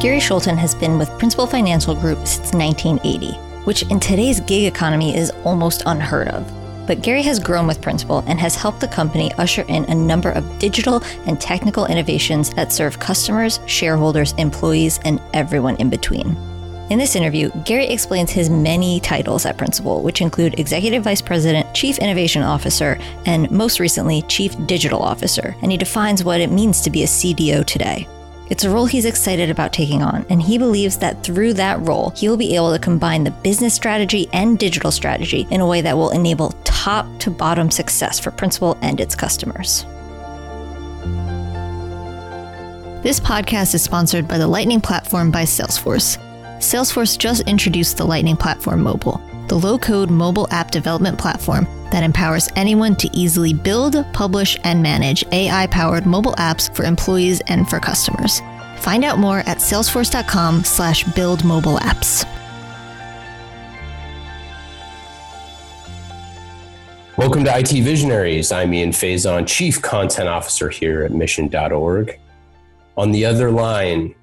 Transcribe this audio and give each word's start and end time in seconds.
Gary 0.00 0.18
Schulten 0.18 0.56
has 0.56 0.76
been 0.76 0.96
with 0.96 1.18
Principal 1.18 1.44
Financial 1.44 1.92
Group 1.92 2.24
since 2.24 2.52
1980, 2.52 3.32
which 3.64 3.82
in 3.90 3.98
today's 3.98 4.38
gig 4.38 4.72
economy 4.72 5.16
is 5.16 5.32
almost 5.42 5.82
unheard 5.86 6.28
of. 6.28 6.46
But 6.86 7.02
Gary 7.02 7.22
has 7.22 7.40
grown 7.40 7.66
with 7.66 7.82
Principal 7.82 8.22
and 8.28 8.38
has 8.38 8.54
helped 8.54 8.78
the 8.78 8.86
company 8.86 9.32
usher 9.38 9.62
in 9.62 9.84
a 9.86 9.94
number 9.96 10.30
of 10.30 10.60
digital 10.60 11.02
and 11.26 11.40
technical 11.40 11.86
innovations 11.86 12.50
that 12.50 12.72
serve 12.72 13.00
customers, 13.00 13.58
shareholders, 13.66 14.34
employees, 14.38 15.00
and 15.04 15.20
everyone 15.34 15.74
in 15.78 15.90
between. 15.90 16.36
In 16.90 16.98
this 17.00 17.16
interview, 17.16 17.50
Gary 17.64 17.88
explains 17.88 18.30
his 18.30 18.48
many 18.48 19.00
titles 19.00 19.46
at 19.46 19.58
Principal, 19.58 20.02
which 20.02 20.20
include 20.20 20.60
Executive 20.60 21.02
Vice 21.02 21.20
President, 21.20 21.74
Chief 21.74 21.98
Innovation 21.98 22.44
Officer, 22.44 23.00
and 23.26 23.50
most 23.50 23.80
recently, 23.80 24.22
Chief 24.22 24.54
Digital 24.68 25.02
Officer, 25.02 25.56
and 25.60 25.72
he 25.72 25.76
defines 25.76 26.22
what 26.22 26.40
it 26.40 26.52
means 26.52 26.82
to 26.82 26.90
be 26.90 27.02
a 27.02 27.06
CDO 27.06 27.66
today. 27.66 28.06
It's 28.50 28.64
a 28.64 28.70
role 28.70 28.86
he's 28.86 29.04
excited 29.04 29.50
about 29.50 29.74
taking 29.74 30.02
on, 30.02 30.24
and 30.30 30.40
he 30.40 30.56
believes 30.56 30.96
that 30.98 31.22
through 31.22 31.52
that 31.54 31.86
role, 31.86 32.10
he 32.16 32.30
will 32.30 32.38
be 32.38 32.56
able 32.56 32.72
to 32.72 32.78
combine 32.78 33.24
the 33.24 33.30
business 33.30 33.74
strategy 33.74 34.26
and 34.32 34.58
digital 34.58 34.90
strategy 34.90 35.46
in 35.50 35.60
a 35.60 35.66
way 35.66 35.82
that 35.82 35.96
will 35.96 36.10
enable 36.10 36.54
top 36.64 37.06
to 37.18 37.30
bottom 37.30 37.70
success 37.70 38.18
for 38.18 38.30
Principal 38.30 38.78
and 38.80 39.00
its 39.00 39.14
customers. 39.14 39.84
This 43.02 43.20
podcast 43.20 43.74
is 43.74 43.82
sponsored 43.82 44.26
by 44.26 44.38
the 44.38 44.46
Lightning 44.46 44.80
Platform 44.80 45.30
by 45.30 45.42
Salesforce. 45.42 46.16
Salesforce 46.56 47.18
just 47.18 47.42
introduced 47.42 47.98
the 47.98 48.06
Lightning 48.06 48.36
Platform 48.36 48.82
Mobile, 48.82 49.20
the 49.48 49.58
low 49.58 49.78
code 49.78 50.10
mobile 50.10 50.46
app 50.50 50.70
development 50.70 51.18
platform 51.18 51.66
that 51.90 52.02
empowers 52.02 52.48
anyone 52.54 52.94
to 52.96 53.08
easily 53.12 53.52
build, 53.52 54.04
publish, 54.12 54.58
and 54.64 54.82
manage 54.82 55.24
AI 55.32 55.66
powered 55.68 56.06
mobile 56.06 56.34
apps 56.34 56.74
for 56.76 56.84
employees 56.84 57.40
and 57.46 57.68
for 57.68 57.80
customers. 57.80 58.40
Find 58.78 59.04
out 59.04 59.18
more 59.18 59.38
at 59.40 59.58
salesforce.com 59.58 60.64
slash 60.64 61.04
build 61.14 61.44
mobile 61.44 61.78
apps. 61.78 62.24
Welcome 67.16 67.42
to 67.44 67.58
IT 67.58 67.70
Visionaries. 67.70 68.52
I'm 68.52 68.72
Ian 68.72 68.90
Faison, 68.90 69.44
Chief 69.44 69.82
Content 69.82 70.28
Officer 70.28 70.68
here 70.68 71.02
at 71.02 71.10
Mission.org. 71.10 72.16
On 72.96 73.10
the 73.10 73.24
other 73.24 73.50
line, 73.50 74.14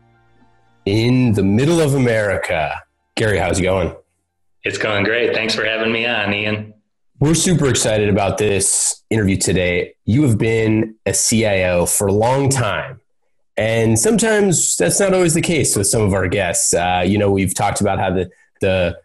in 0.86 1.34
the 1.34 1.44
middle 1.44 1.82
of 1.82 1.96
America, 1.96 2.82
Gary, 3.16 3.38
how's 3.38 3.60
it 3.60 3.64
going? 3.64 3.94
It's 4.66 4.80
going 4.80 5.04
great. 5.04 5.36
Thanks 5.36 5.54
for 5.54 5.64
having 5.64 5.92
me 5.92 6.08
on, 6.08 6.34
Ian. 6.34 6.74
We're 7.20 7.36
super 7.36 7.70
excited 7.70 8.10
about 8.10 8.40
this 8.40 9.04
interview 9.12 9.38
today. 9.38 9.94
You 10.06 10.24
have 10.24 10.40
been 10.40 10.96
a 11.06 11.14
CIO 11.14 11.86
for 11.86 12.08
a 12.08 12.12
long 12.12 12.50
time. 12.50 13.00
And 13.58 13.98
sometimes 13.98 14.76
that's 14.76 15.00
not 15.00 15.14
always 15.14 15.36
the 15.36 15.42
case 15.42 15.76
with 15.76 15.86
some 15.86 16.02
of 16.02 16.16
our 16.16 16.28
guests. 16.28 16.74
Uh, 16.74 17.04
you 17.06 17.20
know, 17.20 17.30
we've 17.30 17.54
talked 17.54 17.80
about 17.80 18.00
how 18.00 18.10
the, 18.10 18.32
the 18.60 19.00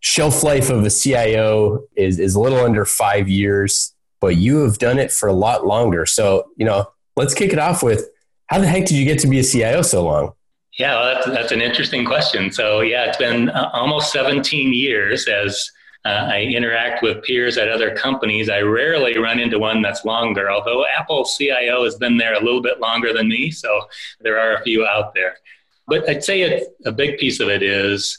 shelf 0.00 0.42
life 0.42 0.70
of 0.70 0.84
a 0.84 0.90
CIO 0.90 1.84
is, 1.94 2.18
is 2.18 2.34
a 2.34 2.40
little 2.40 2.60
under 2.60 2.86
five 2.86 3.28
years, 3.28 3.94
but 4.22 4.38
you 4.38 4.64
have 4.64 4.78
done 4.78 4.98
it 4.98 5.12
for 5.12 5.28
a 5.28 5.34
lot 5.34 5.66
longer. 5.66 6.06
So, 6.06 6.48
you 6.56 6.64
know, 6.64 6.86
let's 7.14 7.34
kick 7.34 7.52
it 7.52 7.58
off 7.58 7.82
with 7.82 8.08
how 8.46 8.58
the 8.58 8.66
heck 8.66 8.86
did 8.86 8.92
you 8.92 9.04
get 9.04 9.18
to 9.18 9.28
be 9.28 9.38
a 9.38 9.44
CIO 9.44 9.82
so 9.82 10.02
long? 10.02 10.32
Yeah, 10.78 10.98
well, 10.98 11.14
that's, 11.14 11.26
that's 11.26 11.52
an 11.52 11.60
interesting 11.60 12.04
question. 12.04 12.50
So, 12.50 12.80
yeah, 12.80 13.04
it's 13.04 13.16
been 13.16 13.48
uh, 13.48 13.70
almost 13.72 14.10
17 14.10 14.72
years 14.74 15.28
as 15.28 15.70
uh, 16.04 16.28
I 16.32 16.42
interact 16.42 17.02
with 17.02 17.22
peers 17.22 17.56
at 17.56 17.68
other 17.68 17.94
companies. 17.94 18.50
I 18.50 18.60
rarely 18.60 19.16
run 19.16 19.38
into 19.38 19.58
one 19.58 19.82
that's 19.82 20.04
longer, 20.04 20.50
although 20.50 20.84
Apple 20.86 21.24
CIO 21.24 21.84
has 21.84 21.94
been 21.94 22.18
there 22.18 22.34
a 22.34 22.44
little 22.44 22.60
bit 22.60 22.80
longer 22.80 23.12
than 23.12 23.28
me, 23.28 23.50
so 23.50 23.82
there 24.20 24.38
are 24.38 24.54
a 24.54 24.62
few 24.62 24.84
out 24.84 25.14
there. 25.14 25.36
But 25.86 26.08
I'd 26.08 26.24
say 26.24 26.66
a, 26.84 26.92
big 26.92 27.18
piece 27.18 27.40
of 27.40 27.48
it 27.48 27.62
is 27.62 28.18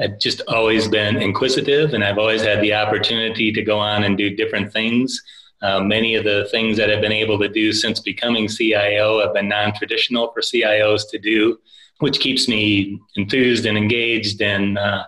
I've 0.00 0.18
just 0.18 0.42
always 0.48 0.88
been 0.88 1.22
inquisitive, 1.22 1.94
and 1.94 2.02
I've 2.02 2.18
always 2.18 2.42
had 2.42 2.60
the 2.60 2.74
opportunity 2.74 3.52
to 3.52 3.62
go 3.62 3.78
on 3.78 4.04
and 4.04 4.16
do 4.18 4.34
different 4.34 4.72
things. 4.72 5.22
Uh, 5.62 5.80
many 5.80 6.16
of 6.16 6.24
the 6.24 6.48
things 6.50 6.76
that 6.76 6.90
I've 6.90 7.00
been 7.00 7.12
able 7.12 7.38
to 7.38 7.48
do 7.48 7.72
since 7.72 8.00
becoming 8.00 8.48
CIO 8.48 9.20
have 9.20 9.32
been 9.32 9.48
non 9.48 9.72
traditional 9.72 10.32
for 10.32 10.40
CIOs 10.40 11.08
to 11.10 11.18
do, 11.18 11.58
which 12.02 12.18
keeps 12.18 12.48
me 12.48 13.00
enthused 13.14 13.64
and 13.64 13.78
engaged 13.78 14.42
and 14.42 14.76
uh, 14.76 15.04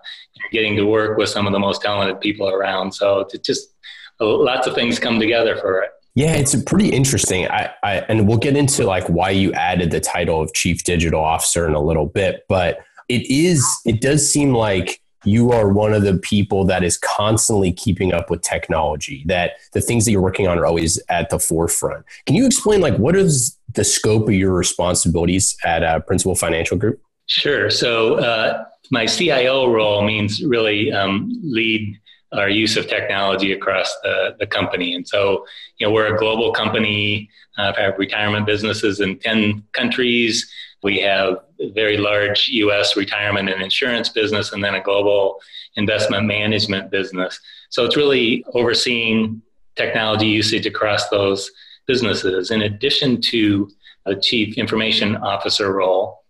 getting 0.52 0.76
to 0.76 0.84
work 0.84 1.18
with 1.18 1.28
some 1.28 1.44
of 1.44 1.52
the 1.52 1.58
most 1.58 1.82
talented 1.82 2.20
people 2.20 2.48
around. 2.48 2.92
So 2.92 3.26
it's 3.32 3.38
just 3.38 3.74
lots 4.20 4.68
of 4.68 4.76
things 4.76 5.00
come 5.00 5.18
together 5.18 5.56
for 5.56 5.82
it. 5.82 5.90
Yeah, 6.14 6.34
it's 6.34 6.54
pretty 6.62 6.90
interesting. 6.90 7.48
I, 7.48 7.74
I, 7.82 7.94
and 8.08 8.28
we'll 8.28 8.38
get 8.38 8.56
into 8.56 8.84
like 8.84 9.08
why 9.08 9.30
you 9.30 9.52
added 9.54 9.90
the 9.90 9.98
title 9.98 10.40
of 10.40 10.54
chief 10.54 10.84
digital 10.84 11.20
officer 11.20 11.66
in 11.66 11.74
a 11.74 11.80
little 11.80 12.06
bit, 12.06 12.44
but 12.48 12.78
it 13.08 13.28
is 13.28 13.66
it 13.84 14.00
does 14.00 14.30
seem 14.30 14.54
like 14.54 15.00
you 15.26 15.52
are 15.52 15.68
one 15.68 15.92
of 15.92 16.02
the 16.02 16.16
people 16.18 16.64
that 16.64 16.82
is 16.82 16.98
constantly 16.98 17.72
keeping 17.72 18.12
up 18.12 18.30
with 18.30 18.42
technology 18.42 19.22
that 19.26 19.52
the 19.72 19.80
things 19.80 20.04
that 20.04 20.10
you're 20.10 20.20
working 20.20 20.46
on 20.46 20.58
are 20.58 20.66
always 20.66 21.00
at 21.08 21.30
the 21.30 21.38
forefront 21.38 22.04
can 22.26 22.34
you 22.34 22.46
explain 22.46 22.80
like 22.80 22.96
what 22.96 23.16
is 23.16 23.58
the 23.74 23.84
scope 23.84 24.28
of 24.28 24.34
your 24.34 24.52
responsibilities 24.52 25.56
at 25.64 25.82
uh, 25.82 25.98
principal 26.00 26.34
financial 26.34 26.76
group 26.76 27.00
sure 27.26 27.70
so 27.70 28.16
uh, 28.16 28.64
my 28.90 29.06
CIO 29.06 29.70
role 29.70 30.02
means 30.02 30.42
really 30.44 30.92
um, 30.92 31.32
lead 31.42 31.98
our 32.32 32.48
use 32.48 32.76
of 32.76 32.88
technology 32.88 33.52
across 33.52 33.94
the, 34.02 34.36
the 34.38 34.46
company. 34.46 34.94
And 34.94 35.06
so, 35.06 35.46
you 35.78 35.86
know, 35.86 35.92
we're 35.92 36.14
a 36.14 36.18
global 36.18 36.52
company, 36.52 37.30
uh, 37.58 37.72
have 37.74 37.98
retirement 37.98 38.46
businesses 38.46 39.00
in 39.00 39.18
10 39.18 39.62
countries. 39.72 40.50
We 40.82 41.00
have 41.00 41.38
very 41.72 41.96
large 41.96 42.48
US 42.48 42.96
retirement 42.96 43.48
and 43.48 43.62
insurance 43.62 44.08
business, 44.08 44.52
and 44.52 44.62
then 44.62 44.74
a 44.74 44.82
global 44.82 45.40
investment 45.76 46.26
management 46.26 46.90
business. 46.90 47.40
So 47.70 47.84
it's 47.84 47.96
really 47.96 48.44
overseeing 48.54 49.42
technology 49.76 50.26
usage 50.26 50.66
across 50.66 51.08
those 51.08 51.50
businesses. 51.86 52.50
In 52.50 52.62
addition 52.62 53.20
to 53.22 53.70
a 54.06 54.14
chief 54.14 54.56
information 54.56 55.16
officer 55.16 55.72
role, 55.72 56.24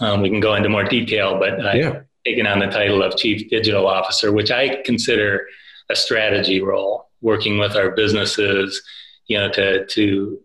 um, 0.00 0.20
we 0.20 0.28
can 0.28 0.40
go 0.40 0.54
into 0.54 0.68
more 0.68 0.84
detail, 0.84 1.38
but 1.38 1.64
I've 1.64 1.76
yeah. 1.76 2.00
taken 2.26 2.46
on 2.46 2.58
the 2.58 2.66
title 2.66 3.02
of 3.02 3.16
Chief 3.16 3.48
Digital 3.48 3.86
Officer, 3.86 4.32
which 4.32 4.50
I 4.50 4.82
consider 4.84 5.46
a 5.88 5.96
strategy 5.96 6.60
role, 6.60 7.08
working 7.22 7.58
with 7.58 7.76
our 7.76 7.90
businesses, 7.92 8.82
you 9.26 9.38
know, 9.38 9.50
to 9.52 9.86
to 9.86 10.40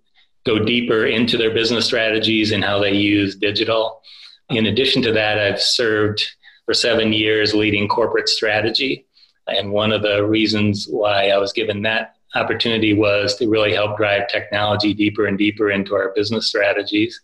go 0.46 0.59
deeper 0.59 1.06
into 1.06 1.38
their 1.38 1.53
business 1.53 1.85
strategies 1.85 2.52
and 2.52 2.63
how 2.63 2.79
they 2.79 2.94
use 2.94 3.35
digital. 3.35 4.02
In 4.50 4.66
addition 4.66 5.02
to 5.03 5.12
that, 5.13 5.40
I've 5.40 5.62
served 5.62 6.25
for 6.66 6.74
seven 6.74 7.13
years 7.13 7.53
leading 7.53 7.88
corporate 7.88 8.29
strategy. 8.29 9.06
And 9.47 9.72
one 9.72 9.91
of 9.91 10.02
the 10.02 10.25
reasons 10.25 10.88
why 10.90 11.29
I 11.29 11.38
was 11.38 11.53
given 11.53 11.81
that 11.84 12.16
opportunity 12.35 12.94
was 12.94 13.35
to 13.35 13.50
really 13.50 13.74
help 13.74 13.97
drive 13.97 14.28
technology 14.28 14.94
deeper 14.94 15.25
and 15.25 15.38
deeper 15.38 15.72
into 15.72 15.96
our 15.96 16.13
business 16.16 16.47
strategies. 16.47 17.19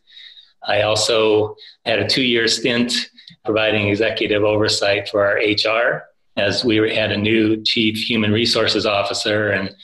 I 0.67 0.81
also 0.81 1.55
had 1.85 1.99
a 1.99 2.07
two 2.07 2.23
year 2.23 2.47
stint 2.47 2.93
providing 3.45 3.87
executive 3.87 4.43
oversight 4.43 5.07
for 5.09 5.25
our 5.25 5.37
HR 5.37 6.03
as 6.35 6.63
we 6.63 6.77
had 6.93 7.11
a 7.11 7.17
new 7.17 7.61
chief 7.63 7.97
human 7.97 8.31
resources 8.31 8.85
officer. 8.85 9.49
And 9.49 9.75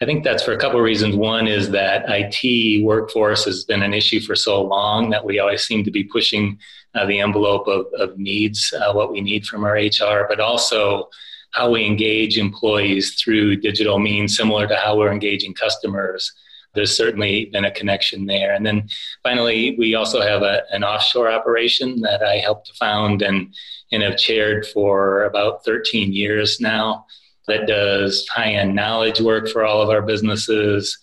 I 0.00 0.04
think 0.04 0.24
that's 0.24 0.42
for 0.42 0.52
a 0.52 0.58
couple 0.58 0.78
of 0.78 0.84
reasons. 0.84 1.16
One 1.16 1.48
is 1.48 1.70
that 1.70 2.04
IT 2.08 2.84
workforce 2.84 3.46
has 3.46 3.64
been 3.64 3.82
an 3.82 3.94
issue 3.94 4.20
for 4.20 4.34
so 4.34 4.62
long 4.62 5.08
that 5.10 5.24
we 5.24 5.38
always 5.38 5.66
seem 5.66 5.84
to 5.84 5.90
be 5.90 6.04
pushing 6.04 6.58
uh, 6.94 7.06
the 7.06 7.20
envelope 7.20 7.66
of, 7.66 7.86
of 7.98 8.18
needs, 8.18 8.74
uh, 8.78 8.92
what 8.92 9.10
we 9.10 9.20
need 9.22 9.46
from 9.46 9.64
our 9.64 9.74
HR, 9.74 10.26
but 10.28 10.38
also 10.38 11.08
how 11.52 11.70
we 11.70 11.86
engage 11.86 12.36
employees 12.36 13.14
through 13.14 13.56
digital 13.56 13.98
means, 13.98 14.36
similar 14.36 14.66
to 14.66 14.76
how 14.76 14.96
we're 14.96 15.12
engaging 15.12 15.54
customers 15.54 16.32
there's 16.76 16.96
certainly 16.96 17.46
been 17.46 17.64
a 17.64 17.70
connection 17.72 18.26
there. 18.26 18.54
And 18.54 18.64
then 18.64 18.88
finally, 19.24 19.74
we 19.76 19.96
also 19.96 20.20
have 20.20 20.42
a, 20.42 20.62
an 20.70 20.84
offshore 20.84 21.28
operation 21.28 22.02
that 22.02 22.22
I 22.22 22.36
helped 22.36 22.68
to 22.68 22.74
found 22.74 23.22
and, 23.22 23.52
and 23.90 24.02
have 24.02 24.18
chaired 24.18 24.66
for 24.66 25.24
about 25.24 25.64
13 25.64 26.12
years 26.12 26.60
now 26.60 27.06
that 27.46 27.66
does 27.66 28.26
high 28.28 28.52
end 28.52 28.74
knowledge 28.74 29.20
work 29.20 29.48
for 29.48 29.64
all 29.64 29.80
of 29.80 29.88
our 29.88 30.02
businesses, 30.02 30.98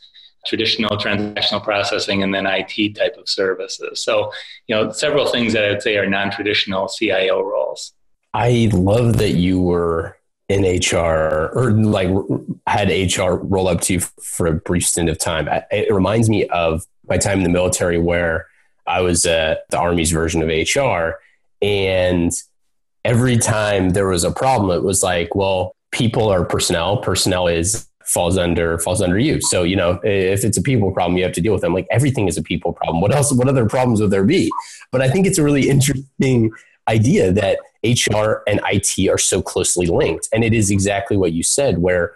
traditional 0.45 0.98
transactional 0.98 1.63
processing, 1.63 2.24
and 2.24 2.34
then 2.34 2.45
IT 2.45 2.95
type 2.95 3.16
of 3.18 3.30
services. 3.30 4.04
So, 4.04 4.31
you 4.68 4.75
know, 4.75 4.92
several 4.92 5.28
things 5.28 5.54
that 5.54 5.66
I 5.66 5.69
would 5.69 5.81
say 5.81 5.98
are 5.98 6.10
non 6.10 6.31
traditional 6.31 6.88
CIO 6.88 7.42
roles. 7.42 7.94
I 8.34 8.69
love 8.74 9.18
that 9.18 9.31
you 9.31 9.62
were 9.62 10.18
in 10.50 10.63
HR 10.63 11.51
or 11.54 11.72
like 11.72 12.10
had 12.68 12.89
HR 12.89 13.34
roll 13.34 13.68
up 13.68 13.81
to 13.81 13.94
you 13.94 14.00
for 14.00 14.48
a 14.48 14.54
brief 14.54 14.86
stint 14.86 15.10
of 15.10 15.18
time. 15.18 15.48
It 15.72 15.94
reminds 15.94 16.30
me 16.30 16.48
of 16.48 16.86
my 17.07 17.18
time 17.18 17.39
in 17.39 17.44
the 17.44 17.50
military 17.50 17.98
where 17.98 18.48
I 18.86 19.01
was 19.01 19.25
uh, 19.25 19.56
the 19.69 19.78
Army's 19.78 20.12
version 20.12 20.42
of 20.42 20.50
HR. 20.50 21.19
And 21.62 22.31
every 23.06 23.38
time 23.38 23.92
there 23.92 24.07
was 24.07 24.24
a 24.24 24.31
problem, 24.31 24.75
it 24.78 24.84
was 24.84 25.04
like, 25.04 25.36
well, 25.36 25.73
people 25.94 26.28
are 26.30 26.44
personnel. 26.44 26.98
Personnel 26.98 27.48
is 27.48 27.88
falls 28.04 28.38
under 28.38 28.78
falls 28.80 29.01
under 29.01 29.18
you. 29.18 29.40
So 29.42 29.63
you 29.63 29.78
know, 29.78 30.00
if 30.04 30.44
it's 30.44 30.57
a 30.57 30.62
people 30.62 30.92
problem, 30.92 31.18
you 31.18 31.24
have 31.24 31.34
to 31.34 31.42
deal 31.42 31.54
with 31.54 31.62
them. 31.62 31.74
Like 31.74 31.88
everything 31.90 32.28
is 32.28 32.38
a 32.38 32.44
people 32.44 32.74
problem. 32.74 33.00
What 33.00 33.16
else? 33.16 33.31
What 33.31 33.48
other 33.48 33.66
problems 33.66 34.01
would 34.01 34.12
there 34.12 34.25
be? 34.25 34.51
But 34.92 35.01
I 35.01 35.10
think 35.10 35.25
it's 35.25 35.38
a 35.38 35.44
really 35.44 35.69
interesting 35.69 36.51
idea 36.90 37.31
that 37.31 37.60
HR 37.86 38.44
and 38.48 38.60
IT 38.66 39.10
are 39.10 39.18
so 39.18 39.42
closely 39.42 39.88
linked, 39.88 40.28
and 40.34 40.44
it 40.44 40.54
is 40.54 40.69
exactly 40.69 41.16
what 41.16 41.31
you 41.31 41.44
said, 41.44 41.78
where 41.78 42.16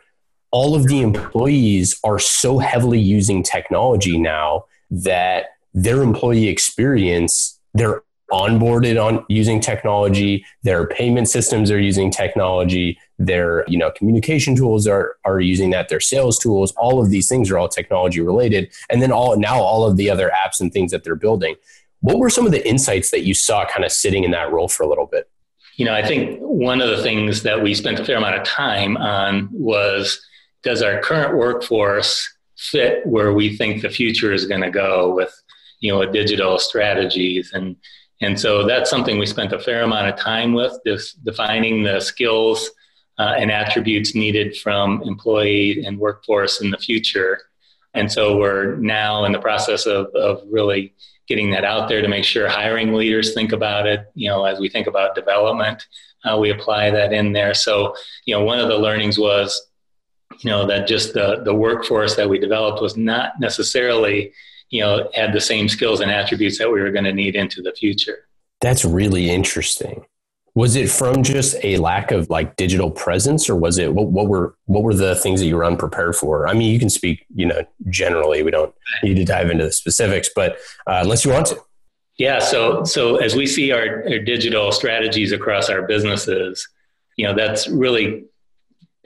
all 0.51 0.75
of 0.75 0.87
the 0.87 1.01
employees 1.01 1.99
are 2.03 2.19
so 2.19 2.57
heavily 2.57 2.99
using 2.99 3.43
technology 3.43 4.17
now 4.17 4.65
that 4.89 5.47
their 5.73 6.01
employee 6.01 6.47
experience, 6.47 7.59
they're 7.73 8.01
onboarded 8.31 9.03
on 9.03 9.25
using 9.29 9.59
technology, 9.59 10.45
their 10.63 10.85
payment 10.87 11.29
systems 11.29 11.71
are 11.71 11.79
using 11.79 12.11
technology, 12.11 12.99
their 13.19 13.65
you 13.67 13.77
know 13.77 13.91
communication 13.91 14.55
tools 14.55 14.87
are 14.87 15.17
are 15.25 15.39
using 15.39 15.69
that, 15.71 15.89
their 15.89 15.99
sales 15.99 16.37
tools, 16.37 16.71
all 16.73 17.01
of 17.01 17.09
these 17.09 17.27
things 17.27 17.49
are 17.49 17.57
all 17.57 17.69
technology 17.69 18.21
related, 18.21 18.71
and 18.89 19.01
then 19.01 19.11
all 19.11 19.37
now 19.37 19.59
all 19.59 19.85
of 19.85 19.97
the 19.97 20.09
other 20.09 20.31
apps 20.45 20.59
and 20.59 20.71
things 20.73 20.91
that 20.91 21.03
they're 21.03 21.15
building. 21.15 21.55
What 22.01 22.19
were 22.19 22.29
some 22.29 22.45
of 22.45 22.51
the 22.51 22.67
insights 22.67 23.11
that 23.11 23.23
you 23.23 23.33
saw 23.33 23.65
kind 23.65 23.83
of 23.83 23.91
sitting 23.91 24.23
in 24.23 24.31
that 24.31 24.51
role 24.51 24.67
for 24.67 24.83
a 24.83 24.87
little 24.87 25.07
bit? 25.07 25.29
You 25.77 25.85
know, 25.85 25.93
I 25.93 26.05
think 26.05 26.39
one 26.39 26.81
of 26.81 26.89
the 26.89 27.01
things 27.03 27.43
that 27.43 27.61
we 27.61 27.73
spent 27.73 27.99
a 27.99 28.05
fair 28.05 28.17
amount 28.17 28.35
of 28.35 28.43
time 28.43 28.97
on 28.97 29.49
was 29.51 30.19
does 30.63 30.81
our 30.81 30.99
current 31.01 31.37
workforce 31.37 32.27
fit 32.57 33.05
where 33.05 33.31
we 33.31 33.55
think 33.55 33.81
the 33.81 33.89
future 33.89 34.33
is 34.33 34.47
going 34.47 34.61
to 34.61 34.71
go 34.71 35.13
with 35.13 35.33
you 35.79 35.91
know 35.91 36.05
digital 36.11 36.59
strategies? 36.59 37.51
And 37.53 37.77
and 38.21 38.39
so 38.39 38.65
that's 38.65 38.89
something 38.89 39.19
we 39.19 39.25
spent 39.25 39.53
a 39.53 39.59
fair 39.59 39.83
amount 39.83 40.07
of 40.07 40.19
time 40.19 40.53
with 40.53 40.73
defining 41.23 41.83
the 41.83 41.99
skills 41.99 42.69
uh, 43.19 43.35
and 43.37 43.51
attributes 43.51 44.15
needed 44.15 44.57
from 44.57 45.01
employee 45.03 45.83
and 45.85 45.99
workforce 45.99 46.61
in 46.61 46.71
the 46.71 46.77
future. 46.77 47.41
And 47.93 48.11
so 48.11 48.37
we're 48.37 48.75
now 48.75 49.25
in 49.25 49.31
the 49.31 49.39
process 49.39 49.85
of, 49.85 50.07
of 50.15 50.41
really 50.49 50.93
getting 51.27 51.51
that 51.51 51.65
out 51.65 51.89
there 51.89 52.01
to 52.01 52.07
make 52.07 52.23
sure 52.23 52.47
hiring 52.47 52.93
leaders 52.93 53.33
think 53.33 53.51
about 53.51 53.85
it 53.85 54.09
you 54.13 54.29
know 54.29 54.45
as 54.45 54.59
we 54.59 54.69
think 54.69 54.87
about 54.87 55.13
development 55.13 55.85
uh, 56.27 56.37
we 56.37 56.51
apply 56.51 56.89
that 56.91 57.13
in 57.13 57.33
there. 57.33 57.53
So 57.53 57.95
you 58.25 58.35
know 58.35 58.43
one 58.43 58.59
of 58.59 58.67
the 58.67 58.77
learnings 58.77 59.17
was 59.17 59.67
you 60.39 60.49
know 60.49 60.65
that 60.67 60.87
just 60.87 61.13
the 61.13 61.41
the 61.43 61.53
workforce 61.53 62.15
that 62.15 62.29
we 62.29 62.39
developed 62.39 62.81
was 62.81 62.97
not 62.97 63.39
necessarily 63.39 64.33
you 64.69 64.81
know 64.81 65.09
had 65.13 65.33
the 65.33 65.41
same 65.41 65.69
skills 65.69 65.99
and 65.99 66.11
attributes 66.11 66.57
that 66.59 66.71
we 66.71 66.81
were 66.81 66.91
going 66.91 67.05
to 67.05 67.13
need 67.13 67.35
into 67.35 67.61
the 67.61 67.73
future. 67.73 68.27
That's 68.61 68.83
really 68.83 69.29
interesting. 69.29 70.05
Was 70.55 70.75
it 70.75 70.89
from 70.89 71.21
just 71.21 71.55
a 71.63 71.77
lack 71.77 72.11
of 72.11 72.31
like 72.31 72.55
digital 72.55 72.89
presence 72.89 73.47
or 73.47 73.55
was 73.55 73.77
it 73.77 73.93
what, 73.93 74.07
what 74.07 74.27
were 74.27 74.55
what 74.65 74.83
were 74.83 74.95
the 74.95 75.15
things 75.15 75.39
that 75.39 75.45
you 75.45 75.55
were 75.55 75.65
unprepared 75.65 76.15
for? 76.15 76.47
I 76.47 76.53
mean 76.53 76.71
you 76.71 76.79
can 76.79 76.89
speak 76.89 77.25
you 77.35 77.45
know 77.45 77.61
generally 77.89 78.43
we 78.43 78.51
don't 78.51 78.73
need 79.03 79.15
to 79.15 79.25
dive 79.25 79.49
into 79.49 79.65
the 79.65 79.71
specifics 79.71 80.29
but 80.35 80.53
uh, 80.87 80.99
unless 81.03 81.23
you 81.23 81.31
want 81.31 81.47
to. 81.47 81.61
Yeah 82.17 82.39
so 82.39 82.83
so 82.83 83.17
as 83.17 83.35
we 83.35 83.45
see 83.45 83.71
our, 83.71 84.03
our 84.09 84.19
digital 84.19 84.71
strategies 84.71 85.31
across 85.31 85.69
our 85.69 85.83
businesses 85.83 86.67
you 87.17 87.27
know 87.27 87.35
that's 87.35 87.67
really 87.67 88.25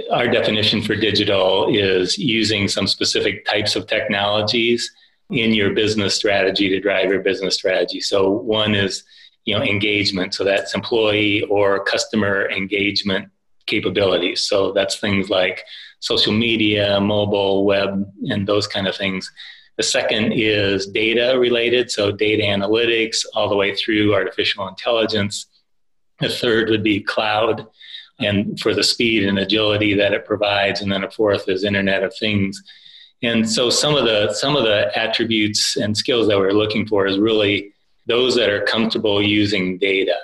our 0.10 0.28
definition 0.28 0.82
for 0.82 0.96
digital 0.96 1.68
is 1.70 2.18
using 2.18 2.68
some 2.68 2.88
specific 2.88 3.46
types 3.46 3.76
of 3.76 3.88
technologies 3.88 4.90
in 5.32 5.54
your 5.54 5.74
business 5.74 6.16
strategy 6.16 6.70
to 6.70 6.80
drive 6.80 7.10
your 7.10 7.22
business 7.22 7.56
strategy. 7.56 8.02
So 8.02 8.30
one 8.30 8.76
is, 8.76 9.04
you 9.46 9.58
know, 9.58 9.64
engagement. 9.64 10.34
So 10.34 10.44
that's 10.44 10.76
employee 10.76 11.44
or 11.44 11.84
customer 11.84 12.50
engagement 12.50 13.30
capabilities. 13.66 14.46
So 14.46 14.72
that's 14.74 14.98
things 14.98 15.30
like 15.30 15.64
social 16.00 16.34
media, 16.34 17.00
mobile, 17.00 17.66
web, 17.66 18.12
and 18.30 18.48
those 18.48 18.68
kind 18.68 18.88
of 18.88 18.96
things. 18.96 19.32
The 19.78 19.84
second 19.84 20.34
is 20.34 20.88
data 20.88 21.40
related, 21.40 21.90
so 21.90 22.12
data 22.12 22.44
analytics 22.44 23.26
all 23.34 23.50
the 23.50 23.56
way 23.56 23.74
through 23.76 24.14
artificial 24.14 24.68
intelligence. 24.68 25.46
The 26.20 26.30
third 26.30 26.70
would 26.70 26.84
be 26.84 27.02
cloud 27.02 27.68
and 28.20 28.60
for 28.60 28.76
the 28.76 28.84
speed 28.84 29.26
and 29.26 29.40
agility 29.40 29.94
that 29.96 30.14
it 30.14 30.26
provides. 30.26 30.82
And 30.82 30.92
then 30.92 31.04
a 31.04 31.10
fourth 31.10 31.50
is 31.50 31.64
Internet 31.64 32.04
of 32.04 32.14
Things. 32.16 32.62
And 33.24 33.50
so 33.50 33.70
some 33.70 33.96
of 33.96 34.06
the 34.06 34.34
some 34.34 34.56
of 34.56 34.64
the 34.64 34.92
attributes 34.98 35.78
and 35.78 35.96
skills 35.96 36.28
that 36.28 36.40
we're 36.40 36.54
looking 36.54 36.88
for 36.88 37.06
is 37.06 37.20
really 37.20 37.72
those 38.08 38.36
that 38.36 38.50
are 38.50 38.64
comfortable 38.64 39.22
using 39.22 39.78
data. 39.78 40.18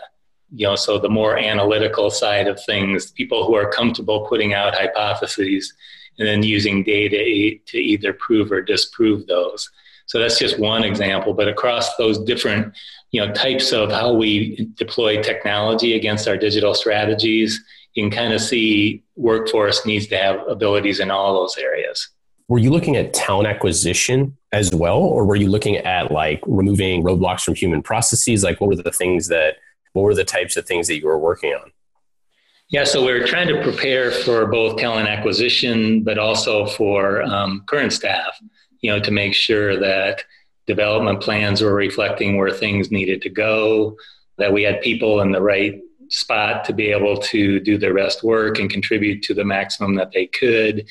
You 0.56 0.68
know, 0.68 0.76
so 0.76 0.98
the 0.98 1.10
more 1.10 1.38
analytical 1.38 2.10
side 2.10 2.48
of 2.48 2.64
things, 2.64 3.12
people 3.12 3.46
who 3.46 3.56
are 3.56 3.70
comfortable 3.70 4.26
putting 4.28 4.54
out 4.54 4.74
hypotheses 4.74 5.74
and 6.18 6.28
then 6.28 6.42
using 6.42 6.84
data 6.84 7.18
to 7.66 7.78
either 7.78 8.14
prove 8.14 8.52
or 8.52 8.62
disprove 8.62 9.28
those. 9.28 9.70
So 10.08 10.20
that's 10.20 10.40
just 10.40 10.58
one 10.58 10.84
example, 10.84 11.34
but 11.34 11.50
across 11.50 11.96
those 11.98 12.18
different 12.20 12.74
you 13.12 13.26
know 13.26 13.32
types 13.34 13.72
of 13.72 13.92
how 13.92 14.14
we 14.14 14.70
deploy 14.76 15.22
technology 15.22 15.96
against 15.96 16.28
our 16.28 16.38
digital 16.38 16.74
strategies 16.74 17.64
you 17.98 18.04
can 18.04 18.12
kind 18.12 18.32
of 18.32 18.40
see 18.40 19.04
workforce 19.16 19.84
needs 19.84 20.06
to 20.06 20.16
have 20.18 20.48
abilities 20.48 21.00
in 21.00 21.10
all 21.10 21.34
those 21.34 21.58
areas. 21.58 22.10
Were 22.48 22.60
you 22.60 22.70
looking 22.70 22.96
at 22.96 23.14
talent 23.14 23.48
acquisition 23.48 24.38
as 24.54 24.74
well, 24.74 25.00
or 25.00 25.26
were 25.26 25.36
you 25.36 25.50
looking 25.50 25.76
at 25.78 26.12
like 26.12 26.42
removing 26.48 27.04
roadblocks 27.04 27.42
from 27.42 27.56
human 27.56 27.82
processes? 27.82 28.44
Like, 28.44 28.62
what 28.62 28.70
were 28.70 28.76
the 28.76 28.92
things 28.92 29.28
that, 29.28 29.58
what 29.94 30.04
were 30.04 30.16
the 30.16 30.24
types 30.24 30.56
of 30.56 30.66
things 30.66 30.88
that 30.88 30.98
you 30.98 31.06
were 31.06 31.20
working 31.20 31.54
on? 31.54 31.72
Yeah, 32.70 32.84
so 32.84 33.04
we're 33.04 33.26
trying 33.26 33.48
to 33.48 33.62
prepare 33.64 34.12
for 34.12 34.46
both 34.46 34.78
talent 34.78 35.08
acquisition, 35.08 36.04
but 36.04 36.18
also 36.18 36.66
for 36.66 37.24
um, 37.24 37.64
current 37.66 37.94
staff, 37.94 38.38
you 38.82 38.92
know, 38.92 39.00
to 39.00 39.12
make 39.12 39.34
sure 39.34 39.80
that 39.80 40.24
development 40.68 41.22
plans 41.22 41.62
were 41.62 41.74
reflecting 41.74 42.38
where 42.38 42.52
things 42.52 42.92
needed 42.92 43.22
to 43.22 43.30
go, 43.30 43.96
that 44.38 44.52
we 44.52 44.64
had 44.64 44.82
people 44.82 45.22
in 45.22 45.32
the 45.32 45.42
right 45.42 45.82
spot 46.10 46.66
to 46.66 46.74
be 46.74 46.88
able 46.92 47.18
to 47.18 47.60
do 47.62 47.78
their 47.78 47.94
best 47.94 48.24
work 48.24 48.60
and 48.60 48.70
contribute 48.70 49.22
to 49.24 49.34
the 49.34 49.46
maximum 49.46 49.96
that 49.96 50.12
they 50.12 50.28
could. 50.28 50.86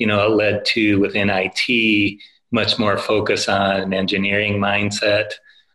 You 0.00 0.06
know, 0.06 0.26
it 0.26 0.30
led 0.30 0.64
to 0.74 0.98
within 0.98 1.30
IT 1.30 2.20
much 2.50 2.78
more 2.78 2.98
focus 2.98 3.48
on 3.48 3.76
an 3.76 3.94
engineering 3.94 4.54
mindset 4.54 5.30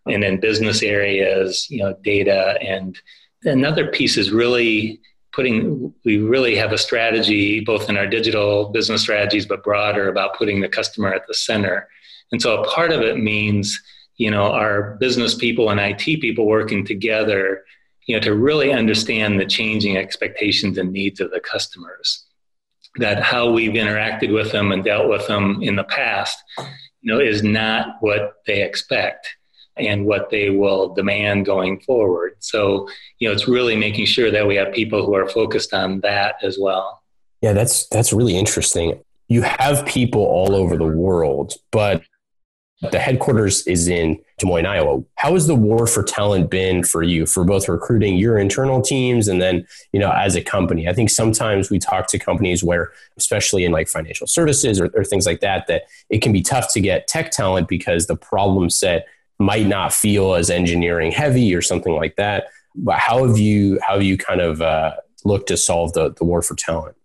and 0.05 0.23
in 0.23 0.39
business 0.39 0.83
areas, 0.83 1.67
you 1.69 1.77
know, 1.77 1.95
data 2.03 2.57
and 2.61 2.99
another 3.43 3.87
piece 3.87 4.17
is 4.17 4.31
really 4.31 4.99
putting 5.31 5.93
we 6.03 6.17
really 6.17 6.55
have 6.55 6.71
a 6.71 6.77
strategy 6.77 7.59
both 7.59 7.89
in 7.89 7.97
our 7.97 8.07
digital 8.07 8.69
business 8.69 9.01
strategies 9.01 9.45
but 9.45 9.63
broader 9.63 10.09
about 10.09 10.37
putting 10.37 10.61
the 10.61 10.69
customer 10.69 11.13
at 11.13 11.27
the 11.27 11.33
center. 11.33 11.87
And 12.31 12.41
so 12.41 12.61
a 12.61 12.67
part 12.67 12.91
of 12.91 13.01
it 13.01 13.17
means, 13.17 13.79
you 14.17 14.31
know, 14.31 14.51
our 14.51 14.95
business 14.95 15.35
people 15.35 15.69
and 15.69 15.79
IT 15.79 16.19
people 16.19 16.45
working 16.47 16.85
together 16.85 17.63
you 18.05 18.15
know, 18.15 18.21
to 18.21 18.35
really 18.35 18.71
understand 18.71 19.39
the 19.39 19.45
changing 19.45 19.97
expectations 19.97 20.77
and 20.77 20.91
needs 20.91 21.19
of 21.19 21.31
the 21.31 21.39
customers. 21.39 22.24
That 22.97 23.21
how 23.21 23.51
we've 23.51 23.73
interacted 23.73 24.33
with 24.33 24.51
them 24.51 24.71
and 24.71 24.83
dealt 24.83 25.09
with 25.09 25.27
them 25.27 25.61
in 25.61 25.75
the 25.75 25.83
past, 25.83 26.37
you 27.01 27.13
know, 27.13 27.19
is 27.19 27.43
not 27.43 27.97
what 27.99 28.35
they 28.47 28.63
expect 28.63 29.27
and 29.77 30.05
what 30.05 30.29
they 30.29 30.49
will 30.49 30.93
demand 30.93 31.45
going 31.45 31.79
forward. 31.81 32.37
So, 32.39 32.87
you 33.19 33.27
know, 33.27 33.33
it's 33.33 33.47
really 33.47 33.75
making 33.75 34.05
sure 34.05 34.31
that 34.31 34.47
we 34.47 34.55
have 34.55 34.73
people 34.73 35.05
who 35.05 35.13
are 35.15 35.27
focused 35.27 35.73
on 35.73 35.99
that 36.01 36.35
as 36.41 36.57
well. 36.59 37.01
Yeah, 37.41 37.53
that's 37.53 37.87
that's 37.89 38.13
really 38.13 38.37
interesting. 38.37 39.03
You 39.27 39.41
have 39.41 39.85
people 39.85 40.21
all 40.21 40.55
over 40.55 40.77
the 40.77 40.85
world, 40.85 41.53
but 41.71 42.01
the 42.91 42.99
headquarters 42.99 43.65
is 43.67 43.87
in 43.87 44.19
Des 44.37 44.47
Moines, 44.47 44.65
Iowa. 44.65 45.03
How 45.15 45.33
has 45.33 45.47
the 45.47 45.55
war 45.55 45.87
for 45.87 46.03
talent 46.03 46.49
been 46.49 46.83
for 46.83 47.03
you 47.03 47.25
for 47.25 47.43
both 47.43 47.69
recruiting 47.69 48.17
your 48.17 48.37
internal 48.37 48.81
teams 48.81 49.27
and 49.27 49.41
then, 49.41 49.65
you 49.93 49.99
know, 49.99 50.11
as 50.11 50.35
a 50.35 50.41
company? 50.41 50.87
I 50.87 50.93
think 50.93 51.09
sometimes 51.09 51.69
we 51.69 51.79
talk 51.79 52.07
to 52.07 52.19
companies 52.19 52.63
where, 52.63 52.91
especially 53.17 53.65
in 53.65 53.71
like 53.71 53.87
financial 53.87 54.27
services 54.27 54.79
or, 54.79 54.89
or 54.93 55.03
things 55.03 55.25
like 55.25 55.39
that, 55.39 55.67
that 55.67 55.83
it 56.09 56.21
can 56.21 56.33
be 56.33 56.41
tough 56.41 56.71
to 56.73 56.81
get 56.81 57.07
tech 57.07 57.31
talent 57.31 57.67
because 57.67 58.07
the 58.07 58.15
problem 58.15 58.69
set 58.69 59.07
might 59.39 59.67
not 59.67 59.93
feel 59.93 60.33
as 60.35 60.49
engineering 60.49 61.11
heavy 61.11 61.53
or 61.53 61.61
something 61.61 61.93
like 61.93 62.15
that. 62.15 62.47
But 62.75 62.99
how 62.99 63.25
have 63.25 63.37
you 63.37 63.79
how 63.81 63.93
have 63.93 64.03
you 64.03 64.17
kind 64.17 64.41
of 64.41 64.61
uh, 64.61 64.95
looked 65.23 65.47
to 65.47 65.57
solve 65.57 65.93
the, 65.93 66.11
the 66.11 66.23
war 66.23 66.41
for 66.41 66.55
talent? 66.55 66.95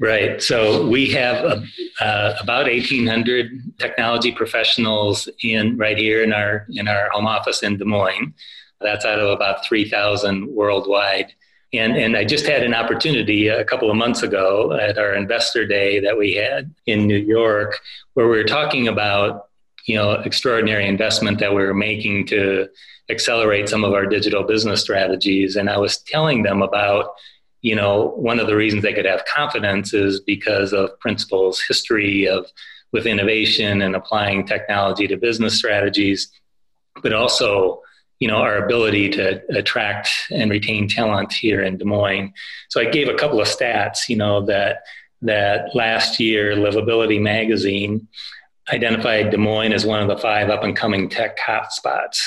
Right. 0.00 0.42
So 0.42 0.86
we 0.86 1.08
have 1.10 1.44
uh, 1.44 1.60
uh, 2.00 2.34
about 2.40 2.66
1,800 2.66 3.78
technology 3.78 4.32
professionals 4.32 5.28
in 5.42 5.76
right 5.76 5.96
here 5.96 6.22
in 6.22 6.32
our 6.32 6.66
in 6.70 6.88
our 6.88 7.08
home 7.10 7.26
office 7.26 7.62
in 7.62 7.76
Des 7.76 7.84
Moines. 7.84 8.34
That's 8.80 9.04
out 9.04 9.20
of 9.20 9.30
about 9.30 9.64
3,000 9.64 10.48
worldwide. 10.48 11.32
And, 11.72 11.96
and 11.96 12.16
I 12.16 12.24
just 12.24 12.46
had 12.46 12.62
an 12.62 12.74
opportunity 12.74 13.48
a 13.48 13.64
couple 13.64 13.90
of 13.90 13.96
months 13.96 14.22
ago 14.22 14.72
at 14.72 14.98
our 14.98 15.14
investor 15.14 15.66
day 15.66 16.00
that 16.00 16.18
we 16.18 16.34
had 16.34 16.72
in 16.86 17.06
New 17.06 17.16
York, 17.16 17.80
where 18.14 18.28
we 18.28 18.36
were 18.36 18.44
talking 18.44 18.88
about 18.88 19.48
you 19.86 19.96
know 19.96 20.12
extraordinary 20.12 20.86
investment 20.88 21.38
that 21.38 21.54
we 21.54 21.62
were 21.62 21.74
making 21.74 22.26
to 22.26 22.68
accelerate 23.10 23.68
some 23.68 23.84
of 23.84 23.92
our 23.92 24.06
digital 24.06 24.42
business 24.42 24.80
strategies. 24.80 25.56
And 25.56 25.68
I 25.68 25.78
was 25.78 25.98
telling 25.98 26.42
them 26.42 26.62
about 26.62 27.14
you 27.64 27.74
know, 27.74 28.12
one 28.16 28.38
of 28.38 28.46
the 28.46 28.54
reasons 28.54 28.82
they 28.82 28.92
could 28.92 29.06
have 29.06 29.24
confidence 29.24 29.94
is 29.94 30.20
because 30.20 30.74
of 30.74 31.00
Principal's 31.00 31.62
history 31.66 32.28
of 32.28 32.46
with 32.92 33.06
innovation 33.06 33.80
and 33.80 33.96
applying 33.96 34.46
technology 34.46 35.08
to 35.08 35.16
business 35.16 35.56
strategies, 35.56 36.30
but 37.02 37.14
also, 37.14 37.80
you 38.20 38.28
know, 38.28 38.36
our 38.36 38.58
ability 38.58 39.08
to 39.08 39.40
attract 39.56 40.10
and 40.30 40.50
retain 40.50 40.86
talent 40.88 41.32
here 41.32 41.62
in 41.62 41.78
Des 41.78 41.86
Moines. 41.86 42.34
So 42.68 42.82
I 42.82 42.84
gave 42.84 43.08
a 43.08 43.14
couple 43.14 43.40
of 43.40 43.48
stats, 43.48 44.10
you 44.10 44.16
know, 44.16 44.44
that 44.44 44.82
that 45.22 45.74
last 45.74 46.20
year 46.20 46.54
Livability 46.56 47.18
magazine 47.18 48.06
identified 48.70 49.30
Des 49.30 49.38
Moines 49.38 49.72
as 49.72 49.86
one 49.86 50.02
of 50.02 50.08
the 50.08 50.18
five 50.18 50.50
up 50.50 50.64
and 50.64 50.76
coming 50.76 51.08
tech 51.08 51.38
hotspots. 51.38 52.18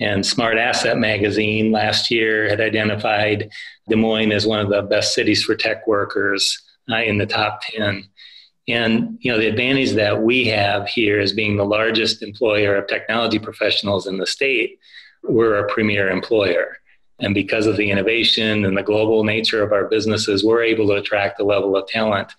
And 0.00 0.24
SmartAsset 0.24 0.98
magazine 0.98 1.70
last 1.70 2.10
year 2.10 2.48
had 2.48 2.60
identified 2.60 3.48
Des 3.92 3.96
Moines 3.96 4.32
is 4.32 4.46
one 4.46 4.58
of 4.58 4.70
the 4.70 4.80
best 4.80 5.14
cities 5.14 5.42
for 5.42 5.54
tech 5.54 5.86
workers 5.86 6.58
uh, 6.90 7.02
in 7.02 7.18
the 7.18 7.26
top 7.26 7.60
10. 7.60 8.08
And 8.66 9.18
you 9.20 9.30
know 9.30 9.36
the 9.36 9.48
advantage 9.48 9.92
that 9.92 10.22
we 10.22 10.46
have 10.46 10.88
here 10.88 11.20
as 11.20 11.34
being 11.34 11.58
the 11.58 11.66
largest 11.66 12.22
employer 12.22 12.74
of 12.74 12.86
technology 12.86 13.38
professionals 13.38 14.06
in 14.06 14.16
the 14.16 14.26
state, 14.26 14.78
we're 15.24 15.58
a 15.58 15.68
premier 15.70 16.08
employer. 16.08 16.78
And 17.20 17.34
because 17.34 17.66
of 17.66 17.76
the 17.76 17.90
innovation 17.90 18.64
and 18.64 18.78
the 18.78 18.82
global 18.82 19.24
nature 19.24 19.62
of 19.62 19.72
our 19.72 19.84
businesses, 19.88 20.42
we're 20.42 20.62
able 20.62 20.86
to 20.86 20.94
attract 20.94 21.38
a 21.40 21.44
level 21.44 21.76
of 21.76 21.86
talent 21.86 22.32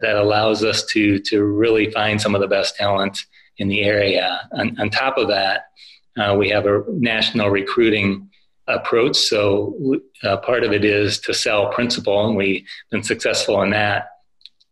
that 0.00 0.14
allows 0.14 0.62
us 0.62 0.86
to, 0.92 1.18
to 1.18 1.42
really 1.42 1.90
find 1.90 2.20
some 2.20 2.36
of 2.36 2.40
the 2.40 2.46
best 2.46 2.76
talent 2.76 3.18
in 3.58 3.66
the 3.66 3.82
area. 3.82 4.48
On, 4.52 4.78
on 4.80 4.90
top 4.90 5.18
of 5.18 5.26
that, 5.26 5.70
uh, 6.16 6.36
we 6.38 6.48
have 6.50 6.66
a 6.66 6.84
national 6.88 7.50
recruiting 7.50 8.30
approach. 8.74 9.16
So 9.16 10.00
uh, 10.22 10.36
part 10.38 10.64
of 10.64 10.72
it 10.72 10.84
is 10.84 11.18
to 11.20 11.34
sell 11.34 11.70
principal, 11.70 12.26
and 12.26 12.36
we've 12.36 12.66
been 12.90 13.02
successful 13.02 13.62
in 13.62 13.70
that. 13.70 14.08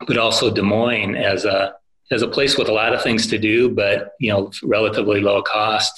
But 0.07 0.19
also 0.19 0.51
Des 0.51 0.63
Moines 0.63 1.17
as 1.17 1.45
a 1.45 1.75
as 2.11 2.23
a 2.23 2.29
place 2.29 2.57
with 2.57 2.69
a 2.69 2.73
lot 2.73 2.95
of 2.95 3.03
things 3.03 3.27
to 3.27 3.39
do, 3.39 3.69
but 3.69 4.13
you 4.21 4.31
know 4.31 4.51
relatively 4.63 5.21
low 5.21 5.43
cost 5.43 5.93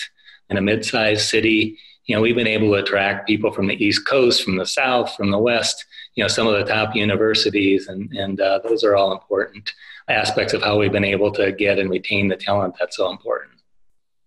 in 0.48 0.56
a 0.56 0.60
mid-sized 0.60 1.28
city. 1.28 1.78
You 2.06 2.16
know 2.16 2.22
we've 2.22 2.36
been 2.36 2.46
able 2.46 2.68
to 2.68 2.82
attract 2.82 3.28
people 3.28 3.52
from 3.52 3.66
the 3.66 3.84
East 3.84 4.06
Coast, 4.06 4.42
from 4.42 4.56
the 4.56 4.66
South, 4.66 5.14
from 5.14 5.30
the 5.30 5.38
West. 5.38 5.84
You 6.14 6.24
know 6.24 6.28
some 6.28 6.46
of 6.46 6.54
the 6.54 6.64
top 6.64 6.96
universities, 6.96 7.88
and 7.88 8.10
and 8.12 8.40
uh, 8.40 8.60
those 8.64 8.82
are 8.82 8.96
all 8.96 9.12
important 9.12 9.72
aspects 10.08 10.54
of 10.54 10.62
how 10.62 10.78
we've 10.78 10.90
been 10.90 11.04
able 11.04 11.30
to 11.32 11.52
get 11.52 11.78
and 11.78 11.88
retain 11.88 12.28
the 12.28 12.36
talent 12.36 12.74
that's 12.78 12.96
so 12.96 13.10
important 13.10 13.59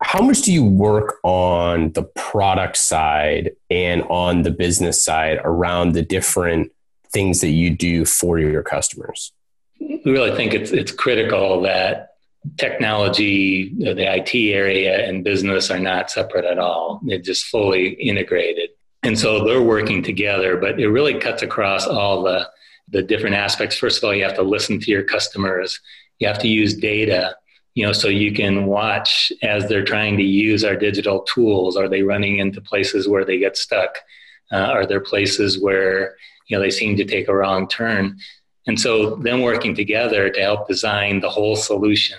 how 0.03 0.22
much 0.22 0.41
do 0.41 0.51
you 0.51 0.63
work 0.63 1.15
on 1.24 1.91
the 1.93 2.03
product 2.03 2.77
side 2.77 3.51
and 3.69 4.03
on 4.03 4.43
the 4.43 4.51
business 4.51 5.03
side 5.03 5.39
around 5.43 5.93
the 5.93 6.01
different 6.01 6.72
things 7.12 7.41
that 7.41 7.51
you 7.51 7.69
do 7.69 8.05
for 8.05 8.38
your 8.38 8.63
customers? 8.63 9.31
We 9.79 10.00
really 10.05 10.36
think 10.36 10.53
it's 10.53 10.72
it's 10.72 10.91
critical 10.91 11.62
that 11.62 12.15
technology, 12.57 13.74
the 13.77 14.15
IT 14.15 14.36
area, 14.36 15.07
and 15.07 15.24
business 15.24 15.72
are 15.72 15.79
not 15.79 16.12
separate 16.12 16.45
at 16.45 16.60
all. 16.60 17.00
They're 17.05 17.19
just 17.19 17.45
fully 17.45 17.89
integrated, 17.89 18.72
and 19.03 19.17
so 19.17 19.45
they're 19.45 19.62
working 19.62 20.03
together. 20.03 20.57
But 20.57 20.79
it 20.79 20.89
really 20.89 21.17
cuts 21.19 21.43
across 21.43 21.88
all 21.88 22.24
the 22.24 22.50
the 22.89 23.01
different 23.01 23.36
aspects. 23.36 23.77
First 23.77 24.00
of 24.00 24.07
all, 24.07 24.13
you 24.13 24.24
have 24.24 24.36
to 24.36 24.43
listen 24.43 24.79
to 24.81 24.91
your 24.91 25.03
customers. 25.03 25.79
You 26.19 26.27
have 26.27 26.39
to 26.39 26.48
use 26.48 26.74
data 26.75 27.36
you 27.75 27.86
know 27.86 27.94
so 27.94 28.08
you 28.08 28.34
can 28.34 28.65
watch 28.65 29.32
as 29.42 29.68
they're 29.68 29.84
trying 29.84 30.18
to 30.18 30.24
use 30.24 30.63
our 30.63 30.75
digital 30.75 31.22
tools. 31.22 31.75
Are 31.75 31.89
they 31.89 32.03
running 32.03 32.39
into 32.39 32.62
places 32.62 33.08
where 33.08 33.25
they 33.25 33.39
get 33.39 33.58
stuck? 33.58 33.98
Uh, 34.51 34.58
are 34.58 34.86
there 34.86 35.00
places 35.00 35.60
where 35.60 36.15
you 36.48 36.56
know 36.56 36.62
they 36.62 36.72
seem 36.72 36.96
to 36.98 37.06
take 37.06 37.27
a 37.27 37.36
wrong 37.36 37.68
turn? 37.68 38.18
And 38.68 38.80
so 38.80 39.15
them 39.15 39.42
working 39.42 39.75
together 39.75 40.30
to 40.30 40.42
help 40.42 40.68
design 40.68 41.20
the 41.20 41.30
whole 41.30 41.56
solution. 41.56 42.18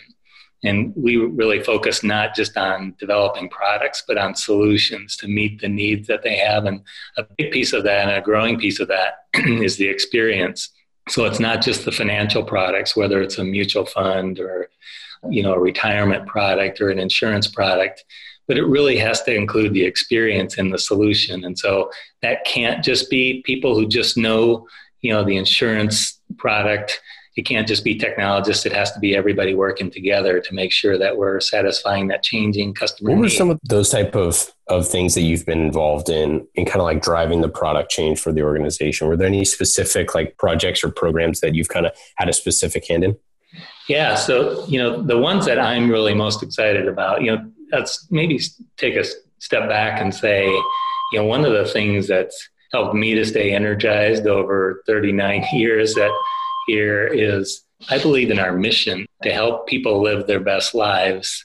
And 0.62 0.92
we 0.96 1.16
really 1.16 1.62
focus 1.62 2.02
not 2.02 2.34
just 2.34 2.56
on 2.56 2.94
developing 2.98 3.48
products 3.48 4.02
but 4.06 4.18
on 4.18 4.34
solutions 4.34 5.16
to 5.18 5.28
meet 5.28 5.60
the 5.60 5.68
needs 5.68 6.08
that 6.08 6.22
they 6.22 6.36
have. 6.36 6.64
And 6.64 6.82
a 7.16 7.24
big 7.38 7.52
piece 7.52 7.72
of 7.72 7.84
that 7.84 8.08
and 8.08 8.16
a 8.16 8.20
growing 8.20 8.58
piece 8.58 8.80
of 8.80 8.88
that 8.88 9.26
is 9.34 9.76
the 9.76 9.88
experience. 9.88 10.70
So 11.08 11.26
it's 11.26 11.40
not 11.40 11.62
just 11.62 11.84
the 11.84 11.92
financial 11.92 12.42
products 12.42 12.96
whether 12.96 13.22
it's 13.22 13.38
a 13.38 13.44
mutual 13.44 13.86
fund 13.86 14.40
or 14.40 14.68
you 15.30 15.42
know 15.42 15.54
a 15.54 15.58
retirement 15.58 16.26
product 16.26 16.80
or 16.80 16.90
an 16.90 16.98
insurance 16.98 17.46
product 17.48 18.04
but 18.46 18.58
it 18.58 18.64
really 18.64 18.98
has 18.98 19.22
to 19.22 19.34
include 19.34 19.72
the 19.72 19.84
experience 19.84 20.58
in 20.58 20.70
the 20.70 20.78
solution. 20.78 21.44
And 21.44 21.58
so 21.58 21.90
that 22.22 22.44
can't 22.44 22.84
just 22.84 23.08
be 23.08 23.42
people 23.44 23.74
who 23.74 23.86
just 23.86 24.16
know 24.16 24.66
you 25.00 25.12
know 25.12 25.24
the 25.24 25.36
insurance 25.36 26.20
product. 26.38 27.00
It 27.36 27.42
can't 27.42 27.66
just 27.66 27.82
be 27.82 27.96
technologists. 27.96 28.64
It 28.64 28.72
has 28.72 28.92
to 28.92 29.00
be 29.00 29.16
everybody 29.16 29.56
working 29.56 29.90
together 29.90 30.40
to 30.40 30.54
make 30.54 30.70
sure 30.70 30.96
that 30.98 31.16
we're 31.16 31.40
satisfying 31.40 32.06
that 32.08 32.22
changing 32.22 32.74
customer 32.74 33.10
what 33.10 33.18
were 33.18 33.28
some 33.28 33.50
of 33.50 33.58
those 33.64 33.90
type 33.90 34.14
of 34.14 34.52
of 34.68 34.88
things 34.88 35.14
that 35.14 35.22
you've 35.22 35.44
been 35.44 35.60
involved 35.60 36.08
in 36.08 36.46
in 36.54 36.64
kind 36.64 36.80
of 36.80 36.84
like 36.84 37.02
driving 37.02 37.40
the 37.40 37.48
product 37.48 37.90
change 37.90 38.18
for 38.18 38.32
the 38.32 38.42
organization? 38.42 39.08
Were 39.08 39.16
there 39.16 39.26
any 39.26 39.44
specific 39.44 40.14
like 40.14 40.38
projects 40.38 40.82
or 40.82 40.90
programs 40.90 41.40
that 41.40 41.54
you've 41.54 41.68
kind 41.68 41.86
of 41.86 41.92
had 42.16 42.28
a 42.28 42.32
specific 42.32 42.86
hand 42.88 43.04
in 43.04 43.16
yeah. 43.88 44.14
So, 44.14 44.64
you 44.66 44.78
know, 44.78 45.02
the 45.02 45.18
ones 45.18 45.46
that 45.46 45.58
I'm 45.58 45.90
really 45.90 46.14
most 46.14 46.42
excited 46.42 46.88
about, 46.88 47.22
you 47.22 47.34
know, 47.34 47.50
let's 47.72 48.06
maybe 48.10 48.40
take 48.76 48.96
a 48.96 49.04
step 49.38 49.68
back 49.68 50.00
and 50.00 50.14
say, 50.14 50.46
you 50.46 51.18
know, 51.18 51.24
one 51.24 51.44
of 51.44 51.52
the 51.52 51.66
things 51.66 52.08
that's 52.08 52.48
helped 52.72 52.94
me 52.94 53.14
to 53.14 53.24
stay 53.24 53.52
energized 53.52 54.26
over 54.26 54.82
39 54.86 55.44
years 55.52 55.94
that 55.94 56.10
here 56.66 57.06
is 57.06 57.62
I 57.88 57.98
believe 57.98 58.30
in 58.30 58.38
our 58.38 58.52
mission 58.52 59.06
to 59.22 59.32
help 59.32 59.66
people 59.66 60.02
live 60.02 60.26
their 60.26 60.40
best 60.40 60.74
lives 60.74 61.44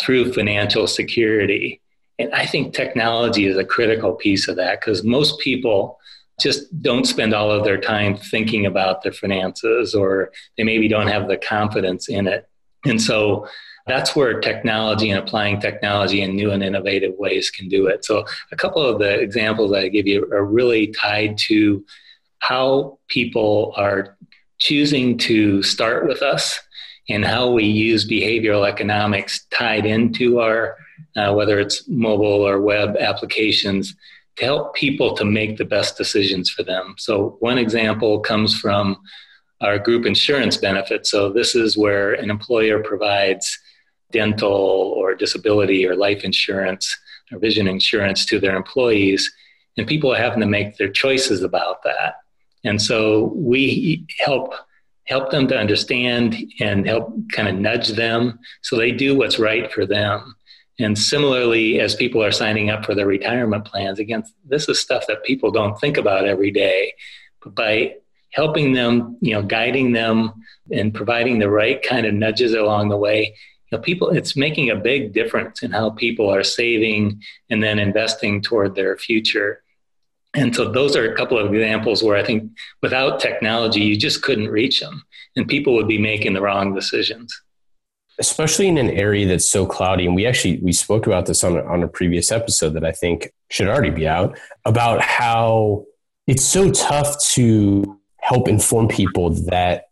through 0.00 0.32
financial 0.32 0.86
security. 0.86 1.80
And 2.18 2.32
I 2.32 2.46
think 2.46 2.74
technology 2.74 3.46
is 3.46 3.56
a 3.56 3.64
critical 3.64 4.12
piece 4.12 4.46
of 4.46 4.56
that 4.56 4.80
because 4.80 5.02
most 5.02 5.38
people 5.40 5.98
just 6.40 6.82
don't 6.82 7.06
spend 7.06 7.34
all 7.34 7.50
of 7.50 7.64
their 7.64 7.78
time 7.78 8.16
thinking 8.16 8.66
about 8.66 9.02
their 9.02 9.12
finances 9.12 9.94
or 9.94 10.32
they 10.56 10.64
maybe 10.64 10.88
don't 10.88 11.08
have 11.08 11.28
the 11.28 11.36
confidence 11.36 12.08
in 12.08 12.26
it. 12.26 12.48
And 12.84 13.00
so 13.00 13.46
that's 13.86 14.14
where 14.14 14.40
technology 14.40 15.10
and 15.10 15.18
applying 15.18 15.60
technology 15.60 16.22
in 16.22 16.36
new 16.36 16.50
and 16.50 16.62
innovative 16.62 17.14
ways 17.18 17.50
can 17.50 17.68
do 17.68 17.86
it. 17.86 18.04
So, 18.04 18.24
a 18.52 18.56
couple 18.56 18.82
of 18.82 18.98
the 18.98 19.18
examples 19.18 19.72
I 19.72 19.88
give 19.88 20.06
you 20.06 20.30
are 20.32 20.44
really 20.44 20.88
tied 20.88 21.38
to 21.48 21.84
how 22.38 22.98
people 23.08 23.74
are 23.76 24.16
choosing 24.58 25.18
to 25.18 25.62
start 25.62 26.06
with 26.06 26.22
us 26.22 26.58
and 27.08 27.24
how 27.24 27.50
we 27.50 27.64
use 27.64 28.08
behavioral 28.08 28.68
economics 28.68 29.46
tied 29.50 29.86
into 29.86 30.40
our, 30.40 30.76
uh, 31.16 31.32
whether 31.32 31.58
it's 31.58 31.88
mobile 31.88 32.46
or 32.46 32.60
web 32.60 32.96
applications 32.98 33.94
to 34.36 34.44
help 34.44 34.74
people 34.74 35.14
to 35.14 35.24
make 35.24 35.56
the 35.56 35.64
best 35.64 35.96
decisions 35.96 36.50
for 36.50 36.62
them. 36.62 36.94
So, 36.98 37.36
one 37.40 37.58
example 37.58 38.20
comes 38.20 38.58
from 38.58 38.96
our 39.60 39.78
group 39.78 40.06
insurance 40.06 40.56
benefit. 40.56 41.06
So, 41.06 41.30
this 41.30 41.54
is 41.54 41.76
where 41.76 42.14
an 42.14 42.30
employer 42.30 42.82
provides 42.82 43.58
dental 44.12 44.50
or 44.96 45.14
disability 45.14 45.86
or 45.86 45.94
life 45.94 46.24
insurance 46.24 46.96
or 47.32 47.38
vision 47.38 47.68
insurance 47.68 48.24
to 48.26 48.40
their 48.40 48.56
employees, 48.56 49.30
and 49.76 49.86
people 49.86 50.12
are 50.12 50.18
having 50.18 50.40
to 50.40 50.46
make 50.46 50.76
their 50.76 50.90
choices 50.90 51.42
about 51.42 51.82
that. 51.84 52.14
And 52.64 52.80
so, 52.80 53.32
we 53.34 54.06
help 54.18 54.54
help 55.06 55.30
them 55.30 55.48
to 55.48 55.58
understand 55.58 56.36
and 56.60 56.86
help 56.86 57.12
kind 57.32 57.48
of 57.48 57.56
nudge 57.56 57.88
them 57.88 58.38
so 58.62 58.76
they 58.76 58.92
do 58.92 59.16
what's 59.16 59.40
right 59.40 59.72
for 59.72 59.84
them 59.84 60.36
and 60.80 60.98
similarly, 60.98 61.78
as 61.78 61.94
people 61.94 62.24
are 62.24 62.32
signing 62.32 62.70
up 62.70 62.86
for 62.86 62.94
their 62.94 63.06
retirement 63.06 63.66
plans, 63.66 63.98
again, 63.98 64.24
this 64.46 64.66
is 64.66 64.80
stuff 64.80 65.06
that 65.08 65.24
people 65.24 65.50
don't 65.50 65.78
think 65.78 65.98
about 65.98 66.24
every 66.24 66.50
day. 66.50 66.94
But 67.42 67.54
by 67.54 67.96
helping 68.30 68.72
them, 68.72 69.18
you 69.20 69.34
know, 69.34 69.42
guiding 69.42 69.92
them 69.92 70.32
and 70.72 70.94
providing 70.94 71.38
the 71.38 71.50
right 71.50 71.82
kind 71.82 72.06
of 72.06 72.14
nudges 72.14 72.54
along 72.54 72.88
the 72.88 72.96
way, 72.96 73.34
you 73.70 73.76
know, 73.76 73.82
people, 73.82 74.08
it's 74.08 74.36
making 74.36 74.70
a 74.70 74.76
big 74.76 75.12
difference 75.12 75.62
in 75.62 75.70
how 75.70 75.90
people 75.90 76.32
are 76.32 76.42
saving 76.42 77.22
and 77.50 77.62
then 77.62 77.78
investing 77.78 78.40
toward 78.40 78.74
their 78.74 78.96
future. 78.96 79.62
And 80.32 80.56
so 80.56 80.70
those 80.70 80.96
are 80.96 81.12
a 81.12 81.16
couple 81.16 81.38
of 81.38 81.52
examples 81.52 82.02
where 82.02 82.16
I 82.16 82.24
think 82.24 82.52
without 82.80 83.20
technology, 83.20 83.80
you 83.80 83.98
just 83.98 84.22
couldn't 84.22 84.48
reach 84.48 84.80
them 84.80 85.04
and 85.36 85.46
people 85.46 85.74
would 85.74 85.88
be 85.88 85.98
making 85.98 86.32
the 86.32 86.40
wrong 86.40 86.74
decisions 86.74 87.38
especially 88.20 88.68
in 88.68 88.78
an 88.78 88.90
area 88.90 89.26
that's 89.26 89.48
so 89.48 89.66
cloudy 89.66 90.06
and 90.06 90.14
we 90.14 90.26
actually 90.26 90.58
we 90.58 90.72
spoke 90.72 91.06
about 91.06 91.26
this 91.26 91.42
on, 91.42 91.58
on 91.66 91.82
a 91.82 91.88
previous 91.88 92.30
episode 92.30 92.70
that 92.74 92.84
i 92.84 92.92
think 92.92 93.32
should 93.48 93.66
already 93.66 93.90
be 93.90 94.06
out 94.06 94.38
about 94.64 95.00
how 95.00 95.84
it's 96.26 96.44
so 96.44 96.70
tough 96.70 97.18
to 97.20 97.98
help 98.20 98.46
inform 98.46 98.86
people 98.86 99.30
that 99.30 99.86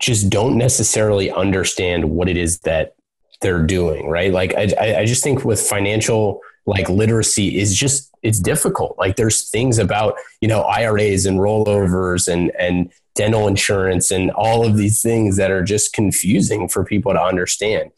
just 0.00 0.30
don't 0.30 0.56
necessarily 0.56 1.30
understand 1.30 2.10
what 2.10 2.28
it 2.28 2.36
is 2.36 2.58
that 2.60 2.94
they're 3.42 3.62
doing, 3.62 4.08
right? 4.08 4.32
Like 4.32 4.54
I, 4.54 5.00
I 5.00 5.04
just 5.04 5.22
think 5.22 5.44
with 5.44 5.60
financial 5.60 6.40
like 6.66 6.88
literacy 6.88 7.58
is 7.58 7.76
just 7.76 8.10
it's 8.22 8.38
difficult. 8.38 8.96
Like 8.98 9.16
there's 9.16 9.50
things 9.50 9.78
about 9.78 10.14
you 10.40 10.48
know 10.48 10.62
IRAs 10.62 11.26
and 11.26 11.38
rollovers 11.38 12.32
and 12.32 12.52
and 12.58 12.92
dental 13.14 13.46
insurance 13.46 14.10
and 14.10 14.30
all 14.30 14.64
of 14.64 14.76
these 14.76 15.02
things 15.02 15.36
that 15.36 15.50
are 15.50 15.62
just 15.62 15.92
confusing 15.92 16.68
for 16.68 16.84
people 16.84 17.12
to 17.12 17.22
understand. 17.22 17.90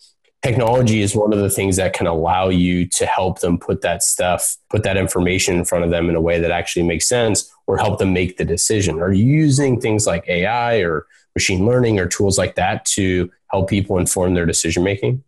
Technology 0.43 1.01
is 1.01 1.17
one 1.17 1.33
of 1.33 1.39
the 1.39 1.49
things 1.49 1.77
that 1.77 1.95
can 1.95 2.07
allow 2.07 2.49
you 2.49 2.87
to 2.87 3.07
help 3.07 3.41
them 3.41 3.57
put 3.59 3.81
that 3.81 4.03
stuff, 4.03 4.57
put 4.69 4.83
that 4.83 4.97
information 4.97 5.57
in 5.57 5.65
front 5.65 5.85
of 5.85 5.91
them 5.91 6.11
in 6.11 6.17
a 6.17 6.21
way 6.21 6.39
that 6.39 6.51
actually 6.51 6.83
makes 6.83 7.09
sense 7.09 7.51
or 7.67 7.79
help 7.79 7.99
them 7.99 8.13
make 8.13 8.37
the 8.37 8.45
decision. 8.45 9.01
Are 9.01 9.13
you 9.13 9.25
using 9.25 9.81
things 9.81 10.07
like 10.07 10.29
AI 10.29 10.79
or 10.79 11.07
machine 11.35 11.65
learning 11.65 11.99
or 11.99 12.07
tools 12.07 12.37
like 12.37 12.57
that 12.57 12.85
to 12.85 13.31
help 13.51 13.71
people 13.71 13.99
inform 13.99 14.35
their 14.35 14.47
decision 14.47 14.85
making? 14.85 15.23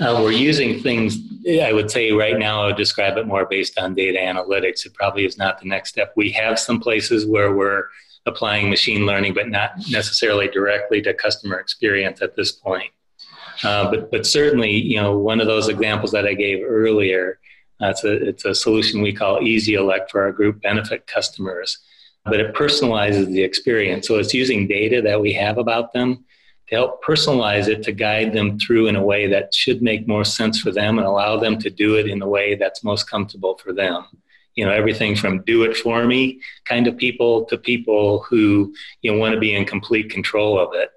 Uh, 0.00 0.18
we're 0.22 0.32
using 0.32 0.80
things, 0.80 1.18
I 1.46 1.74
would 1.74 1.90
say 1.90 2.10
right 2.10 2.38
now, 2.38 2.62
I 2.62 2.66
would 2.68 2.76
describe 2.76 3.18
it 3.18 3.26
more 3.26 3.44
based 3.44 3.78
on 3.78 3.94
data 3.94 4.18
analytics. 4.18 4.86
It 4.86 4.94
probably 4.94 5.26
is 5.26 5.36
not 5.36 5.60
the 5.60 5.68
next 5.68 5.90
step. 5.90 6.14
We 6.16 6.30
have 6.32 6.58
some 6.58 6.80
places 6.80 7.26
where 7.26 7.54
we're 7.54 7.84
applying 8.24 8.70
machine 8.70 9.04
learning, 9.04 9.34
but 9.34 9.50
not 9.50 9.72
necessarily 9.90 10.48
directly 10.48 11.02
to 11.02 11.12
customer 11.12 11.58
experience 11.58 12.22
at 12.22 12.34
this 12.34 12.52
point. 12.52 12.90
Uh, 13.62 13.90
but, 13.90 14.10
but 14.10 14.26
certainly, 14.26 14.70
you 14.70 14.96
know, 14.96 15.18
one 15.18 15.38
of 15.38 15.46
those 15.46 15.68
examples 15.68 16.12
that 16.12 16.26
I 16.26 16.32
gave 16.32 16.64
earlier, 16.64 17.38
uh, 17.82 17.88
it's, 17.88 18.04
a, 18.04 18.28
it's 18.28 18.44
a 18.46 18.54
solution 18.54 19.02
we 19.02 19.12
call 19.12 19.42
Easy 19.42 19.74
Elect 19.74 20.10
for 20.10 20.22
our 20.22 20.32
group 20.32 20.62
benefit 20.62 21.06
customers, 21.06 21.76
but 22.24 22.40
it 22.40 22.54
personalizes 22.54 23.26
the 23.26 23.42
experience. 23.42 24.08
So 24.08 24.18
it's 24.18 24.32
using 24.32 24.66
data 24.66 25.02
that 25.02 25.20
we 25.20 25.34
have 25.34 25.58
about 25.58 25.92
them 25.92 26.24
to 26.70 26.76
help 26.76 27.04
personalize 27.04 27.68
it 27.68 27.82
to 27.82 27.92
guide 27.92 28.32
them 28.32 28.58
through 28.58 28.86
in 28.86 28.96
a 28.96 29.02
way 29.02 29.26
that 29.26 29.52
should 29.52 29.82
make 29.82 30.08
more 30.08 30.24
sense 30.24 30.60
for 30.60 30.70
them 30.70 30.98
and 30.98 31.06
allow 31.06 31.36
them 31.36 31.58
to 31.58 31.68
do 31.68 31.96
it 31.96 32.08
in 32.08 32.18
the 32.18 32.26
way 32.26 32.54
that's 32.54 32.82
most 32.82 33.10
comfortable 33.10 33.58
for 33.58 33.72
them. 33.72 34.04
You 34.54 34.64
know 34.64 34.72
everything 34.72 35.14
from 35.16 35.42
do 35.42 35.62
it 35.62 35.76
for 35.76 36.04
me 36.06 36.40
kind 36.64 36.86
of 36.86 36.96
people 36.96 37.44
to 37.46 37.56
people 37.56 38.20
who 38.28 38.74
you 39.00 39.12
know 39.12 39.18
want 39.18 39.34
to 39.34 39.40
be 39.40 39.54
in 39.54 39.64
complete 39.64 40.10
control 40.10 40.58
of 40.58 40.74
it. 40.74 40.90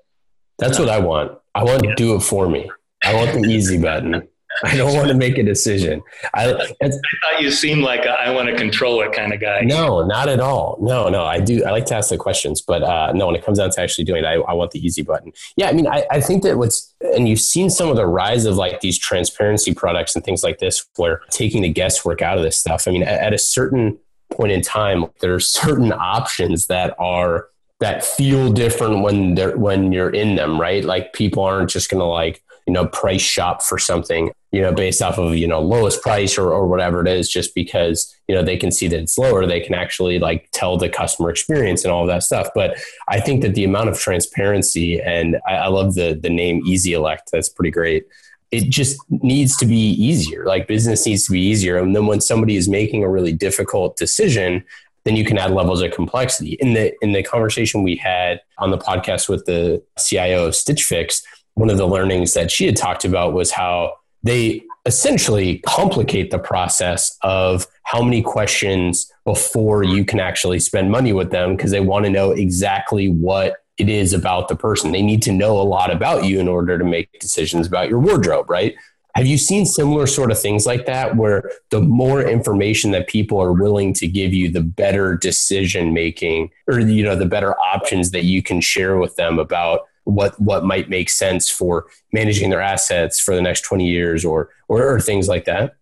That's 0.60 0.80
what 0.80 0.90
i 0.90 1.00
want. 1.00 1.38
I 1.56 1.64
want 1.64 1.84
yeah. 1.84 1.96
do 1.96 2.16
it 2.16 2.22
for 2.22 2.50
me. 2.50 2.70
I 3.04 3.14
want 3.14 3.34
the 3.34 3.50
easy 3.50 3.78
button 3.78 4.28
I 4.64 4.78
don't 4.78 4.96
want 4.96 5.08
to 5.08 5.14
make 5.14 5.38
a 5.38 5.44
decision. 5.44 6.02
I, 6.34 6.54
I 6.54 6.90
thought 6.90 7.42
you 7.42 7.52
seemed 7.52 7.82
like 7.82 8.06
a, 8.06 8.12
I 8.12 8.30
want 8.32 8.50
to 8.50 8.56
control 8.56 9.02
it 9.02 9.12
kind 9.14 9.34
of 9.34 9.42
guy. 9.42 9.62
No, 9.62 10.06
not 10.06 10.30
at 10.30 10.40
all. 10.40 10.78
No, 10.82 11.10
no. 11.10 11.24
I 11.24 11.40
do. 11.40 11.64
I 11.66 11.72
like 11.72 11.86
to 11.88 11.96
ask 11.96 12.10
the 12.10 12.18
questions, 12.18 12.62
but 12.62 12.84
uh, 12.84 13.12
no. 13.14 13.28
When 13.28 13.36
it 13.36 13.44
comes 13.44 13.58
down 13.58 13.72
to 13.72 13.82
actually 13.82 14.04
doing 14.04 14.24
it, 14.24 14.28
I, 14.28 14.36
I 14.36 14.54
want 14.54 14.72
the 14.72 14.86
easy 14.86 15.02
button. 15.02 15.32
Yeah, 15.56 15.70
I 15.70 15.74
mean, 15.74 15.88
I, 15.88 16.06
I 16.12 16.22
think 16.22 16.44
that 16.44 16.58
what's 16.58 16.94
and 17.02 17.28
you've 17.28 17.40
seen 17.40 17.70
some 17.70 17.90
of 17.90 17.96
the 17.96 18.06
rise 18.06 18.46
of 18.46 18.56
like 18.56 18.82
these 18.82 18.98
transparency 18.98 19.74
products 19.74 20.16
and 20.16 20.24
things 20.24 20.44
like 20.44 20.60
this, 20.60 20.86
where 20.98 21.22
taking 21.30 21.62
the 21.62 21.70
guesswork 21.70 22.22
out 22.22 22.38
of 22.38 22.44
this 22.44 22.58
stuff. 22.58 22.88
I 22.88 22.92
mean, 22.92 23.04
at, 23.04 23.20
at 23.20 23.34
a 23.34 23.38
certain 23.38 23.98
point 24.32 24.52
in 24.52 24.62
time, 24.62 25.06
there 25.22 25.34
are 25.34 25.40
certain 25.40 25.92
options 25.94 26.68
that 26.68 26.96
are 27.00 27.48
that 27.80 28.04
feel 28.04 28.52
different 28.52 29.02
when 29.02 29.36
they're 29.36 29.58
when 29.58 29.92
you're 29.92 30.10
in 30.10 30.36
them, 30.36 30.60
right? 30.60 30.84
Like 30.84 31.14
people 31.14 31.44
aren't 31.44 31.70
just 31.70 31.90
going 31.90 32.00
to 32.00 32.06
like 32.06 32.43
you 32.68 32.74
know 32.74 32.86
price 32.88 33.22
shop 33.22 33.62
for 33.62 33.78
something 33.78 34.32
you 34.52 34.62
know 34.62 34.72
based 34.72 35.02
off 35.02 35.18
of 35.18 35.36
you 35.36 35.48
know 35.48 35.60
lowest 35.62 36.02
price 36.02 36.38
or, 36.38 36.52
or 36.52 36.68
whatever 36.68 37.02
it 37.02 37.08
is 37.08 37.30
just 37.30 37.54
because 37.54 38.16
you 38.28 38.36
know 38.36 38.44
they 38.44 38.58
can 38.58 38.72
see 38.72 38.88
that 38.88 39.00
it's 39.00 39.18
lower 39.18 39.46
they 39.46 39.60
can 39.60 39.74
actually 39.74 40.20
like 40.20 40.48
tell 40.52 40.78
the 40.78 40.90
customer 40.90 41.30
experience 41.30 41.84
and 41.84 41.92
all 41.92 42.04
of 42.04 42.08
that 42.08 42.24
stuff. 42.24 42.50
But 42.56 42.78
i 43.08 43.20
think 43.20 43.42
that 43.42 43.56
the 43.56 43.64
amount 43.64 43.90
of 43.90 44.00
transparency 44.00 45.02
and 45.02 45.38
i, 45.48 45.54
I 45.54 45.68
love 45.68 45.96
the 45.96 46.18
the 46.22 46.30
name 46.30 46.62
easy 46.66 46.94
elect 46.94 47.30
that's 47.32 47.50
pretty 47.50 47.72
great. 47.72 48.06
It 48.52 48.70
just 48.70 49.02
needs 49.10 49.58
to 49.58 49.66
be 49.66 49.94
easier 49.94 50.46
like 50.46 50.68
business 50.68 51.08
needs 51.08 51.26
to 51.26 51.32
be 51.32 51.42
easier. 51.42 51.78
And 51.78 51.96
then 51.96 52.06
when 52.06 52.22
somebody 52.22 52.56
is 52.56 52.70
making 52.70 53.04
a 53.04 53.10
really 53.10 53.34
difficult 53.34 53.98
decision 53.98 54.64
then 55.06 55.16
you 55.16 55.26
can 55.26 55.38
add 55.38 55.52
levels 55.52 55.82
of 55.82 55.92
complexity. 55.92 56.54
In 56.62 56.74
the 56.74 56.94
in 57.02 57.12
the 57.12 57.24
conversation 57.24 57.84
we 57.84 57.96
had 57.96 58.40
on 58.58 58.72
the 58.72 58.78
podcast 58.78 59.28
with 59.28 59.46
the 59.46 59.84
cio 59.98 60.46
of 60.46 60.56
stitch 60.56 60.84
fix 60.84 61.24
one 61.56 61.70
of 61.70 61.78
the 61.78 61.88
learnings 61.88 62.34
that 62.34 62.52
she 62.52 62.66
had 62.66 62.76
talked 62.76 63.06
about 63.06 63.34
was 63.34 63.52
how 63.52 63.94
they 64.24 64.64
essentially 64.86 65.60
complicate 65.60 66.32
the 66.32 66.40
process 66.40 67.18
of 67.22 67.68
how 67.84 68.02
many 68.02 68.22
questions 68.22 69.12
before 69.24 69.84
you 69.84 70.04
can 70.04 70.20
actually 70.20 70.60
spend 70.60 70.92
money 70.92 71.14
with 71.14 71.32
them 71.32 71.56
because 71.56 71.72
they 71.72 71.80
want 71.80 72.06
to 72.06 72.12
know 72.12 72.32
exactly 72.32 73.08
what 73.08 73.58
it 73.78 73.90
is 73.90 74.14
about 74.14 74.48
the 74.48 74.56
person. 74.56 74.92
They 74.92 75.02
need 75.02 75.22
to 75.24 75.32
know 75.32 75.60
a 75.60 75.64
lot 75.64 75.92
about 75.92 76.26
you 76.26 76.40
in 76.40 76.48
order 76.48 76.78
to 76.78 76.84
make 76.84 77.20
decisions 77.20 77.66
about 77.68 77.90
your 77.90 78.00
wardrobe, 78.00 78.50
right? 78.50 78.76
Have 79.16 79.28
you 79.28 79.38
seen 79.38 79.66
similar 79.66 80.08
sort 80.08 80.32
of 80.32 80.40
things 80.40 80.66
like 80.66 80.86
that 80.88 81.16
where 81.16 81.52
the 81.70 81.82
more 81.82 82.22
information 82.22 82.92
that 82.92 83.08
people 83.08 83.40
are 83.40 83.54
willing 83.54 83.94
to 83.94 84.08
give 84.08 84.34
you, 84.34 84.50
the 84.50 84.62
better 84.62 85.16
decision 85.16 85.94
making 85.94 86.50
or 86.68 86.80
you 86.80 87.04
know 87.04 87.16
the 87.16 87.28
better 87.28 87.58
options 87.60 88.10
that 88.12 88.24
you 88.24 88.42
can 88.42 88.60
share 88.60 88.98
with 88.98 89.16
them 89.16 89.38
about 89.38 89.82
what 90.06 90.40
what 90.40 90.66
might 90.66 90.90
make 90.90 91.10
sense 91.10 91.50
for 91.50 91.88
managing 92.12 92.50
their 92.50 92.62
assets 92.62 93.20
for 93.20 93.36
the 93.36 93.42
next 93.42 93.62
20 93.62 93.88
years 93.88 94.26
or 94.26 94.50
or, 94.68 94.96
or 94.96 95.00
things 95.00 95.28
like 95.28 95.46
that? 95.46 95.76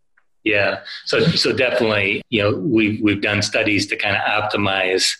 Yeah. 0.43 0.81
So 1.05 1.21
so 1.21 1.53
definitely 1.53 2.21
you 2.29 2.41
know 2.41 2.57
we've 2.57 3.01
we've 3.01 3.21
done 3.21 3.41
studies 3.41 3.87
to 3.87 3.95
kind 3.95 4.15
of 4.15 4.21
optimize 4.23 5.11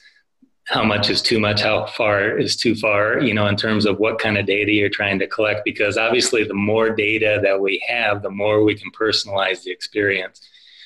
how 0.68 0.84
much 0.84 1.10
is 1.10 1.22
too 1.22 1.40
much 1.40 1.62
how 1.62 1.86
far 1.88 2.38
is 2.38 2.56
too 2.56 2.76
far 2.76 3.20
you 3.20 3.34
know 3.34 3.48
in 3.48 3.56
terms 3.56 3.86
of 3.86 3.98
what 4.00 4.20
kind 4.20 4.38
of 4.38 4.46
data 4.46 4.72
you're 4.72 4.90
trying 4.90 5.20
to 5.20 5.28
collect 5.28 5.66
because 5.66 5.98
obviously 5.98 6.44
the 6.44 6.54
more 6.54 6.90
data 6.92 7.40
that 7.44 7.60
we 7.60 7.84
have 7.88 8.22
the 8.22 8.30
more 8.30 8.64
we 8.64 8.76
can 8.76 8.92
personalize 8.92 9.64
the 9.64 9.72
experience. 9.72 10.42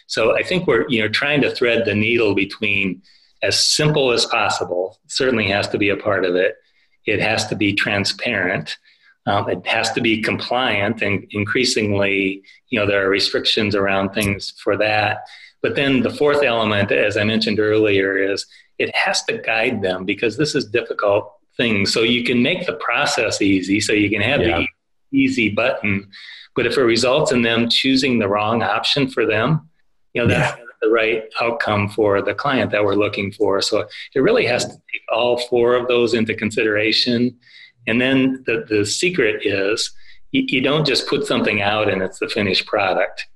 So 0.07 0.35
i 0.35 0.43
think 0.43 0.67
we're 0.67 0.87
you 0.87 1.01
know 1.01 1.09
trying 1.09 1.41
to 1.41 1.53
thread 1.53 1.85
the 1.85 1.95
needle 1.95 2.35
between 2.35 3.01
as 3.41 3.59
simple 3.59 4.11
as 4.11 4.25
possible 4.25 4.99
certainly 5.07 5.47
has 5.47 5.67
to 5.69 5.77
be 5.77 5.89
a 5.89 5.97
part 5.97 6.25
of 6.25 6.35
it 6.35 6.55
it 7.05 7.21
has 7.21 7.47
to 7.47 7.55
be 7.55 7.73
transparent. 7.73 8.77
Um, 9.27 9.49
it 9.49 9.65
has 9.65 9.91
to 9.93 10.01
be 10.01 10.21
compliant, 10.21 11.01
and 11.01 11.25
increasingly, 11.31 12.43
you 12.69 12.79
know, 12.79 12.85
there 12.85 13.05
are 13.05 13.09
restrictions 13.09 13.75
around 13.75 14.11
things 14.11 14.53
for 14.63 14.77
that. 14.77 15.25
But 15.63 15.75
then 15.75 16.01
the 16.01 16.11
fourth 16.11 16.43
element, 16.43 16.91
as 16.91 17.17
I 17.17 17.23
mentioned 17.23 17.59
earlier, 17.59 18.17
is 18.17 18.45
it 18.77 18.95
has 18.95 19.23
to 19.23 19.39
guide 19.39 19.81
them 19.81 20.05
because 20.05 20.37
this 20.37 20.53
is 20.53 20.65
difficult 20.65 21.31
thing. 21.57 21.87
So 21.87 22.01
you 22.01 22.23
can 22.23 22.43
make 22.43 22.67
the 22.67 22.73
process 22.73 23.41
easy, 23.41 23.79
so 23.79 23.93
you 23.93 24.09
can 24.09 24.21
have 24.21 24.41
yeah. 24.41 24.59
the 24.59 24.67
easy 25.17 25.49
button. 25.49 26.07
But 26.55 26.67
if 26.67 26.77
it 26.77 26.83
results 26.83 27.31
in 27.31 27.41
them 27.41 27.67
choosing 27.69 28.19
the 28.19 28.27
wrong 28.27 28.61
option 28.61 29.07
for 29.07 29.25
them, 29.25 29.69
you 30.13 30.21
know, 30.21 30.27
that's 30.27 30.57
yeah 30.57 30.64
the 30.85 30.91
right 30.91 31.23
outcome 31.41 31.89
for 31.89 32.21
the 32.21 32.33
client 32.33 32.71
that 32.71 32.83
we're 32.83 32.95
looking 32.95 33.31
for. 33.31 33.61
So 33.61 33.87
it 34.15 34.19
really 34.19 34.45
has 34.45 34.65
to 34.65 34.71
take 34.71 35.01
all 35.11 35.39
four 35.49 35.75
of 35.75 35.87
those 35.87 36.13
into 36.13 36.35
consideration. 36.35 37.35
And 37.87 37.99
then 37.99 38.43
the, 38.45 38.65
the 38.69 38.85
secret 38.85 39.45
is 39.45 39.91
you, 40.31 40.43
you 40.47 40.61
don't 40.61 40.85
just 40.85 41.07
put 41.07 41.25
something 41.25 41.61
out 41.61 41.89
and 41.89 42.01
it's 42.01 42.19
the 42.19 42.29
finished 42.29 42.65
product. 42.67 43.27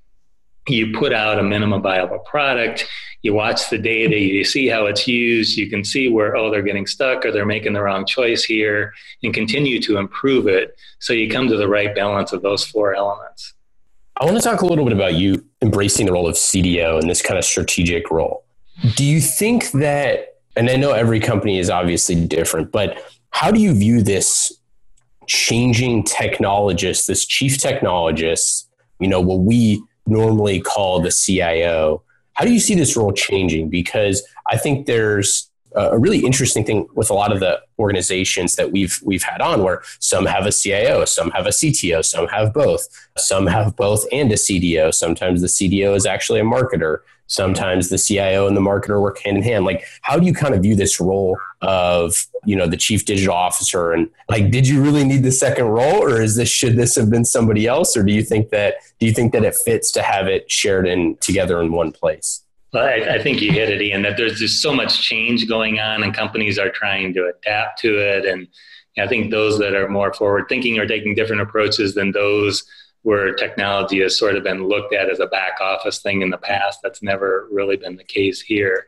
You 0.68 0.92
put 0.92 1.12
out 1.12 1.38
a 1.38 1.42
minimum 1.42 1.82
viable 1.82 2.20
product, 2.20 2.86
you 3.22 3.34
watch 3.34 3.70
the 3.70 3.78
data, 3.78 4.18
you 4.18 4.44
see 4.44 4.68
how 4.68 4.86
it's 4.86 5.08
used, 5.08 5.56
you 5.56 5.68
can 5.68 5.82
see 5.84 6.08
where, 6.08 6.36
oh, 6.36 6.50
they're 6.50 6.62
getting 6.62 6.86
stuck 6.86 7.24
or 7.24 7.32
they're 7.32 7.46
making 7.46 7.72
the 7.72 7.82
wrong 7.82 8.06
choice 8.06 8.44
here, 8.44 8.92
and 9.22 9.34
continue 9.34 9.80
to 9.80 9.96
improve 9.96 10.46
it 10.46 10.76
so 11.00 11.12
you 11.12 11.28
come 11.28 11.48
to 11.48 11.56
the 11.56 11.68
right 11.68 11.94
balance 11.94 12.32
of 12.32 12.42
those 12.42 12.64
four 12.64 12.94
elements. 12.94 13.54
I 14.20 14.26
want 14.26 14.36
to 14.36 14.42
talk 14.42 14.60
a 14.60 14.66
little 14.66 14.84
bit 14.84 14.92
about 14.92 15.14
you 15.14 15.42
embracing 15.62 16.04
the 16.04 16.12
role 16.12 16.28
of 16.28 16.34
CDO 16.34 17.00
and 17.00 17.08
this 17.08 17.22
kind 17.22 17.38
of 17.38 17.44
strategic 17.44 18.10
role. 18.10 18.44
Do 18.94 19.02
you 19.02 19.18
think 19.18 19.70
that, 19.70 20.40
and 20.56 20.68
I 20.68 20.76
know 20.76 20.92
every 20.92 21.20
company 21.20 21.58
is 21.58 21.70
obviously 21.70 22.26
different, 22.26 22.70
but 22.70 23.02
how 23.30 23.50
do 23.50 23.58
you 23.58 23.72
view 23.72 24.02
this 24.02 24.52
changing 25.26 26.04
technologist, 26.04 27.06
this 27.06 27.24
chief 27.24 27.56
technologist, 27.56 28.66
you 28.98 29.08
know, 29.08 29.22
what 29.22 29.40
we 29.40 29.82
normally 30.06 30.60
call 30.60 31.00
the 31.00 31.10
CIO? 31.10 32.02
How 32.34 32.44
do 32.44 32.52
you 32.52 32.60
see 32.60 32.74
this 32.74 32.98
role 32.98 33.12
changing? 33.12 33.70
Because 33.70 34.22
I 34.50 34.58
think 34.58 34.84
there's 34.84 35.50
a 35.74 35.98
really 35.98 36.18
interesting 36.18 36.64
thing 36.64 36.88
with 36.94 37.10
a 37.10 37.14
lot 37.14 37.32
of 37.32 37.40
the 37.40 37.60
organizations 37.78 38.56
that 38.56 38.72
we've 38.72 39.00
we've 39.04 39.22
had 39.22 39.40
on 39.40 39.62
where 39.62 39.82
some 39.98 40.26
have 40.26 40.46
a 40.46 40.52
CIO, 40.52 41.04
some 41.04 41.30
have 41.30 41.46
a 41.46 41.50
CTO, 41.50 42.04
some 42.04 42.26
have 42.28 42.52
both, 42.52 42.88
some 43.16 43.46
have 43.46 43.76
both 43.76 44.06
and 44.12 44.30
a 44.32 44.36
CDO. 44.36 44.92
Sometimes 44.92 45.40
the 45.40 45.46
CDO 45.46 45.94
is 45.94 46.06
actually 46.06 46.40
a 46.40 46.44
marketer. 46.44 46.98
Sometimes 47.26 47.90
the 47.90 47.98
CIO 47.98 48.48
and 48.48 48.56
the 48.56 48.60
marketer 48.60 49.00
work 49.00 49.20
hand 49.20 49.36
in 49.36 49.42
hand. 49.44 49.64
Like, 49.64 49.84
how 50.02 50.18
do 50.18 50.26
you 50.26 50.32
kind 50.32 50.52
of 50.52 50.62
view 50.62 50.74
this 50.74 51.00
role 51.00 51.38
of 51.62 52.26
you 52.44 52.56
know 52.56 52.66
the 52.66 52.76
chief 52.76 53.04
digital 53.04 53.34
officer? 53.34 53.92
And 53.92 54.10
like, 54.28 54.50
did 54.50 54.66
you 54.66 54.82
really 54.82 55.04
need 55.04 55.22
the 55.22 55.30
second 55.30 55.66
role, 55.66 56.02
or 56.02 56.20
is 56.20 56.34
this 56.34 56.48
should 56.48 56.76
this 56.76 56.96
have 56.96 57.08
been 57.08 57.24
somebody 57.24 57.68
else, 57.68 57.96
or 57.96 58.02
do 58.02 58.12
you 58.12 58.24
think 58.24 58.50
that 58.50 58.74
do 58.98 59.06
you 59.06 59.12
think 59.12 59.32
that 59.32 59.44
it 59.44 59.54
fits 59.54 59.92
to 59.92 60.02
have 60.02 60.26
it 60.26 60.50
shared 60.50 60.88
in 60.88 61.16
together 61.20 61.62
in 61.62 61.70
one 61.70 61.92
place? 61.92 62.42
I, 62.78 63.16
I, 63.16 63.22
think 63.22 63.40
you 63.40 63.50
hit 63.50 63.68
it, 63.68 63.82
Ian, 63.82 64.02
that 64.02 64.16
there's 64.16 64.38
just 64.38 64.62
so 64.62 64.72
much 64.72 65.02
change 65.02 65.48
going 65.48 65.80
on 65.80 66.04
and 66.04 66.14
companies 66.14 66.58
are 66.58 66.70
trying 66.70 67.12
to 67.14 67.32
adapt 67.36 67.80
to 67.80 67.98
it. 67.98 68.24
And 68.24 68.46
I 68.98 69.08
think 69.08 69.30
those 69.30 69.58
that 69.58 69.74
are 69.74 69.88
more 69.88 70.12
forward 70.12 70.46
thinking 70.48 70.78
are 70.78 70.86
taking 70.86 71.14
different 71.14 71.42
approaches 71.42 71.94
than 71.94 72.12
those 72.12 72.64
where 73.02 73.34
technology 73.34 74.00
has 74.02 74.18
sort 74.18 74.36
of 74.36 74.44
been 74.44 74.68
looked 74.68 74.94
at 74.94 75.10
as 75.10 75.20
a 75.20 75.26
back 75.26 75.60
office 75.60 76.00
thing 76.00 76.22
in 76.22 76.30
the 76.30 76.38
past. 76.38 76.80
That's 76.82 77.02
never 77.02 77.48
really 77.50 77.76
been 77.76 77.96
the 77.96 78.04
case 78.04 78.40
here. 78.40 78.86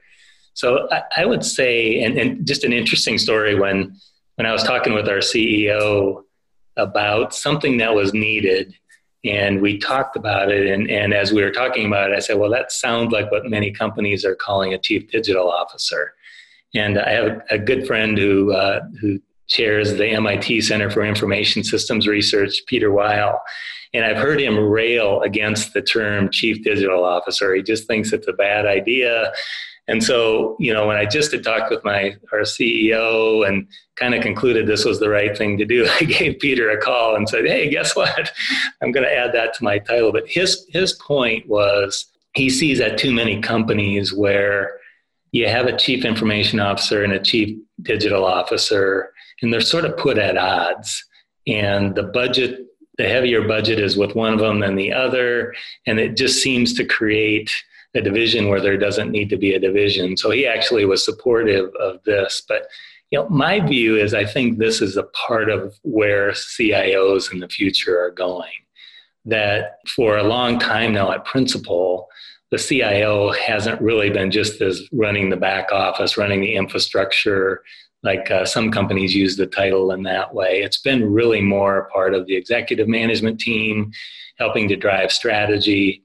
So 0.54 0.88
I, 0.92 1.02
I 1.18 1.26
would 1.26 1.44
say, 1.44 2.02
and, 2.04 2.18
and 2.18 2.46
just 2.46 2.64
an 2.64 2.72
interesting 2.72 3.18
story 3.18 3.58
when 3.58 3.96
when 4.36 4.46
I 4.46 4.52
was 4.52 4.62
talking 4.62 4.94
with 4.94 5.08
our 5.08 5.18
CEO 5.18 6.22
about 6.76 7.34
something 7.34 7.78
that 7.78 7.94
was 7.94 8.14
needed 8.14 8.74
and 9.24 9.60
we 9.60 9.78
talked 9.78 10.16
about 10.16 10.50
it 10.50 10.66
and, 10.66 10.90
and 10.90 11.14
as 11.14 11.32
we 11.32 11.42
were 11.42 11.50
talking 11.50 11.86
about 11.86 12.10
it 12.10 12.16
i 12.16 12.18
said 12.18 12.38
well 12.38 12.50
that 12.50 12.72
sounds 12.72 13.12
like 13.12 13.30
what 13.30 13.46
many 13.46 13.70
companies 13.70 14.24
are 14.24 14.34
calling 14.34 14.74
a 14.74 14.78
chief 14.78 15.08
digital 15.10 15.50
officer. 15.50 16.14
And 16.74 16.98
i 16.98 17.10
have 17.10 17.42
a 17.50 17.58
good 17.58 17.86
friend 17.86 18.16
who 18.18 18.52
uh, 18.52 18.80
who 19.00 19.20
chairs 19.46 19.94
the 19.94 20.16
mit 20.18 20.62
center 20.62 20.90
for 20.90 21.04
information 21.04 21.62
systems 21.62 22.06
research 22.06 22.62
peter 22.66 22.90
weill 22.90 23.38
and 23.92 24.04
i've 24.04 24.16
heard 24.16 24.40
him 24.40 24.58
rail 24.58 25.20
against 25.20 25.74
the 25.74 25.82
term 25.82 26.30
chief 26.30 26.62
digital 26.64 27.04
officer. 27.04 27.54
He 27.54 27.62
just 27.62 27.86
thinks 27.86 28.12
it's 28.12 28.28
a 28.28 28.32
bad 28.32 28.66
idea 28.66 29.32
and 29.88 30.02
so, 30.02 30.56
you 30.60 30.72
know, 30.72 30.86
when 30.86 30.96
I 30.96 31.04
just 31.04 31.32
had 31.32 31.42
talked 31.42 31.70
with 31.70 31.84
my 31.84 32.14
our 32.32 32.40
CEO 32.40 33.46
and 33.46 33.66
kind 33.96 34.14
of 34.14 34.22
concluded 34.22 34.66
this 34.66 34.84
was 34.84 35.00
the 35.00 35.10
right 35.10 35.36
thing 35.36 35.58
to 35.58 35.64
do, 35.64 35.88
I 36.00 36.04
gave 36.04 36.38
Peter 36.38 36.70
a 36.70 36.80
call 36.80 37.16
and 37.16 37.28
said, 37.28 37.46
"Hey, 37.46 37.68
guess 37.68 37.96
what? 37.96 38.32
I'm 38.82 38.92
going 38.92 39.06
to 39.06 39.14
add 39.14 39.32
that 39.32 39.54
to 39.54 39.64
my 39.64 39.78
title." 39.78 40.12
But 40.12 40.28
his 40.28 40.66
his 40.70 40.92
point 40.94 41.48
was 41.48 42.06
he 42.34 42.48
sees 42.48 42.80
at 42.80 42.96
too 42.96 43.12
many 43.12 43.40
companies 43.40 44.14
where 44.14 44.78
you 45.32 45.48
have 45.48 45.66
a 45.66 45.76
chief 45.76 46.04
information 46.04 46.60
officer 46.60 47.02
and 47.02 47.12
a 47.12 47.20
chief 47.20 47.58
digital 47.82 48.24
officer, 48.24 49.12
and 49.40 49.52
they're 49.52 49.60
sort 49.60 49.84
of 49.84 49.96
put 49.96 50.18
at 50.18 50.36
odds. 50.36 51.04
And 51.48 51.96
the 51.96 52.04
budget, 52.04 52.66
the 52.98 53.08
heavier 53.08 53.48
budget 53.48 53.80
is 53.80 53.96
with 53.96 54.14
one 54.14 54.32
of 54.32 54.38
them 54.38 54.60
than 54.60 54.76
the 54.76 54.92
other, 54.92 55.54
and 55.86 55.98
it 55.98 56.16
just 56.16 56.40
seems 56.40 56.72
to 56.74 56.84
create 56.84 57.52
a 57.94 58.00
division 58.00 58.48
where 58.48 58.60
there 58.60 58.78
doesn't 58.78 59.10
need 59.10 59.28
to 59.30 59.36
be 59.36 59.54
a 59.54 59.60
division. 59.60 60.16
So 60.16 60.30
he 60.30 60.46
actually 60.46 60.84
was 60.84 61.04
supportive 61.04 61.74
of 61.76 62.02
this. 62.04 62.42
But 62.48 62.68
you 63.10 63.18
know, 63.18 63.28
my 63.28 63.60
view 63.60 63.96
is 63.96 64.14
I 64.14 64.24
think 64.24 64.58
this 64.58 64.80
is 64.80 64.96
a 64.96 65.02
part 65.26 65.50
of 65.50 65.78
where 65.82 66.30
CIOs 66.30 67.32
in 67.32 67.40
the 67.40 67.48
future 67.48 68.00
are 68.00 68.10
going. 68.10 68.50
That 69.24 69.78
for 69.94 70.16
a 70.16 70.24
long 70.24 70.58
time 70.58 70.92
now 70.94 71.12
at 71.12 71.24
Principal, 71.24 72.08
the 72.50 72.58
CIO 72.58 73.32
hasn't 73.32 73.80
really 73.80 74.10
been 74.10 74.30
just 74.30 74.60
as 74.60 74.82
running 74.92 75.30
the 75.30 75.36
back 75.36 75.72
office, 75.72 76.16
running 76.16 76.40
the 76.40 76.54
infrastructure, 76.54 77.62
like 78.02 78.30
uh, 78.30 78.44
some 78.44 78.70
companies 78.70 79.14
use 79.14 79.36
the 79.36 79.46
title 79.46 79.92
in 79.92 80.02
that 80.02 80.34
way. 80.34 80.62
It's 80.62 80.78
been 80.78 81.12
really 81.12 81.40
more 81.40 81.78
a 81.78 81.88
part 81.90 82.14
of 82.14 82.26
the 82.26 82.34
executive 82.34 82.88
management 82.88 83.40
team, 83.40 83.92
helping 84.38 84.68
to 84.68 84.76
drive 84.76 85.12
strategy, 85.12 86.02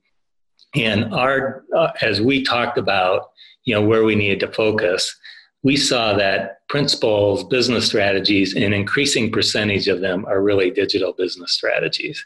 and 0.77 1.13
our, 1.13 1.63
uh, 1.75 1.91
as 2.01 2.21
we 2.21 2.43
talked 2.43 2.77
about, 2.77 3.31
you 3.63 3.73
know, 3.73 3.81
where 3.81 4.03
we 4.03 4.15
needed 4.15 4.39
to 4.41 4.51
focus, 4.51 5.15
we 5.63 5.75
saw 5.75 6.13
that 6.13 6.67
Principal's 6.69 7.43
business 7.45 7.85
strategies, 7.85 8.55
an 8.55 8.73
increasing 8.73 9.31
percentage 9.31 9.87
of 9.87 10.01
them 10.01 10.25
are 10.25 10.41
really 10.41 10.69
digital 10.69 11.13
business 11.13 11.53
strategies. 11.53 12.23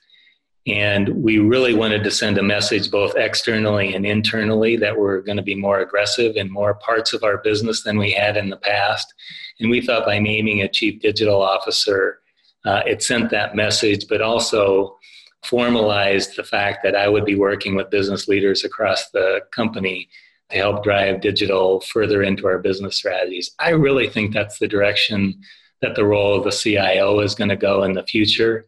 And 0.68 1.10
we 1.24 1.40
really 1.40 1.74
wanted 1.74 2.04
to 2.04 2.12
send 2.12 2.38
a 2.38 2.44
message 2.44 2.92
both 2.92 3.16
externally 3.16 3.96
and 3.96 4.06
internally 4.06 4.78
that 4.78 4.98
we're 4.98 5.22
going 5.22 5.38
to 5.38 5.44
be 5.44 5.56
more 5.56 5.80
aggressive 5.80 6.36
in 6.36 6.52
more 6.52 6.76
parts 6.76 7.14
of 7.14 7.24
our 7.24 7.40
business 7.40 7.84
than 7.84 7.98
we 7.98 8.12
had 8.12 8.38
in 8.38 8.50
the 8.50 8.58
past. 8.58 9.12
And 9.60 9.72
we 9.72 9.82
thought 9.82 10.06
by 10.06 10.20
naming 10.20 10.62
a 10.62 10.70
chief 10.70 11.02
digital 11.02 11.42
officer, 11.42 12.20
uh, 12.64 12.84
it 12.86 13.02
sent 13.02 13.32
that 13.32 13.56
message, 13.56 14.08
but 14.08 14.22
also 14.22 14.98
formalized 15.44 16.36
the 16.36 16.44
fact 16.44 16.84
that 16.84 16.96
I 16.96 17.08
would 17.08 17.26
be 17.26 17.36
working 17.36 17.76
with 17.76 17.90
business 17.90 18.28
leaders 18.28 18.64
across 18.64 19.10
the 19.10 19.42
company 19.52 20.10
to 20.52 20.58
help 20.58 20.84
drive 20.84 21.22
digital 21.22 21.82
further 21.82 22.24
into 22.24 22.46
our 22.46 22.60
business 22.60 22.96
strategies. 22.96 23.52
I 23.60 23.70
really 23.70 24.10
think 24.10 24.34
that's 24.34 24.60
the 24.60 24.68
direction 24.68 25.42
that 25.82 25.96
the 25.96 26.06
role 26.06 26.38
of 26.38 26.44
the 26.44 26.52
CIO 26.52 27.20
is 27.22 27.36
going 27.36 27.50
to 27.50 27.56
go 27.56 27.84
in 27.84 27.94
the 27.94 28.04
future 28.04 28.68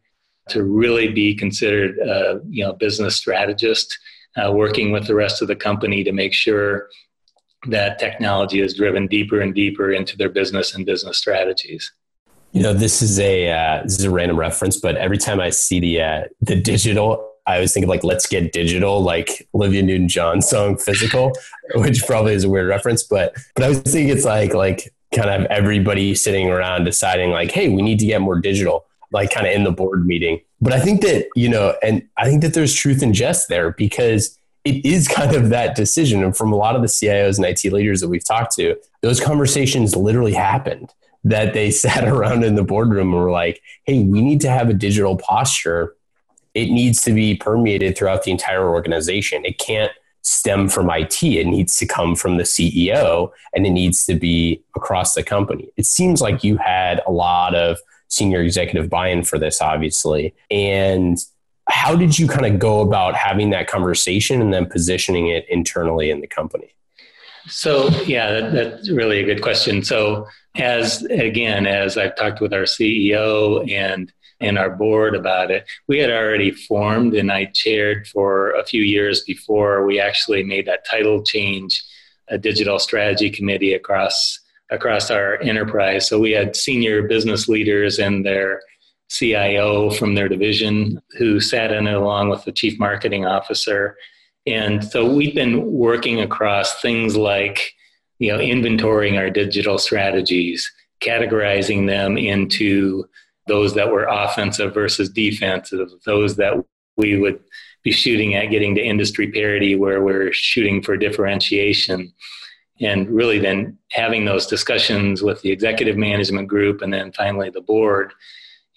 to 0.50 0.64
really 0.64 1.10
be 1.12 1.36
considered 1.36 1.98
a 2.00 2.42
you 2.50 2.66
know 2.66 2.74
business 2.74 3.16
strategist 3.16 3.98
uh, 4.36 4.52
working 4.52 4.92
with 4.92 5.08
the 5.08 5.16
rest 5.16 5.42
of 5.42 5.48
the 5.48 5.56
company 5.56 6.04
to 6.04 6.12
make 6.12 6.34
sure 6.34 6.90
that 7.68 8.00
technology 8.00 8.60
is 8.60 8.74
driven 8.74 9.08
deeper 9.08 9.40
and 9.40 9.56
deeper 9.56 9.92
into 9.92 10.18
their 10.18 10.30
business 10.30 10.76
and 10.76 10.86
business 10.86 11.18
strategies. 11.18 11.94
You 12.54 12.62
know, 12.62 12.74
this 12.74 13.02
is 13.02 13.20
a 13.20 13.52
uh, 13.52 13.82
this 13.84 13.98
is 13.98 14.06
a 14.06 14.12
random 14.12 14.40
reference, 14.40 14.80
but 14.80 14.96
every 14.96 15.18
time 15.18 15.40
I 15.40 15.50
see 15.50 15.80
the 15.80 16.02
uh, 16.02 16.24
the 16.40 16.56
digital, 16.56 17.32
I 17.48 17.56
always 17.56 17.74
think 17.74 17.84
of 17.84 17.90
like 17.90 18.04
"Let's 18.04 18.28
Get 18.28 18.54
Digital," 18.54 19.02
like 19.02 19.48
Olivia 19.56 19.82
Newton-John 19.82 20.44
song 20.44 20.78
"Physical," 20.78 21.32
which 21.76 22.06
probably 22.06 22.34
is 22.34 22.44
a 22.44 22.50
weird 22.50 22.68
reference, 22.68 23.02
but 23.02 23.36
but 23.56 23.64
I 23.64 23.70
was 23.70 23.80
thinking 23.80 24.10
it's 24.10 24.24
like 24.24 24.54
like 24.54 24.94
kind 25.16 25.30
of 25.30 25.50
everybody 25.50 26.14
sitting 26.14 26.50
around 26.50 26.84
deciding 26.84 27.32
like, 27.32 27.50
hey, 27.50 27.70
we 27.70 27.82
need 27.82 27.98
to 28.00 28.06
get 28.06 28.22
more 28.22 28.40
digital, 28.40 28.86
like 29.12 29.32
kind 29.32 29.48
of 29.48 29.54
in 29.54 29.64
the 29.64 29.72
board 29.72 30.06
meeting. 30.06 30.40
But 30.62 30.74
I 30.74 30.80
think 30.80 31.02
that 31.02 31.28
you 31.36 31.50
know, 31.50 31.76
and 31.82 32.08
I 32.18 32.30
think 32.30 32.44
that 32.44 32.54
there's 32.54 32.76
truth 32.76 33.02
in 33.02 33.14
jest 33.14 33.50
there 33.50 33.72
because 33.72 34.38
it 34.64 34.86
is 34.86 35.08
kind 35.08 35.36
of 35.36 35.50
that 35.50 35.76
decision. 35.76 36.24
And 36.24 36.38
from 36.38 36.54
a 36.54 36.56
lot 36.56 36.76
of 36.76 36.84
the 36.84 36.88
CIOs 36.88 37.38
and 37.38 37.48
IT 37.48 37.74
leaders 37.74 38.00
that 38.02 38.10
we've 38.10 38.24
talked 38.24 38.56
to, 38.58 38.78
those 39.02 39.20
conversations 39.20 39.96
literally 39.96 40.34
happened 40.34 40.94
that 41.24 41.54
they 41.54 41.72
sat 41.86 42.08
around 42.08 42.44
in 42.44 42.56
the 42.56 42.64
boardroom 42.64 43.14
and 43.14 43.24
were 43.24 43.32
like, 43.32 43.62
hey, 43.86 44.04
we 44.04 44.22
need 44.22 44.42
to 44.42 44.50
have 44.50 44.70
a 44.70 44.74
digital 44.74 45.18
posture. 45.18 45.96
It 46.54 46.70
needs 46.70 47.02
to 47.04 47.14
be 47.14 47.36
permeated 47.36 47.98
throughout 47.98 48.24
the 48.24 48.32
entire 48.32 48.70
organization. 48.70 49.44
It 49.46 49.58
can't 49.58 49.92
stem 50.22 50.70
from 50.70 50.90
IT. 50.90 51.22
It 51.22 51.48
needs 51.48 51.78
to 51.78 51.86
come 51.86 52.16
from 52.16 52.38
the 52.38 52.44
CEO 52.44 53.32
and 53.54 53.66
it 53.66 53.72
needs 53.72 54.06
to 54.06 54.16
be 54.16 54.64
across 54.76 55.16
the 55.16 55.24
company. 55.24 55.70
It 55.76 55.86
seems 55.86 56.22
like 56.22 56.44
you 56.44 56.58
had 56.58 57.02
a 57.06 57.12
lot 57.12 57.56
of 57.56 57.78
senior 58.08 58.42
executive 58.42 58.90
buy 58.90 59.10
in 59.10 59.24
for 59.24 59.38
this, 59.38 59.62
obviously. 59.62 60.34
And 60.50 61.18
how 61.68 61.96
did 61.96 62.18
you 62.18 62.28
kind 62.28 62.46
of 62.46 62.60
go 62.60 62.82
about 62.82 63.16
having 63.16 63.50
that 63.50 63.68
conversation 63.68 64.42
and 64.42 64.54
then 64.54 64.66
positioning 64.66 65.28
it 65.28 65.46
internally 65.50 66.10
in 66.10 66.22
the 66.22 66.28
company? 66.28 66.76
So, 67.48 67.90
yeah, 68.06 68.32
that, 68.32 68.54
that's 68.54 68.90
really 68.90 69.20
a 69.20 69.26
good 69.26 69.42
question. 69.42 69.84
So, 69.84 70.28
as 70.56 71.04
again, 71.04 71.66
as 71.66 71.98
I've 71.98 72.16
talked 72.16 72.42
with 72.42 72.54
our 72.54 72.64
CEO 72.64 73.70
and 73.70 74.12
and 74.40 74.58
our 74.58 74.70
board 74.70 75.16
about 75.16 75.52
it, 75.52 75.66
we 75.88 76.00
had 76.00 76.10
already 76.10 76.52
formed, 76.52 77.14
and 77.14 77.32
I 77.32 77.46
chaired 77.46 78.08
for 78.08 78.52
a 78.52 78.66
few 78.66 78.82
years 78.82 79.24
before 79.24 79.86
we 79.86 80.00
actually 80.00 80.44
made 80.44 80.66
that 80.68 80.86
title 80.86 81.24
change, 81.24 81.84
a 82.28 82.38
digital 82.38 82.80
strategy 82.80 83.30
committee 83.30 83.74
across 83.74 84.40
across 84.70 85.12
our 85.12 85.40
enterprise. 85.42 86.08
So 86.08 86.20
we 86.20 86.32
had 86.32 86.56
senior 86.56 87.04
business 87.08 87.48
leaders 87.48 88.00
and 88.00 88.26
their 88.26 88.62
CIO 89.10 89.92
from 89.92 90.16
their 90.16 90.28
division 90.28 91.02
who 91.18 91.40
sat 91.40 91.72
in 91.72 91.88
it 91.88 91.94
along 91.94 92.30
with 92.30 92.44
the 92.46 92.52
chief 92.52 92.80
marketing 92.80 93.26
officer. 93.26 93.96
And 94.46 94.84
so 94.84 95.12
we've 95.12 95.36
been 95.36 95.72
working 95.72 96.20
across 96.20 96.82
things 96.82 97.16
like 97.16 97.74
you 98.20 98.32
know, 98.32 98.40
inventorying 98.40 99.18
our 99.18 99.30
digital 99.30 99.78
strategies, 99.78 100.72
categorizing 101.02 101.88
them 101.88 102.18
into 102.18 103.04
those 103.48 103.74
that 103.74 103.92
were 103.92 104.06
offensive 104.06 104.74
versus 104.74 105.10
defensive, 105.10 105.90
those 106.06 106.38
that 106.38 106.54
we 106.96 107.18
would 107.18 107.44
be 107.84 107.92
shooting 107.92 108.36
at 108.36 108.46
getting 108.46 108.76
to 108.76 108.82
industry 108.82 109.30
parity 109.30 109.76
where 109.76 110.02
we're 110.02 110.32
shooting 110.32 110.82
for 110.82 110.96
differentiation. 110.96 112.14
And 112.80 113.10
really 113.10 113.40
then 113.40 113.78
having 113.92 114.26
those 114.26 114.48
discussions 114.48 115.22
with 115.22 115.42
the 115.42 115.52
executive 115.52 115.98
management 115.98 116.48
group 116.48 116.82
and 116.82 116.94
then 116.94 117.12
finally 117.12 117.50
the 117.50 117.62
board. 117.62 118.14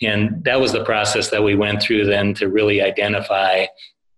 And 0.03 0.43
that 0.45 0.61
was 0.61 0.73
the 0.73 0.85
process 0.85 1.31
that 1.31 1.43
we 1.43 1.55
went 1.55 1.83
through 1.83 2.07
then 2.07 2.35
to 2.35 2.49
really 2.49 2.83
identify 2.83 3.67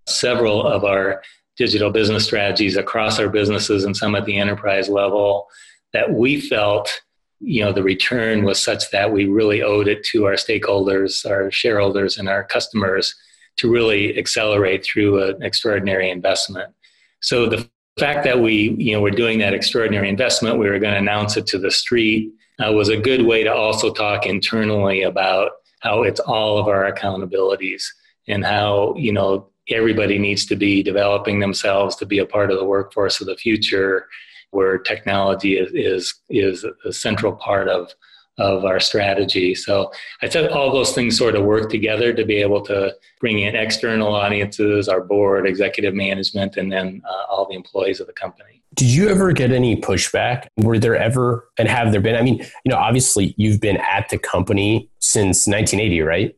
several 0.07 0.67
of 0.67 0.85
our 0.85 1.23
digital 1.59 1.90
business 1.90 2.25
strategies 2.25 2.77
across 2.77 3.18
our 3.18 3.29
businesses 3.29 3.85
and 3.85 3.97
some 3.97 4.14
at 4.14 4.25
the 4.25 4.38
enterprise 4.38 4.88
level 4.88 5.47
that 5.92 6.12
we 6.12 6.40
felt 6.40 7.03
you 7.40 7.62
know 7.62 7.73
the 7.73 7.83
return 7.83 8.44
was 8.44 8.61
such 8.61 8.90
that 8.90 9.12
we 9.12 9.27
really 9.27 9.62
owed 9.62 9.87
it 9.87 10.03
to 10.05 10.25
our 10.25 10.35
stakeholders 10.35 11.29
our 11.29 11.51
shareholders 11.51 12.18
and 12.18 12.29
our 12.29 12.44
customers 12.44 13.14
to 13.59 13.71
really 13.71 14.16
accelerate 14.16 14.85
through 14.85 15.23
an 15.23 15.42
extraordinary 15.42 16.11
investment. 16.11 16.73
So 17.21 17.47
the 17.47 17.68
fact 17.99 18.25
that 18.25 18.40
we 18.40 18.77
you 18.79 18.92
know 18.92 19.03
we're 19.03 19.11
doing 19.11 19.40
that 19.40 19.53
extraordinary 19.53 20.09
investment 20.09 20.59
we 20.59 20.68
were 20.68 20.79
going 20.79 20.94
to 20.94 21.01
announce 21.01 21.37
it 21.37 21.47
to 21.49 21.59
the 21.59 21.71
street 21.71 22.33
uh, 22.64 22.73
was 22.73 22.88
a 22.88 22.97
good 22.97 23.27
way 23.27 23.42
to 23.42 23.53
also 23.53 23.92
talk 23.92 24.25
internally 24.25 25.03
about 25.03 25.51
how 25.81 26.05
it's 26.05 26.21
all 26.21 26.59
of 26.59 26.68
our 26.68 26.90
accountabilities 26.90 27.83
and 28.29 28.44
how 28.44 28.94
you 28.97 29.12
know 29.12 29.49
everybody 29.70 30.18
needs 30.18 30.46
to 30.46 30.57
be 30.57 30.83
developing 30.83 31.40
themselves 31.40 31.96
to 31.96 32.07
be 32.07 32.18
a 32.18 32.26
part 32.26 32.50
of 32.50 32.59
the 32.59 32.64
workforce 32.64 33.20
of 33.20 33.26
the 33.26 33.37
future 33.37 34.07
where 34.50 34.78
technology 34.78 35.59
is 35.59 35.70
is, 35.74 36.14
is 36.31 36.64
a 36.85 36.92
central 36.92 37.33
part 37.33 37.68
of 37.68 37.92
of 38.38 38.64
our 38.64 38.78
strategy. 38.78 39.54
So 39.54 39.90
I 40.22 40.28
said 40.28 40.50
all 40.50 40.72
those 40.72 40.92
things 40.92 41.18
sort 41.18 41.35
of 41.35 41.44
work 41.44 41.70
together 41.70 42.12
to 42.12 42.24
be 42.24 42.37
able 42.37 42.62
to 42.66 42.94
bring 43.20 43.40
in 43.40 43.57
external 43.57 44.14
audiences, 44.14 44.88
our 44.88 45.00
board, 45.00 45.46
executive 45.46 45.92
management, 45.92 46.57
and 46.57 46.70
then 46.70 47.02
uh, 47.09 47.33
all 47.33 47.48
the 47.48 47.57
employees 47.57 48.00
of 48.00 48.07
the 48.07 48.12
company. 48.12 48.62
Did 48.74 48.88
you 48.88 49.09
ever 49.09 49.33
get 49.33 49.50
any 49.50 49.81
pushback? 49.81 50.46
Were 50.57 50.78
there 50.78 50.96
ever, 50.96 51.48
and 51.59 51.68
have 51.68 51.90
there 51.90 52.00
been? 52.00 52.14
I 52.14 52.22
mean, 52.22 52.38
you 52.64 52.70
know, 52.70 52.76
obviously 52.76 53.35
you've 53.37 53.61
been 53.61 53.78
at 53.78 54.09
the 54.11 54.18
company 54.18 54.88
since 55.00 55.48
1980, 55.48 56.02
right? 56.02 56.38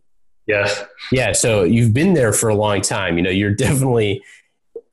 Yes. 0.50 0.84
Yeah. 1.12 1.32
So 1.32 1.62
you've 1.62 1.94
been 1.94 2.14
there 2.14 2.32
for 2.32 2.48
a 2.48 2.54
long 2.54 2.80
time. 2.80 3.16
You 3.16 3.22
know, 3.22 3.30
you're 3.30 3.54
definitely 3.54 4.22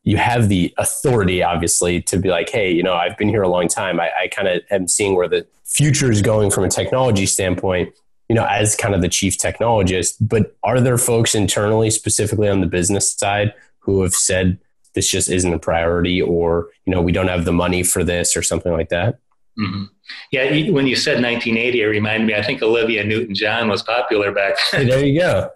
you 0.07 0.15
have 0.15 0.47
the 0.47 0.73
authority, 0.77 1.43
obviously, 1.43 2.01
to 2.03 2.17
be 2.17 2.29
like, 2.29 2.49
hey, 2.49 2.71
you 2.71 2.81
know, 2.81 2.93
I've 2.93 3.17
been 3.17 3.27
here 3.27 3.41
a 3.41 3.49
long 3.49 3.67
time. 3.67 3.99
I, 3.99 4.09
I 4.17 4.27
kind 4.29 4.47
of 4.47 4.61
am 4.71 4.87
seeing 4.87 5.15
where 5.15 5.27
the 5.27 5.45
future 5.65 6.09
is 6.09 6.21
going 6.21 6.49
from 6.49 6.63
a 6.63 6.69
technology 6.69 7.25
standpoint, 7.25 7.93
you 8.29 8.35
know, 8.35 8.45
as 8.45 8.73
kind 8.73 8.95
of 8.95 9.01
the 9.01 9.09
chief 9.09 9.37
technologist. 9.37 10.15
But 10.21 10.55
are 10.63 10.79
there 10.79 10.97
folks 10.97 11.35
internally, 11.35 11.89
specifically 11.89 12.47
on 12.47 12.61
the 12.61 12.67
business 12.67 13.11
side, 13.11 13.53
who 13.79 14.01
have 14.01 14.13
said 14.13 14.57
this 14.93 15.09
just 15.09 15.29
isn't 15.29 15.53
a 15.53 15.59
priority 15.59 16.21
or, 16.21 16.69
you 16.85 16.91
know, 16.95 17.01
we 17.01 17.11
don't 17.11 17.27
have 17.27 17.43
the 17.43 17.51
money 17.51 17.83
for 17.83 18.05
this 18.05 18.37
or 18.37 18.41
something 18.41 18.71
like 18.71 18.87
that? 18.87 19.19
Mm-hmm. 19.59 19.83
Yeah, 20.31 20.71
when 20.71 20.87
you 20.87 20.95
said 20.95 21.21
1980, 21.21 21.81
it 21.81 21.85
reminded 21.85 22.27
me, 22.27 22.35
I 22.35 22.43
think 22.43 22.61
Olivia 22.61 23.03
Newton 23.03 23.35
John 23.35 23.69
was 23.69 23.83
popular 23.83 24.31
back 24.31 24.55
then. 24.71 24.87
There 24.87 25.05
you 25.05 25.19
go. 25.19 25.49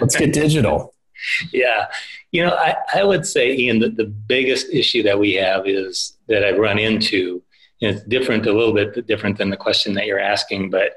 Let's 0.00 0.16
get 0.16 0.32
digital. 0.32 0.94
yeah. 1.52 1.88
You 2.30 2.46
know, 2.46 2.54
I, 2.54 2.76
I 2.94 3.04
would 3.04 3.26
say, 3.26 3.54
Ian, 3.54 3.80
that 3.80 3.96
the 3.96 4.06
biggest 4.06 4.68
issue 4.72 5.02
that 5.02 5.18
we 5.18 5.34
have 5.34 5.66
is 5.66 6.16
that 6.28 6.44
I've 6.44 6.58
run 6.58 6.78
into, 6.78 7.42
and 7.80 7.96
it's 7.96 8.04
different, 8.06 8.46
a 8.46 8.52
little 8.52 8.74
bit 8.74 9.06
different 9.06 9.38
than 9.38 9.50
the 9.50 9.56
question 9.56 9.94
that 9.94 10.06
you're 10.06 10.18
asking, 10.18 10.70
but 10.70 10.92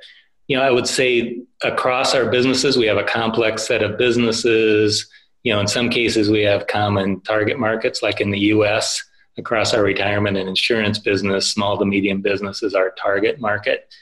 you 0.47 0.55
know, 0.55 0.63
I 0.63 0.71
would 0.71 0.87
say 0.87 1.41
across 1.63 2.13
our 2.13 2.29
businesses, 2.29 2.77
we 2.77 2.85
have 2.85 2.97
a 2.97 3.03
complex 3.03 3.65
set 3.65 3.81
of 3.81 3.97
businesses. 3.97 5.09
You 5.43 5.53
know, 5.53 5.59
in 5.59 5.67
some 5.67 5.89
cases, 5.89 6.29
we 6.29 6.41
have 6.43 6.67
common 6.67 7.21
target 7.21 7.59
markets, 7.59 8.03
like 8.03 8.21
in 8.21 8.31
the 8.31 8.39
US, 8.39 9.03
across 9.37 9.73
our 9.73 9.83
retirement 9.83 10.37
and 10.37 10.47
insurance 10.47 10.99
business, 10.99 11.51
small 11.51 11.77
to 11.77 11.85
medium 11.85 12.21
business 12.21 12.63
is 12.63 12.73
our 12.73 12.91
target 12.91 13.39
market. 13.39 13.93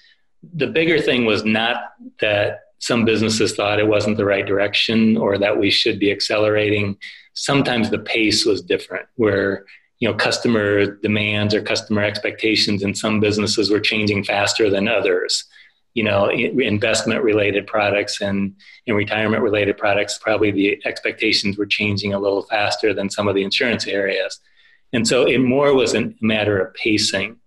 The 0.53 0.67
bigger 0.67 0.99
thing 0.99 1.25
was 1.25 1.43
not 1.43 1.93
that 2.19 2.59
some 2.79 3.05
businesses 3.05 3.55
thought 3.55 3.79
it 3.79 3.87
wasn't 3.87 4.17
the 4.17 4.25
right 4.25 4.45
direction 4.45 5.15
or 5.15 5.37
that 5.37 5.57
we 5.57 5.71
should 5.71 5.99
be 5.99 6.11
accelerating. 6.11 6.97
Sometimes 7.33 7.89
the 7.89 7.99
pace 7.99 8.45
was 8.45 8.61
different, 8.61 9.07
where 9.15 9.65
you 9.99 10.09
know 10.09 10.13
customer 10.13 10.97
demands 10.97 11.55
or 11.55 11.61
customer 11.61 12.03
expectations 12.03 12.83
in 12.83 12.93
some 12.93 13.21
businesses 13.21 13.71
were 13.71 13.79
changing 13.79 14.25
faster 14.25 14.69
than 14.69 14.89
others. 14.89 15.45
You 15.93 16.03
know, 16.03 16.29
investment 16.29 17.23
related 17.23 17.67
products 17.67 18.19
and 18.19 18.53
in 18.85 18.95
retirement 18.95 19.43
related 19.43 19.77
products, 19.77 20.17
probably 20.17 20.51
the 20.51 20.81
expectations 20.85 21.57
were 21.57 21.67
changing 21.67 22.13
a 22.13 22.19
little 22.19 22.43
faster 22.43 22.93
than 22.93 23.09
some 23.09 23.29
of 23.29 23.35
the 23.35 23.43
insurance 23.43 23.87
areas. 23.87 24.39
And 24.93 25.07
so 25.07 25.25
it 25.25 25.39
more 25.39 25.73
was 25.73 25.95
a 25.95 26.13
matter 26.21 26.59
of 26.59 26.73
pacing. 26.75 27.37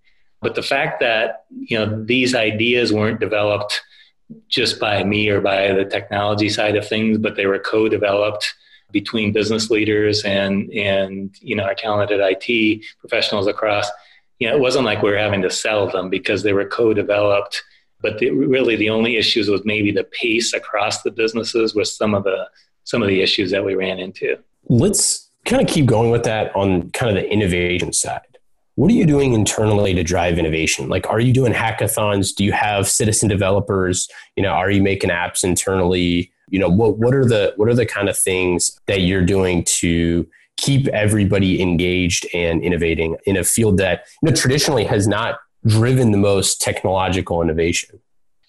But 0.42 0.54
the 0.54 0.62
fact 0.62 1.00
that, 1.00 1.44
you 1.50 1.78
know, 1.78 2.04
these 2.04 2.35
ideas 2.35 2.92
weren't 2.92 3.20
developed 3.20 3.80
just 4.48 4.78
by 4.78 5.04
me 5.04 5.28
or 5.28 5.40
by 5.40 5.72
the 5.72 5.85
technology 5.85 6.48
side 6.48 6.76
of 6.76 6.87
things, 6.87 7.18
but 7.18 7.37
they 7.37 7.46
were 7.46 7.59
co-developed 7.59 8.54
between 8.92 9.32
business 9.32 9.70
leaders 9.70 10.22
and 10.24 10.70
and 10.72 11.35
you 11.40 11.56
know 11.56 11.64
our 11.64 11.74
talented 11.74 12.20
IT 12.22 12.82
professionals 12.98 13.46
across. 13.46 13.88
You 14.38 14.48
know, 14.48 14.56
it 14.56 14.61
wasn't 14.61 14.85
like 14.85 15.02
we 15.02 15.11
were 15.11 15.18
having 15.18 15.42
to 15.42 15.50
sell 15.50 15.88
them 15.88 16.11
because 16.11 16.42
they 16.42 16.52
were 16.52 16.66
co-developed. 16.66 17.62
But 18.02 18.18
the, 18.18 18.30
really, 18.30 18.76
the 18.76 18.90
only 18.90 19.16
issues 19.16 19.48
was 19.48 19.62
maybe 19.64 19.90
the 19.90 20.04
pace 20.04 20.52
across 20.52 21.02
the 21.02 21.11
businesses 21.11 21.74
was 21.74 21.96
some 21.96 22.14
of 22.14 22.24
the 22.24 22.48
some 22.85 23.02
of 23.02 23.09
the 23.09 23.22
issues 23.22 23.50
that 23.50 23.64
we 23.64 23.74
ran 23.74 23.98
into. 23.98 24.38
Let's 24.68 25.25
kind 25.46 25.62
of 25.62 25.68
keep 25.68 25.87
going 25.87 26.11
with 26.11 26.24
that 26.24 26.54
on 26.54 26.90
kind 26.90 27.16
of 27.16 27.22
the 27.22 27.30
innovation 27.30 27.92
side. 27.92 28.20
What 28.74 28.90
are 28.90 28.94
you 28.94 29.06
doing 29.06 29.32
internally 29.32 29.94
to 29.94 30.02
drive 30.02 30.38
innovation? 30.38 30.88
Like 30.88 31.09
are 31.09 31.20
you 31.20 31.32
doing 31.32 31.52
hackathons? 31.52 32.35
Do 32.35 32.44
you 32.44 32.52
have 32.52 32.88
citizen 32.88 33.28
developers? 33.28 34.09
You 34.37 34.42
know 34.42 34.50
are 34.50 34.70
you 34.70 34.82
making 34.82 35.11
apps 35.11 35.44
internally? 35.44 36.30
You 36.50 36.59
know 36.59 36.68
what 36.68 36.98
what 36.98 37.14
are 37.14 37.24
the 37.24 37.54
what 37.56 37.68
are 37.68 37.74
the 37.74 37.87
kind 37.87 38.09
of 38.09 38.18
things 38.18 38.78
that 38.87 39.00
you're 39.00 39.24
doing 39.24 39.64
to 39.64 40.28
keep 40.59 40.88
everybody 40.88 41.62
engaged 41.62 42.26
and 42.35 42.62
innovating 42.62 43.16
in 43.24 43.37
a 43.37 43.44
field 43.44 43.78
that 43.78 44.06
you 44.22 44.28
know 44.28 44.37
traditionally 44.37 44.85
has 44.85 45.09
not 45.09 45.38
driven 45.66 46.12
the 46.12 46.18
most 46.18 46.61
technological 46.61 47.42
innovation 47.42 47.98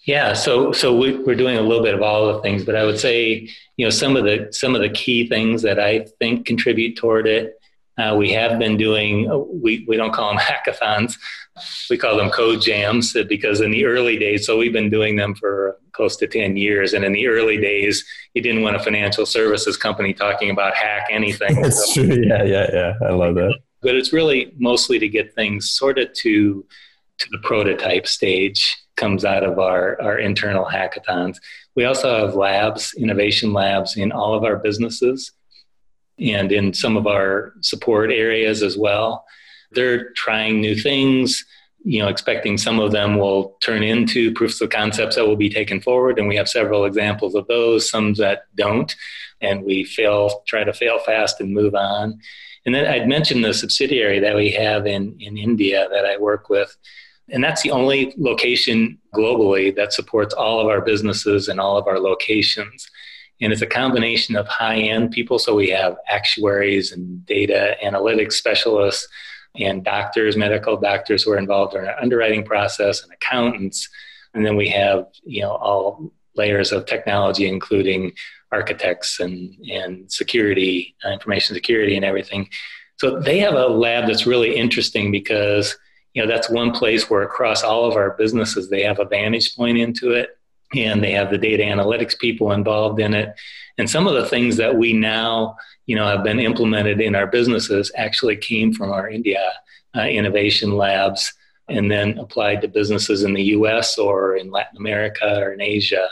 yeah 0.08 0.34
so 0.34 0.72
so 0.72 0.96
we, 0.96 1.14
are 1.28 1.36
doing 1.36 1.58
a 1.58 1.62
little 1.62 1.84
bit 1.84 1.94
of 1.94 2.02
all 2.02 2.34
the 2.34 2.42
things 2.42 2.66
but 2.66 2.76
i 2.76 2.84
would 2.84 3.00
say 3.00 3.48
you 3.78 3.86
know 3.86 3.92
some 3.92 4.18
of 4.18 4.24
the 4.24 4.48
some 4.52 4.74
of 4.74 4.82
the 4.82 4.90
key 4.90 5.28
things 5.28 5.62
that 5.62 5.80
i 5.80 6.00
think 6.20 6.48
contribute 6.48 6.96
toward 6.98 7.28
it 7.28 7.58
uh, 7.98 8.16
we 8.16 8.32
have 8.32 8.60
been 8.60 8.78
doing, 8.78 9.30
uh, 9.30 9.38
we, 9.38 9.84
we 9.88 9.98
don't 9.98 10.14
call 10.14 10.30
them 10.30 10.38
hackathons, 10.40 11.18
we 11.90 11.98
call 11.98 12.16
them 12.16 12.30
code 12.30 12.62
jams 12.62 13.14
because 13.28 13.62
in 13.62 13.72
the 13.72 13.86
early 13.86 14.18
days, 14.18 14.46
so 14.46 14.58
we've 14.58 14.74
been 14.74 14.90
doing 14.90 15.16
them 15.16 15.34
for 15.34 15.80
close 15.94 16.16
to 16.18 16.28
10 16.28 16.56
years. 16.58 16.94
And 16.94 17.04
in 17.04 17.14
the 17.14 17.28
early 17.28 17.58
days, 17.58 18.06
you 18.36 18.42
didn't 18.44 18.62
want 18.62 18.76
a 18.76 18.80
financial 18.80 19.26
services 19.26 19.78
company 19.78 20.14
talking 20.14 20.52
about 20.52 20.76
hack 20.76 21.08
anything. 21.10 21.56
That's 21.62 21.96
so, 21.96 22.06
true. 22.06 22.24
Yeah, 22.24 22.44
yeah, 22.44 22.68
yeah. 22.72 22.94
I 23.04 23.14
love 23.14 23.34
that. 23.36 23.58
But 23.82 23.96
it's 23.96 24.14
really 24.14 24.54
mostly 24.58 25.00
to 25.00 25.10
get 25.10 25.34
things 25.34 25.72
sort 25.72 25.98
of 25.98 26.14
to, 26.14 26.66
to 27.18 27.28
the 27.32 27.40
prototype 27.40 28.06
stage 28.06 28.76
comes 28.98 29.24
out 29.24 29.44
of 29.44 29.60
our, 29.60 30.00
our 30.02 30.20
internal 30.20 30.66
hackathons. 30.66 31.38
We 31.76 31.86
also 31.86 32.26
have 32.26 32.36
labs, 32.36 32.94
innovation 32.98 33.54
labs 33.54 33.96
in 33.96 34.12
all 34.12 34.34
of 34.34 34.44
our 34.44 34.58
businesses 34.58 35.32
and 36.20 36.52
in 36.52 36.74
some 36.74 36.98
of 36.98 37.08
our 37.08 37.54
support 37.62 38.12
areas 38.12 38.64
as 38.64 38.78
well. 38.78 39.26
They're 39.72 40.12
trying 40.14 40.60
new 40.60 40.76
things, 40.76 41.46
you 41.84 42.02
know, 42.02 42.08
expecting 42.08 42.58
some 42.58 42.80
of 42.80 42.92
them 42.92 43.18
will 43.18 43.56
turn 43.62 43.84
into 43.84 44.34
proofs 44.34 44.60
of 44.60 44.70
concepts 44.70 45.16
that 45.16 45.28
will 45.28 45.36
be 45.36 45.50
taken 45.50 45.80
forward. 45.80 46.20
And 46.20 46.28
we 46.28 46.36
have 46.36 46.50
several 46.50 46.86
examples 46.86 47.36
of 47.36 47.48
those, 47.48 47.90
some 47.90 48.14
that 48.16 48.44
don't. 48.56 48.94
And 49.40 49.64
we 49.64 49.84
fail, 49.84 50.44
try 50.48 50.64
to 50.64 50.74
fail 50.74 51.00
fast 51.00 51.40
and 51.40 51.54
move 51.54 51.76
on. 51.76 52.20
And 52.66 52.76
then 52.76 52.86
I'd 52.86 53.08
mentioned 53.08 53.46
the 53.46 53.54
subsidiary 53.54 54.20
that 54.20 54.36
we 54.36 54.52
have 54.52 54.86
in, 54.88 55.16
in 55.20 55.38
India 55.38 55.88
that 55.90 56.06
I 56.06 56.18
work 56.18 56.50
with. 56.50 56.76
And 57.30 57.44
that's 57.44 57.62
the 57.62 57.72
only 57.72 58.14
location 58.18 58.98
globally 59.14 59.76
that 59.76 59.94
supports 59.94 60.34
all 60.34 60.60
of 60.60 60.68
our 60.68 60.82
businesses 60.82 61.48
and 61.48 61.60
all 61.60 61.78
of 61.78 61.88
our 61.88 62.00
locations. 62.00 62.90
And 63.42 63.52
it's 63.52 63.62
a 63.62 63.68
combination 63.68 64.36
of 64.36 64.48
high 64.48 64.78
end 64.80 65.12
people. 65.12 65.38
So 65.38 65.54
we 65.54 65.70
have 65.70 65.98
actuaries 66.08 66.92
and 66.92 67.26
data 67.26 67.76
analytics 67.84 68.34
specialists 68.34 69.08
and 69.60 69.84
doctors, 69.84 70.38
medical 70.38 70.78
doctors 70.78 71.24
who 71.24 71.32
are 71.32 71.38
involved 71.38 71.76
in 71.76 71.86
our 71.86 72.00
underwriting 72.00 72.44
process 72.44 73.04
and 73.04 73.12
accountants. 73.12 73.90
And 74.34 74.46
then 74.46 74.56
we 74.56 74.70
have, 74.70 75.08
you 75.24 75.42
know, 75.42 75.52
all 75.52 76.12
layers 76.36 76.72
of 76.72 76.86
technology, 76.86 77.48
including 77.48 78.14
architects 78.52 79.20
and, 79.20 79.56
and 79.70 80.12
security, 80.12 80.96
uh, 81.04 81.10
information 81.10 81.56
security 81.56 81.96
and 81.96 82.06
everything. 82.06 82.48
So 82.98 83.20
they 83.20 83.40
have 83.40 83.56
a 83.56 83.68
lab 83.68 84.08
that's 84.08 84.26
really 84.26 84.56
interesting 84.56 85.12
because, 85.12 85.78
you 86.18 86.24
know, 86.24 86.28
that's 86.28 86.50
one 86.50 86.72
place 86.72 87.12
where 87.12 87.22
across 87.22 87.62
all 87.62 87.86
of 87.86 87.96
our 87.96 88.16
businesses, 88.18 88.72
they 88.72 88.82
have 88.82 88.98
a 88.98 89.06
vantage 89.06 89.56
point 89.56 89.78
into 89.78 90.14
it 90.14 90.36
and 90.74 91.04
they 91.04 91.12
have 91.12 91.30
the 91.30 91.38
data 91.38 91.62
analytics 91.62 92.18
people 92.18 92.54
involved 92.54 93.00
in 93.00 93.14
it. 93.14 93.36
And 93.78 93.88
some 93.88 94.08
of 94.08 94.16
the 94.16 94.26
things 94.26 94.58
that 94.58 94.76
we 94.76 94.94
now, 94.94 95.56
you 95.86 95.96
know, 95.96 96.08
have 96.08 96.24
been 96.24 96.40
implemented 96.40 97.00
in 97.02 97.14
our 97.14 97.28
businesses 97.28 97.92
actually 97.96 98.36
came 98.36 98.74
from 98.74 98.92
our 98.92 99.08
India 99.08 99.54
uh, 99.96 100.08
innovation 100.08 100.72
labs 100.72 101.32
and 101.70 101.92
then 101.92 102.18
applied 102.18 102.62
to 102.62 102.68
businesses 102.68 103.22
in 103.22 103.36
the 103.36 103.44
US 103.44 104.00
or 104.00 104.36
in 104.38 104.50
Latin 104.50 104.78
America 104.78 105.38
or 105.38 105.54
in 105.54 105.62
Asia. 105.62 106.10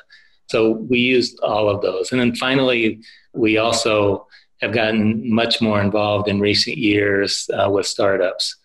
So 0.52 0.74
we 0.88 1.00
used 1.00 1.40
all 1.40 1.68
of 1.68 1.82
those. 1.82 2.12
And 2.12 2.22
then 2.22 2.36
finally, 2.36 3.02
we 3.34 3.58
also 3.58 4.28
have 4.62 4.72
gotten 4.72 5.34
much 5.34 5.64
more 5.64 5.82
involved 5.82 6.28
in 6.28 6.40
recent 6.40 6.78
years 6.78 7.50
uh, 7.56 7.72
with 7.72 7.88
startups, 7.88 8.56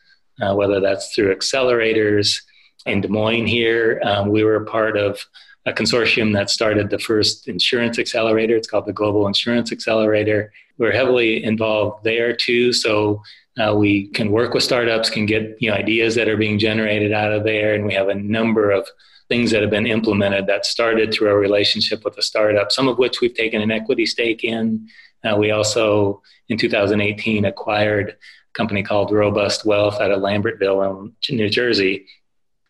uh, 0.41 0.55
whether 0.55 0.81
that's 0.81 1.15
through 1.15 1.35
accelerators. 1.35 2.43
In 2.87 3.03
Des 3.03 3.09
Moines 3.09 3.47
here, 3.47 4.01
um, 4.05 4.31
we 4.31 4.43
were 4.43 4.65
part 4.65 4.97
of 4.97 5.21
a 5.67 5.73
consortium 5.73 6.33
that 6.33 6.49
started 6.49 6.89
the 6.89 6.99
first 6.99 7.47
insurance 7.47 7.99
accelerator. 7.99 8.57
It's 8.57 8.69
called 8.69 8.87
the 8.87 8.93
Global 8.93 9.27
Insurance 9.27 9.71
Accelerator. 9.71 10.53
We're 10.79 10.93
heavily 10.93 11.45
involved 11.45 12.05
there 12.05 12.35
too. 12.35 12.73
So 12.73 13.23
uh, 13.59 13.75
we 13.75 14.09
can 14.09 14.31
work 14.31 14.55
with 14.55 14.63
startups, 14.63 15.11
can 15.11 15.27
get 15.27 15.57
you 15.61 15.71
know 15.71 15.77
ideas 15.77 16.15
that 16.15 16.29
are 16.29 16.37
being 16.37 16.59
generated 16.59 17.13
out 17.13 17.33
of 17.33 17.45
there, 17.45 17.75
and 17.75 17.85
we 17.85 17.93
have 17.95 18.09
a 18.09 18.15
number 18.15 18.71
of 18.71 18.89
things 19.29 19.51
that 19.51 19.61
have 19.61 19.71
been 19.71 19.87
implemented 19.87 20.47
that 20.47 20.67
started 20.67 21.13
through 21.13 21.29
our 21.29 21.39
relationship 21.39 22.05
with 22.05 22.17
a 22.17 22.23
startup. 22.23 22.73
Some 22.73 22.89
of 22.89 22.99
which 22.99 23.21
we've 23.21 23.35
taken 23.35 23.61
an 23.61 23.71
equity 23.71 24.07
stake 24.07 24.45
in. 24.45 24.89
Uh, 25.23 25.37
we 25.37 25.51
also 25.51 26.23
in 26.49 26.57
2018 26.57 27.45
acquired 27.45 28.17
company 28.55 28.83
called 28.83 29.11
RobustWealth 29.11 30.01
out 30.01 30.11
of 30.11 30.21
Lambertville, 30.21 31.13
New 31.31 31.49
Jersey, 31.49 32.07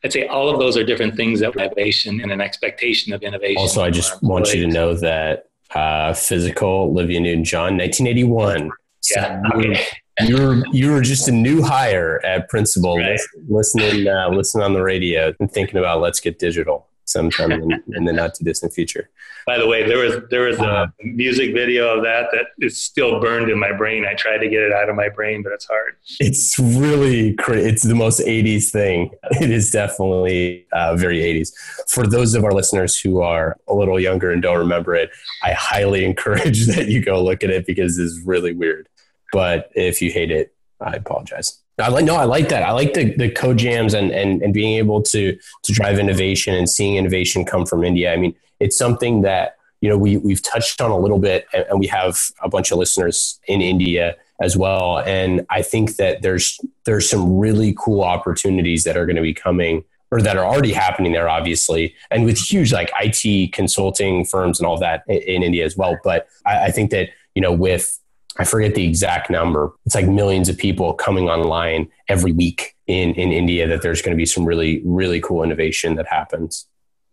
I'd 0.02 0.12
say 0.12 0.26
all 0.26 0.48
of 0.48 0.58
those 0.58 0.76
are 0.76 0.84
different 0.84 1.14
things 1.14 1.40
that 1.40 1.54
innovation 1.56 2.20
and 2.20 2.32
an 2.32 2.40
expectation 2.40 3.12
of 3.12 3.22
innovation. 3.22 3.58
Also, 3.58 3.82
I 3.82 3.90
just 3.90 4.22
want 4.22 4.52
you 4.54 4.64
to 4.64 4.72
know 4.72 4.94
that 4.94 5.48
uh, 5.74 6.14
physical 6.14 6.68
Olivia 6.68 7.20
Newton 7.20 7.44
John, 7.44 7.76
1981. 7.76 8.70
Yeah. 9.14 9.42
Okay. 9.54 9.86
You 10.22 10.36
were 10.36 10.62
you 10.72 10.90
were 10.92 11.00
just 11.00 11.28
a 11.28 11.32
new 11.32 11.62
hire 11.62 12.20
at 12.24 12.48
Principal, 12.48 12.98
right. 12.98 13.18
listening 13.48 14.06
uh, 14.06 14.28
listening 14.28 14.64
on 14.64 14.74
the 14.74 14.82
radio 14.82 15.32
and 15.40 15.50
thinking 15.50 15.78
about 15.78 16.00
let's 16.00 16.20
get 16.20 16.38
digital 16.38 16.89
sometime 17.10 17.52
in, 17.52 17.82
in, 17.94 18.04
the 18.04 18.12
not 18.12 18.34
too 18.34 18.44
distant 18.44 18.72
future. 18.72 19.10
By 19.46 19.58
the 19.58 19.66
way, 19.66 19.86
there 19.86 19.98
was 19.98 20.16
there 20.30 20.42
was 20.42 20.58
a 20.58 20.92
music 21.02 21.54
video 21.54 21.96
of 21.96 22.04
that 22.04 22.28
that 22.32 22.46
is 22.58 22.80
still 22.80 23.20
burned 23.20 23.50
in 23.50 23.58
my 23.58 23.72
brain. 23.72 24.04
I 24.06 24.14
tried 24.14 24.38
to 24.38 24.48
get 24.48 24.62
it 24.62 24.72
out 24.72 24.88
of 24.88 24.96
my 24.96 25.08
brain, 25.08 25.42
but 25.42 25.52
it's 25.52 25.66
hard. 25.66 25.96
It's 26.18 26.58
really 26.58 27.34
crazy. 27.34 27.68
It's 27.68 27.82
the 27.82 27.94
most 27.94 28.20
'80s 28.20 28.70
thing. 28.70 29.10
It 29.40 29.50
is 29.50 29.70
definitely 29.70 30.66
uh, 30.72 30.96
very 30.96 31.20
'80s. 31.20 31.52
For 31.88 32.06
those 32.06 32.34
of 32.34 32.44
our 32.44 32.52
listeners 32.52 32.98
who 32.98 33.20
are 33.22 33.56
a 33.68 33.74
little 33.74 33.98
younger 33.98 34.30
and 34.30 34.42
don't 34.42 34.58
remember 34.58 34.94
it, 34.94 35.10
I 35.42 35.52
highly 35.52 36.04
encourage 36.10 36.66
that 36.66 36.88
you 36.88 37.02
go 37.02 37.22
look 37.22 37.42
at 37.42 37.50
it 37.50 37.66
because 37.66 37.98
it's 37.98 38.20
really 38.24 38.52
weird. 38.52 38.88
But 39.32 39.70
if 39.74 40.02
you 40.02 40.10
hate 40.10 40.30
it, 40.30 40.54
I 40.80 40.92
apologize. 40.92 41.59
I 41.80 41.88
like 41.88 42.04
no, 42.04 42.16
I 42.16 42.24
like 42.24 42.48
that. 42.50 42.62
I 42.62 42.72
like 42.72 42.94
the 42.94 43.14
the 43.16 43.30
code 43.30 43.58
jams 43.58 43.94
and 43.94 44.10
and 44.10 44.42
and 44.42 44.52
being 44.54 44.76
able 44.78 45.02
to 45.02 45.38
to 45.62 45.72
drive 45.72 45.98
innovation 45.98 46.54
and 46.54 46.68
seeing 46.68 46.96
innovation 46.96 47.44
come 47.44 47.66
from 47.66 47.84
India. 47.84 48.12
I 48.12 48.16
mean, 48.16 48.34
it's 48.58 48.76
something 48.76 49.22
that 49.22 49.56
you 49.80 49.88
know 49.88 49.98
we 49.98 50.16
we've 50.16 50.42
touched 50.42 50.80
on 50.80 50.90
a 50.90 50.98
little 50.98 51.18
bit, 51.18 51.46
and, 51.52 51.64
and 51.70 51.80
we 51.80 51.86
have 51.86 52.18
a 52.42 52.48
bunch 52.48 52.70
of 52.70 52.78
listeners 52.78 53.40
in 53.46 53.60
India 53.60 54.16
as 54.40 54.56
well. 54.56 54.98
And 55.00 55.46
I 55.50 55.62
think 55.62 55.96
that 55.96 56.22
there's 56.22 56.58
there's 56.84 57.08
some 57.08 57.38
really 57.38 57.74
cool 57.78 58.02
opportunities 58.02 58.84
that 58.84 58.96
are 58.96 59.06
going 59.06 59.16
to 59.16 59.22
be 59.22 59.34
coming 59.34 59.84
or 60.10 60.20
that 60.22 60.36
are 60.36 60.44
already 60.44 60.72
happening 60.72 61.12
there, 61.12 61.28
obviously, 61.28 61.94
and 62.10 62.24
with 62.24 62.36
huge 62.36 62.72
like 62.72 62.90
IT 63.00 63.52
consulting 63.52 64.24
firms 64.24 64.58
and 64.58 64.66
all 64.66 64.78
that 64.78 65.04
in, 65.06 65.18
in 65.18 65.42
India 65.42 65.64
as 65.64 65.76
well. 65.76 65.98
But 66.02 66.26
I, 66.44 66.66
I 66.66 66.70
think 66.70 66.90
that 66.90 67.10
you 67.34 67.42
know 67.42 67.52
with 67.52 67.99
I 68.40 68.44
forget 68.44 68.74
the 68.74 68.86
exact 68.86 69.28
number. 69.28 69.70
It's 69.84 69.94
like 69.94 70.08
millions 70.08 70.48
of 70.48 70.56
people 70.56 70.94
coming 70.94 71.28
online 71.28 71.90
every 72.08 72.32
week 72.32 72.74
in, 72.86 73.12
in 73.14 73.32
India 73.32 73.68
that 73.68 73.82
there's 73.82 74.00
going 74.00 74.16
to 74.16 74.16
be 74.16 74.24
some 74.24 74.46
really, 74.46 74.80
really 74.82 75.20
cool 75.20 75.42
innovation 75.42 75.96
that 75.96 76.06
happens. 76.06 76.66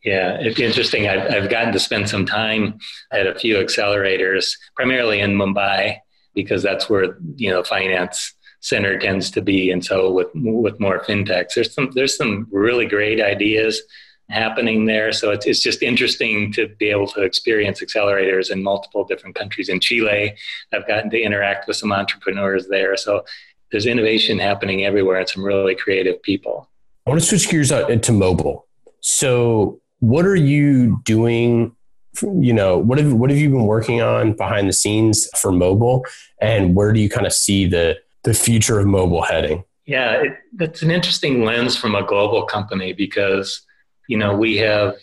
Yeah, 0.06 0.38
it's 0.40 0.58
interesting. 0.58 1.10
I've, 1.10 1.30
I've 1.30 1.50
gotten 1.50 1.74
to 1.74 1.80
spend 1.80 2.08
some 2.08 2.26
time 2.26 2.80
at 3.12 3.28
a 3.28 3.38
few 3.38 3.58
accelerators, 3.58 4.54
primarily 4.74 5.20
in 5.20 5.32
Mumbai, 5.36 5.98
because 6.34 6.64
that's 6.64 6.90
where, 6.90 7.18
you 7.36 7.50
know, 7.50 7.62
finance 7.62 8.34
center 8.62 8.98
tends 8.98 9.30
to 9.32 9.42
be. 9.42 9.70
And 9.70 9.84
so 9.84 10.10
with, 10.10 10.30
with 10.34 10.80
more 10.80 11.04
fintechs, 11.04 11.56
there's 11.56 11.74
some, 11.74 11.92
there's 11.94 12.16
some 12.16 12.48
really 12.52 12.86
great 12.86 13.20
ideas 13.20 13.82
happening 14.30 14.86
there. 14.86 15.12
So 15.12 15.32
it's, 15.32 15.46
it's 15.46 15.62
just 15.62 15.82
interesting 15.82 16.52
to 16.54 16.68
be 16.68 16.90
able 16.90 17.08
to 17.08 17.24
experience 17.24 17.82
accelerators 17.82 18.52
in 18.52 18.62
multiple 18.62 19.06
different 19.06 19.36
countries. 19.36 19.70
In 19.70 19.80
Chile, 19.80 20.36
I've 20.74 20.88
gotten 20.88 21.10
to 21.12 21.22
interact 21.22 21.68
with 21.68 21.78
some 21.78 21.92
entrepreneurs 21.92 22.68
there. 22.68 22.98
So 22.98 23.24
there's 23.72 23.86
innovation 23.86 24.40
happening 24.40 24.86
everywhere 24.86 25.20
and 25.20 25.30
some 25.30 25.44
really 25.44 25.76
creative 25.76 26.22
people. 26.22 26.70
I 27.06 27.10
want 27.10 27.22
to 27.22 27.26
switch 27.26 27.50
gears 27.50 27.72
out 27.72 27.90
into 27.90 28.12
mobile. 28.12 28.68
So 29.00 29.80
what 30.00 30.26
are 30.26 30.36
you 30.36 31.02
doing? 31.04 31.74
You 32.22 32.54
know, 32.54 32.78
what 32.78 32.98
have, 32.98 33.14
what 33.14 33.30
have 33.30 33.40
you 33.40 33.50
been 33.50 33.66
working 33.66 34.02
on 34.02 34.34
behind 34.34 34.68
the 34.68 34.74
scenes 34.74 35.30
for 35.40 35.52
mobile 35.52 36.04
and 36.42 36.76
where 36.76 36.92
do 36.92 37.00
you 37.00 37.10
kind 37.10 37.28
of 37.28 37.34
see 37.34 37.66
the, 37.66 37.98
the 38.24 38.34
future 38.34 38.80
of 38.80 38.88
mobile 38.88 39.22
heading? 39.22 39.64
Yeah, 39.86 40.24
it, 40.24 40.38
that's 40.56 40.82
an 40.82 40.92
interesting 40.92 41.46
lens 41.46 41.78
from 41.78 41.96
a 41.96 42.06
global 42.06 42.44
company 42.44 42.92
because 42.92 43.66
you 44.08 44.18
know, 44.18 44.36
we 44.36 44.58
have 44.58 44.96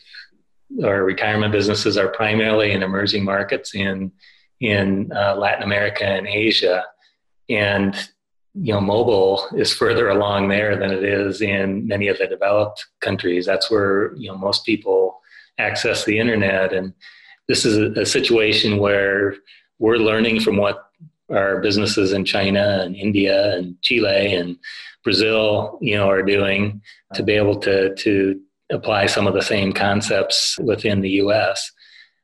our 0.83 1.05
retirement 1.05 1.53
businesses 1.53 1.97
are 1.97 2.09
primarily 2.09 2.73
in 2.73 2.83
emerging 2.83 3.25
markets 3.25 3.75
in 3.75 4.12
in 4.61 5.12
uh, 5.14 5.35
Latin 5.37 5.62
America 5.62 6.05
and 6.05 6.27
Asia, 6.27 6.85
and 7.49 7.95
you 8.55 8.73
know, 8.73 8.81
mobile 8.81 9.47
is 9.57 9.73
further 9.73 10.09
along 10.09 10.49
there 10.49 10.77
than 10.77 10.90
it 10.90 11.03
is 11.03 11.43
in 11.43 11.87
many 11.87 12.07
of 12.09 12.19
the 12.19 12.27
developed 12.27 12.87
countries. 13.01 13.45
That's 13.47 13.71
where 13.71 14.14
you 14.17 14.29
know 14.29 14.38
most 14.38 14.64
people 14.64 15.21
access 15.59 16.05
the 16.05 16.19
internet, 16.19 16.73
and 16.73 16.95
this 17.49 17.64
is 17.64 17.77
a, 17.77 18.01
a 18.01 18.07
situation 18.07 18.79
where 18.79 19.37
we're 19.79 19.97
learning 19.97 20.40
from 20.40 20.57
what 20.57 20.90
our 21.31 21.61
businesses 21.61 22.12
in 22.12 22.25
China 22.25 22.81
and 22.83 22.95
India 22.95 23.57
and 23.57 23.81
Chile 23.83 24.35
and 24.35 24.57
Brazil, 25.03 25.79
you 25.81 25.97
know, 25.97 26.09
are 26.09 26.23
doing 26.23 26.81
to 27.14 27.23
be 27.23 27.33
able 27.33 27.59
to 27.61 27.95
to 27.97 28.40
apply 28.75 29.07
some 29.07 29.27
of 29.27 29.35
the 29.35 29.43
same 29.43 29.73
concepts 29.73 30.59
within 30.59 31.01
the 31.01 31.11
US. 31.23 31.71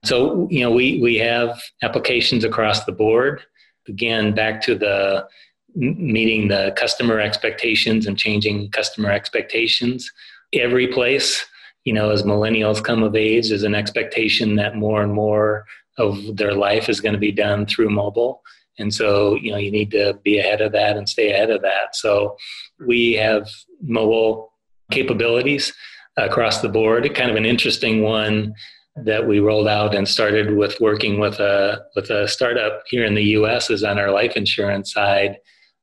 So, 0.04 0.48
you 0.50 0.60
know, 0.60 0.70
we, 0.70 1.00
we 1.00 1.16
have 1.16 1.60
applications 1.82 2.44
across 2.44 2.84
the 2.84 2.92
board. 2.92 3.42
Again, 3.88 4.34
back 4.34 4.60
to 4.62 4.74
the 4.74 5.26
meeting 5.74 6.48
the 6.48 6.74
customer 6.76 7.20
expectations 7.20 8.06
and 8.06 8.18
changing 8.18 8.70
customer 8.70 9.10
expectations. 9.10 10.10
Every 10.52 10.88
place, 10.88 11.44
you 11.84 11.92
know, 11.92 12.10
as 12.10 12.24
millennials 12.24 12.82
come 12.82 13.02
of 13.02 13.14
age, 13.14 13.48
there's 13.48 13.62
an 13.62 13.74
expectation 13.74 14.56
that 14.56 14.76
more 14.76 15.02
and 15.02 15.12
more 15.12 15.64
of 15.96 16.36
their 16.36 16.54
life 16.54 16.88
is 16.88 17.00
going 17.00 17.12
to 17.12 17.18
be 17.18 17.32
done 17.32 17.66
through 17.66 17.90
mobile. 17.90 18.42
And 18.78 18.92
so, 18.92 19.34
you 19.36 19.52
know, 19.52 19.58
you 19.58 19.70
need 19.70 19.90
to 19.92 20.18
be 20.24 20.38
ahead 20.38 20.60
of 20.60 20.72
that 20.72 20.96
and 20.96 21.08
stay 21.08 21.32
ahead 21.32 21.50
of 21.50 21.62
that. 21.62 21.94
So 21.94 22.36
we 22.84 23.12
have 23.12 23.48
mobile 23.82 24.52
capabilities 24.90 25.72
across 26.16 26.60
the 26.60 26.68
board. 26.68 27.14
Kind 27.14 27.30
of 27.30 27.36
an 27.36 27.46
interesting 27.46 28.02
one 28.02 28.54
that 28.96 29.26
we 29.26 29.38
rolled 29.38 29.68
out 29.68 29.94
and 29.94 30.06
started 30.06 30.56
with 30.56 30.80
working 30.80 31.18
with 31.18 31.38
a 31.40 31.82
with 31.94 32.10
a 32.10 32.28
startup 32.28 32.82
here 32.86 33.04
in 33.04 33.14
the 33.14 33.24
U.S. 33.38 33.70
is 33.70 33.84
on 33.84 33.98
our 33.98 34.10
life 34.10 34.36
insurance 34.36 34.92
side. 34.92 35.36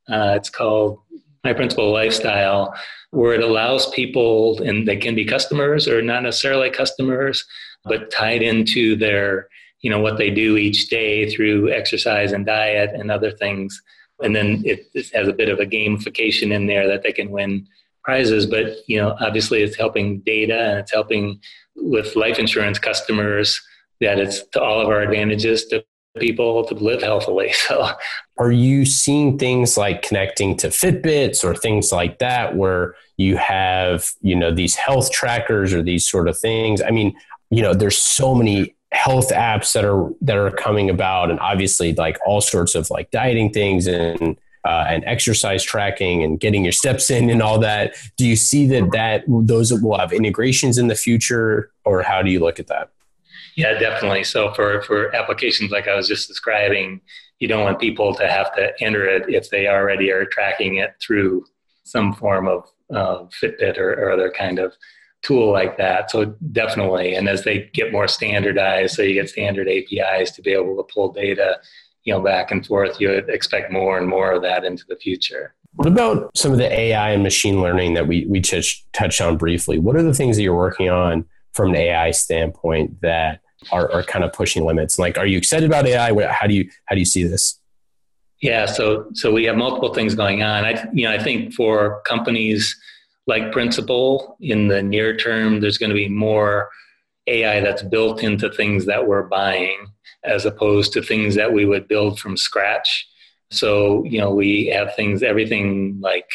Uh, 0.10 0.34
it's 0.36 0.50
called 0.50 1.00
My 1.44 1.54
Principal 1.54 1.92
Lifestyle, 1.92 2.74
where 3.12 3.34
it 3.34 3.44
allows 3.44 3.90
people, 3.92 4.62
and 4.62 4.88
they 4.88 4.98
can 4.98 5.16
be 5.16 5.26
customers 5.26 5.88
or 5.88 6.02
not 6.02 6.24
necessarily 6.24 6.70
customers, 6.70 7.46
but 7.86 8.12
tied 8.12 8.42
into 8.42 8.96
their 8.96 9.48
you 9.82 9.90
know 9.90 10.00
what 10.00 10.18
they 10.18 10.30
do 10.30 10.58
each 10.58 10.90
day 10.90 11.30
through 11.30 11.72
exercise 11.72 12.32
and 12.32 12.46
diet 12.46 12.92
and 12.94 13.12
other 13.12 13.32
things. 13.32 13.82
And 14.20 14.36
then 14.36 14.64
it, 14.66 14.88
it 14.96 15.10
has 15.14 15.28
a 15.28 15.34
bit 15.34 15.50
of 15.50 15.60
a 15.60 15.66
gamification 15.66 16.52
in 16.52 16.66
there 16.66 16.88
that 16.88 17.04
they 17.04 17.12
can 17.12 17.30
win 17.30 17.68
prizes, 18.08 18.46
but 18.46 18.78
you 18.88 18.98
know, 18.98 19.18
obviously 19.20 19.62
it's 19.62 19.76
helping 19.76 20.20
data 20.22 20.58
and 20.58 20.80
it's 20.80 20.94
helping 20.94 21.42
with 21.76 22.16
life 22.16 22.40
insurance 22.40 22.80
customers 22.80 23.62
that 24.00 24.18
it's 24.18 24.48
to 24.54 24.62
all 24.62 24.80
of 24.80 24.88
our 24.88 25.02
advantages 25.02 25.66
to 25.66 25.84
people 26.18 26.64
to 26.66 26.74
live 26.74 27.02
healthily. 27.02 27.54
So 27.68 27.90
are 28.40 28.52
you 28.52 28.86
seeing 28.86 29.38
things 29.38 29.78
like 29.78 30.04
connecting 30.04 30.56
to 30.58 30.68
Fitbits 30.70 31.44
or 31.44 31.54
things 31.54 31.92
like 31.92 32.20
that 32.20 32.56
where 32.56 32.96
you 33.18 33.36
have, 33.36 34.10
you 34.22 34.36
know, 34.36 34.54
these 34.54 34.76
health 34.76 35.12
trackers 35.12 35.74
or 35.74 35.82
these 35.82 36.08
sort 36.08 36.30
of 36.30 36.38
things? 36.38 36.82
I 36.82 36.92
mean, 36.92 37.14
you 37.50 37.62
know, 37.62 37.74
there's 37.74 37.98
so 37.98 38.34
many 38.34 38.76
health 38.94 39.32
apps 39.32 39.74
that 39.74 39.84
are 39.84 40.10
that 40.22 40.38
are 40.38 40.52
coming 40.52 40.90
about 40.90 41.30
and 41.30 41.42
obviously 41.42 41.94
like 41.96 42.18
all 42.26 42.40
sorts 42.40 42.74
of 42.74 42.90
like 42.90 43.12
dieting 43.12 43.52
things 43.52 43.86
and 43.86 44.38
uh, 44.68 44.84
and 44.90 45.02
exercise 45.06 45.64
tracking 45.64 46.24
and 46.24 46.42
getting 46.42 46.66
your 46.66 46.74
steps 46.74 47.10
in 47.10 47.30
and 47.30 47.42
all 47.42 47.58
that. 47.58 47.96
Do 48.18 48.28
you 48.28 48.36
see 48.36 48.68
that 48.68 48.92
that 48.92 49.24
those 49.28 49.72
will 49.72 49.98
have 49.98 50.12
integrations 50.12 50.78
in 50.78 50.88
the 50.88 50.96
future, 50.96 51.72
or 51.86 52.02
how 52.02 52.22
do 52.22 52.30
you 52.30 52.42
look 52.42 52.60
at 52.60 52.68
that? 52.68 52.90
Yeah, 53.56 53.80
definitely. 53.80 54.26
So 54.26 54.54
for 54.54 54.82
for 54.82 55.16
applications 55.16 55.72
like 55.72 55.88
I 55.88 55.96
was 55.96 56.06
just 56.06 56.28
describing, 56.28 57.00
you 57.40 57.48
don't 57.48 57.64
want 57.64 57.80
people 57.80 58.14
to 58.16 58.28
have 58.28 58.54
to 58.56 58.74
enter 58.82 59.08
it 59.08 59.34
if 59.34 59.50
they 59.50 59.68
already 59.68 60.12
are 60.12 60.26
tracking 60.26 60.78
it 60.78 60.96
through 61.02 61.46
some 61.86 62.12
form 62.12 62.50
of 62.50 62.66
uh, 62.94 63.24
Fitbit 63.42 63.78
or, 63.78 63.94
or 63.94 64.12
other 64.12 64.30
kind 64.30 64.60
of 64.60 64.74
tool 65.24 65.50
like 65.50 65.78
that. 65.78 66.12
So 66.12 66.36
definitely, 66.52 67.16
and 67.16 67.30
as 67.30 67.46
they 67.46 67.70
get 67.74 67.94
more 67.94 68.10
standardized, 68.10 68.96
so 68.96 69.02
you 69.02 69.14
get 69.14 69.30
standard 69.30 69.70
APIs 69.70 70.32
to 70.32 70.42
be 70.42 70.52
able 70.52 70.76
to 70.76 70.94
pull 70.94 71.14
data 71.14 71.58
you 72.08 72.14
know 72.14 72.22
back 72.22 72.52
and 72.52 72.66
forth 72.66 73.00
you 73.02 73.10
would 73.10 73.30
expect 73.30 73.70
more 73.72 73.98
and 73.98 74.08
more 74.08 74.32
of 74.32 74.42
that 74.42 74.64
into 74.64 74.86
the 74.88 74.96
future. 74.96 75.54
What 75.74 75.90
about 75.90 76.36
some 76.36 76.54
of 76.54 76.58
the 76.58 76.72
ai 76.72 77.12
and 77.12 77.22
machine 77.22 77.62
learning 77.62 77.94
that 77.96 78.08
we, 78.08 78.26
we 78.26 78.42
touched, 78.42 78.92
touched 78.94 79.22
on 79.22 79.38
briefly? 79.38 79.78
What 79.78 79.96
are 79.96 80.02
the 80.02 80.14
things 80.14 80.38
that 80.38 80.42
you're 80.42 80.56
working 80.56 80.90
on 80.90 81.26
from 81.54 81.72
an 81.72 81.76
ai 81.76 82.12
standpoint 82.12 83.02
that 83.02 83.42
are, 83.72 83.92
are 83.92 84.04
kind 84.04 84.24
of 84.24 84.32
pushing 84.32 84.66
limits? 84.66 84.98
Like 84.98 85.18
are 85.18 85.28
you 85.28 85.38
excited 85.38 85.68
about 85.68 85.86
ai 85.86 86.14
how 86.32 86.48
do 86.48 86.56
you 86.56 86.70
how 86.86 86.96
do 86.96 87.00
you 87.00 87.06
see 87.06 87.26
this? 87.26 87.60
Yeah 88.42 88.66
so 88.66 89.10
so 89.14 89.34
we 89.34 89.44
have 89.44 89.58
multiple 89.58 89.94
things 89.94 90.16
going 90.16 90.42
on. 90.42 90.64
I 90.64 90.88
you 90.94 91.04
know 91.04 91.12
i 91.12 91.22
think 91.22 91.54
for 91.54 92.02
companies 92.04 92.74
like 93.28 93.52
principal 93.52 94.38
in 94.40 94.70
the 94.70 94.82
near 94.82 95.18
term 95.18 95.60
there's 95.60 95.78
going 95.78 95.90
to 95.90 95.96
be 95.96 96.08
more 96.08 96.70
ai 97.28 97.60
that's 97.60 97.84
built 97.84 98.24
into 98.24 98.50
things 98.50 98.86
that 98.86 99.06
we're 99.06 99.24
buying 99.24 99.88
as 100.24 100.46
opposed 100.46 100.94
to 100.94 101.02
things 101.02 101.36
that 101.36 101.54
we 101.54 101.66
would 101.66 101.88
build 101.88 102.20
from 102.20 102.38
scratch. 102.38 103.08
So, 103.52 104.04
you 104.04 104.20
know, 104.20 104.32
we 104.32 104.68
have 104.68 104.96
things, 104.96 105.24
everything 105.24 106.00
like 106.02 106.30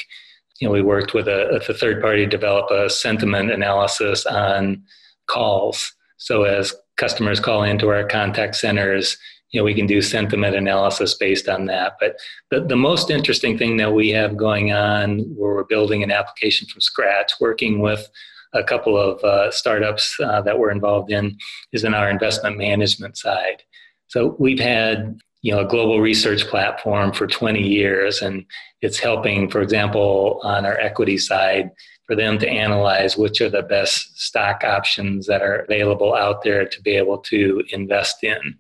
you 0.63 0.69
know, 0.69 0.73
we 0.73 0.81
worked 0.81 1.13
with 1.13 1.27
a, 1.27 1.61
a 1.69 1.75
third 1.75 2.01
party 2.01 2.25
develop 2.25 2.71
a 2.71 2.89
sentiment 2.89 3.51
analysis 3.51 4.25
on 4.27 4.81
calls. 5.27 5.93
So 6.19 6.45
as 6.45 6.73
customers 6.97 7.41
call 7.41 7.65
into 7.65 7.89
our 7.89 8.07
contact 8.07 8.55
centers, 8.55 9.19
you 9.51 9.59
know, 9.59 9.65
we 9.65 9.75
can 9.75 9.87
do 9.87 10.01
sentiment 10.01 10.55
analysis 10.55 11.15
based 11.15 11.49
on 11.49 11.67
that. 11.67 11.97
But 11.99 12.17
the, 12.53 12.61
the 12.61 12.77
most 12.77 13.11
interesting 13.11 13.59
thing 13.59 13.77
that 13.79 13.93
we 13.93 14.11
have 14.11 14.37
going 14.37 14.73
on 14.73 15.19
where 15.35 15.57
we're 15.57 15.65
building 15.65 16.05
an 16.05 16.13
application 16.13 16.69
from 16.69 16.81
scratch, 16.81 17.33
working 17.41 17.81
with 17.81 18.09
a 18.55 18.63
couple 18.63 18.99
of 18.99 19.23
uh, 19.25 19.51
startups 19.51 20.17
uh, 20.21 20.41
that 20.43 20.59
we're 20.59 20.71
involved 20.71 21.11
in, 21.11 21.37
is 21.73 21.85
in 21.85 21.95
our 21.95 22.11
investment 22.11 22.59
management 22.59 23.17
side. 23.17 23.63
So 24.09 24.37
we've 24.39 24.61
had 24.61 25.19
you 25.43 25.53
know 25.53 25.61
a 25.61 25.69
global 25.69 26.01
research 26.01 26.47
platform 26.47 27.13
for 27.13 27.27
20 27.27 27.61
years, 27.61 28.23
and 28.23 28.45
it's 28.81 28.99
helping, 28.99 29.51
for 29.51 29.61
example, 29.61 30.41
on 30.43 30.67
our 30.67 30.79
equity 30.79 31.19
side, 31.19 31.71
for 32.07 32.17
them 32.17 32.39
to 32.39 32.49
analyze 32.49 33.17
which 33.17 33.41
are 33.41 33.49
the 33.49 33.63
best 33.63 34.21
stock 34.21 34.65
options 34.65 35.27
that 35.27 35.43
are 35.43 35.61
available 35.61 36.15
out 36.15 36.43
there 36.43 36.67
to 36.67 36.83
be 36.83 36.91
able 36.91 37.19
to 37.19 37.65
invest 37.73 38.23
in. 38.23 38.57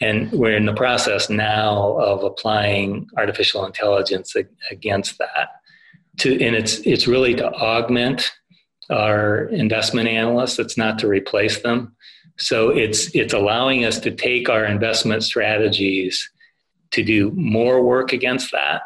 And 0.00 0.30
we're 0.30 0.56
in 0.56 0.66
the 0.66 0.74
process 0.74 1.28
now 1.28 1.98
of 1.98 2.22
applying 2.22 3.08
artificial 3.16 3.66
intelligence 3.66 4.36
against 4.70 5.18
that. 5.18 5.48
To, 6.18 6.32
and 6.32 6.54
it's, 6.54 6.78
it's 6.80 7.08
really 7.08 7.34
to 7.34 7.52
augment 7.52 8.30
our 8.90 9.44
investment 9.46 10.08
analysts, 10.08 10.58
it's 10.58 10.76
not 10.76 10.98
to 11.00 11.08
replace 11.08 11.62
them. 11.62 11.94
So 12.38 12.70
it's, 12.70 13.14
it's 13.14 13.34
allowing 13.34 13.84
us 13.84 13.98
to 14.00 14.10
take 14.10 14.48
our 14.48 14.64
investment 14.64 15.24
strategies 15.24 16.30
to 16.92 17.02
do 17.02 17.30
more 17.32 17.82
work 17.82 18.12
against 18.12 18.52
that 18.52 18.82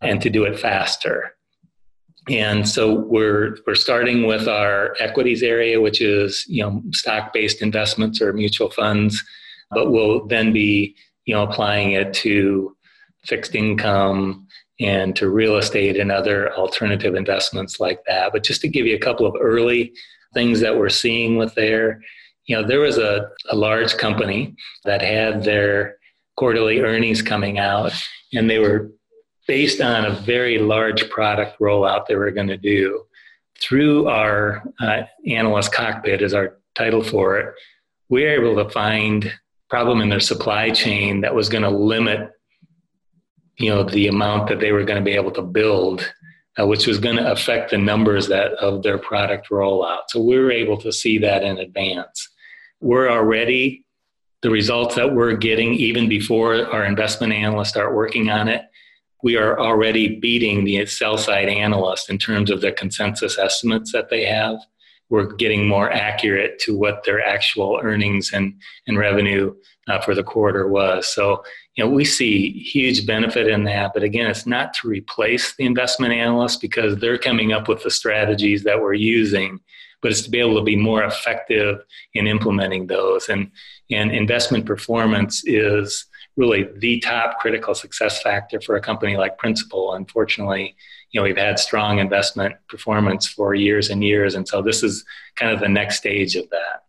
and 0.00 0.20
to 0.22 0.30
do 0.30 0.44
it 0.44 0.58
faster. 0.58 1.34
And 2.28 2.66
so 2.66 2.94
we're 2.94 3.58
we're 3.66 3.74
starting 3.74 4.26
with 4.26 4.48
our 4.48 4.96
equities 4.98 5.42
area, 5.42 5.78
which 5.78 6.00
is 6.00 6.46
you 6.48 6.62
know 6.62 6.82
stock 6.92 7.34
based 7.34 7.60
investments 7.60 8.22
or 8.22 8.32
mutual 8.32 8.70
funds 8.70 9.22
but 9.74 9.90
we'll 9.90 10.26
then 10.26 10.52
be 10.52 10.96
you 11.26 11.34
know 11.34 11.42
applying 11.42 11.92
it 11.92 12.14
to 12.14 12.76
fixed 13.24 13.54
income 13.54 14.43
and 14.80 15.14
to 15.16 15.28
real 15.28 15.56
estate 15.56 15.96
and 15.96 16.10
other 16.10 16.52
alternative 16.54 17.14
investments 17.14 17.78
like 17.78 18.00
that. 18.06 18.32
But 18.32 18.42
just 18.42 18.60
to 18.62 18.68
give 18.68 18.86
you 18.86 18.96
a 18.96 19.00
couple 19.00 19.26
of 19.26 19.36
early 19.40 19.92
things 20.32 20.60
that 20.60 20.76
we're 20.76 20.88
seeing 20.88 21.36
with 21.36 21.54
there, 21.54 22.00
you 22.46 22.56
know, 22.56 22.66
there 22.66 22.80
was 22.80 22.98
a, 22.98 23.30
a 23.50 23.56
large 23.56 23.96
company 23.96 24.54
that 24.84 25.00
had 25.00 25.44
their 25.44 25.96
quarterly 26.36 26.80
earnings 26.80 27.22
coming 27.22 27.58
out, 27.58 27.92
and 28.32 28.50
they 28.50 28.58
were 28.58 28.90
based 29.46 29.80
on 29.80 30.04
a 30.04 30.10
very 30.10 30.58
large 30.58 31.08
product 31.10 31.58
rollout 31.60 32.06
they 32.06 32.16
were 32.16 32.30
going 32.30 32.48
to 32.48 32.56
do. 32.56 33.04
Through 33.60 34.08
our 34.08 34.62
uh, 34.80 35.02
analyst 35.26 35.72
cockpit, 35.72 36.20
as 36.22 36.34
our 36.34 36.58
title 36.74 37.04
for 37.04 37.38
it, 37.38 37.54
we 38.08 38.24
were 38.24 38.30
able 38.30 38.62
to 38.62 38.70
find 38.70 39.32
problem 39.70 40.00
in 40.00 40.08
their 40.08 40.20
supply 40.20 40.70
chain 40.70 41.20
that 41.20 41.34
was 41.34 41.48
going 41.48 41.62
to 41.62 41.70
limit 41.70 42.30
you 43.58 43.70
know 43.70 43.84
the 43.84 44.08
amount 44.08 44.48
that 44.48 44.60
they 44.60 44.72
were 44.72 44.84
going 44.84 44.98
to 44.98 45.04
be 45.04 45.16
able 45.16 45.30
to 45.32 45.42
build 45.42 46.12
uh, 46.60 46.66
which 46.66 46.86
was 46.86 46.98
going 46.98 47.16
to 47.16 47.32
affect 47.32 47.70
the 47.70 47.78
numbers 47.78 48.28
that 48.28 48.52
of 48.54 48.84
their 48.84 48.96
product 48.96 49.50
rollout. 49.50 50.02
So 50.08 50.22
we 50.22 50.38
were 50.38 50.52
able 50.52 50.76
to 50.82 50.92
see 50.92 51.18
that 51.18 51.42
in 51.42 51.58
advance. 51.58 52.28
We're 52.80 53.10
already 53.10 53.84
the 54.42 54.50
results 54.50 54.94
that 54.94 55.14
we're 55.14 55.34
getting 55.34 55.74
even 55.74 56.08
before 56.08 56.64
our 56.66 56.84
investment 56.84 57.32
analysts 57.32 57.70
start 57.70 57.92
working 57.92 58.30
on 58.30 58.46
it 58.46 58.62
we 59.24 59.38
are 59.38 59.58
already 59.58 60.20
beating 60.20 60.64
the 60.64 60.84
sell 60.84 61.16
side 61.16 61.48
analysts 61.48 62.10
in 62.10 62.18
terms 62.18 62.50
of 62.50 62.60
the 62.60 62.70
consensus 62.70 63.38
estimates 63.38 63.90
that 63.92 64.10
they 64.10 64.26
have. 64.26 64.58
We're 65.08 65.32
getting 65.32 65.66
more 65.66 65.90
accurate 65.90 66.58
to 66.60 66.76
what 66.76 67.04
their 67.04 67.24
actual 67.24 67.80
earnings 67.82 68.34
and, 68.34 68.54
and 68.86 68.98
revenue 68.98 69.54
uh, 69.88 70.02
for 70.02 70.14
the 70.14 70.22
quarter 70.22 70.68
was. 70.68 71.06
So, 71.06 71.42
you 71.74 71.84
know, 71.84 71.90
we 71.90 72.04
see 72.04 72.50
huge 72.50 73.06
benefit 73.06 73.48
in 73.48 73.64
that. 73.64 73.92
But 73.94 74.04
again, 74.04 74.30
it's 74.30 74.46
not 74.46 74.74
to 74.74 74.88
replace 74.88 75.54
the 75.56 75.64
investment 75.64 76.12
analysts 76.12 76.56
because 76.56 76.96
they're 76.96 77.18
coming 77.18 77.52
up 77.52 77.68
with 77.68 77.82
the 77.82 77.90
strategies 77.90 78.62
that 78.62 78.80
we're 78.80 78.94
using, 78.94 79.58
but 80.00 80.12
it's 80.12 80.22
to 80.22 80.30
be 80.30 80.38
able 80.38 80.56
to 80.56 80.62
be 80.62 80.76
more 80.76 81.02
effective 81.02 81.84
in 82.14 82.26
implementing 82.26 82.86
those. 82.86 83.28
And, 83.28 83.50
and 83.90 84.12
investment 84.12 84.66
performance 84.66 85.42
is 85.46 86.06
really 86.36 86.68
the 86.78 87.00
top 87.00 87.38
critical 87.40 87.74
success 87.74 88.22
factor 88.22 88.60
for 88.60 88.76
a 88.76 88.80
company 88.80 89.16
like 89.16 89.38
Principal. 89.38 89.94
Unfortunately, 89.94 90.76
you 91.14 91.20
know 91.20 91.24
we've 91.24 91.36
had 91.36 91.58
strong 91.58 92.00
investment 92.00 92.56
performance 92.68 93.26
for 93.26 93.54
years 93.54 93.88
and 93.88 94.02
years 94.02 94.34
and 94.34 94.46
so 94.46 94.60
this 94.60 94.82
is 94.82 95.04
kind 95.36 95.52
of 95.52 95.60
the 95.60 95.68
next 95.68 95.96
stage 95.96 96.34
of 96.34 96.50
that 96.50 96.82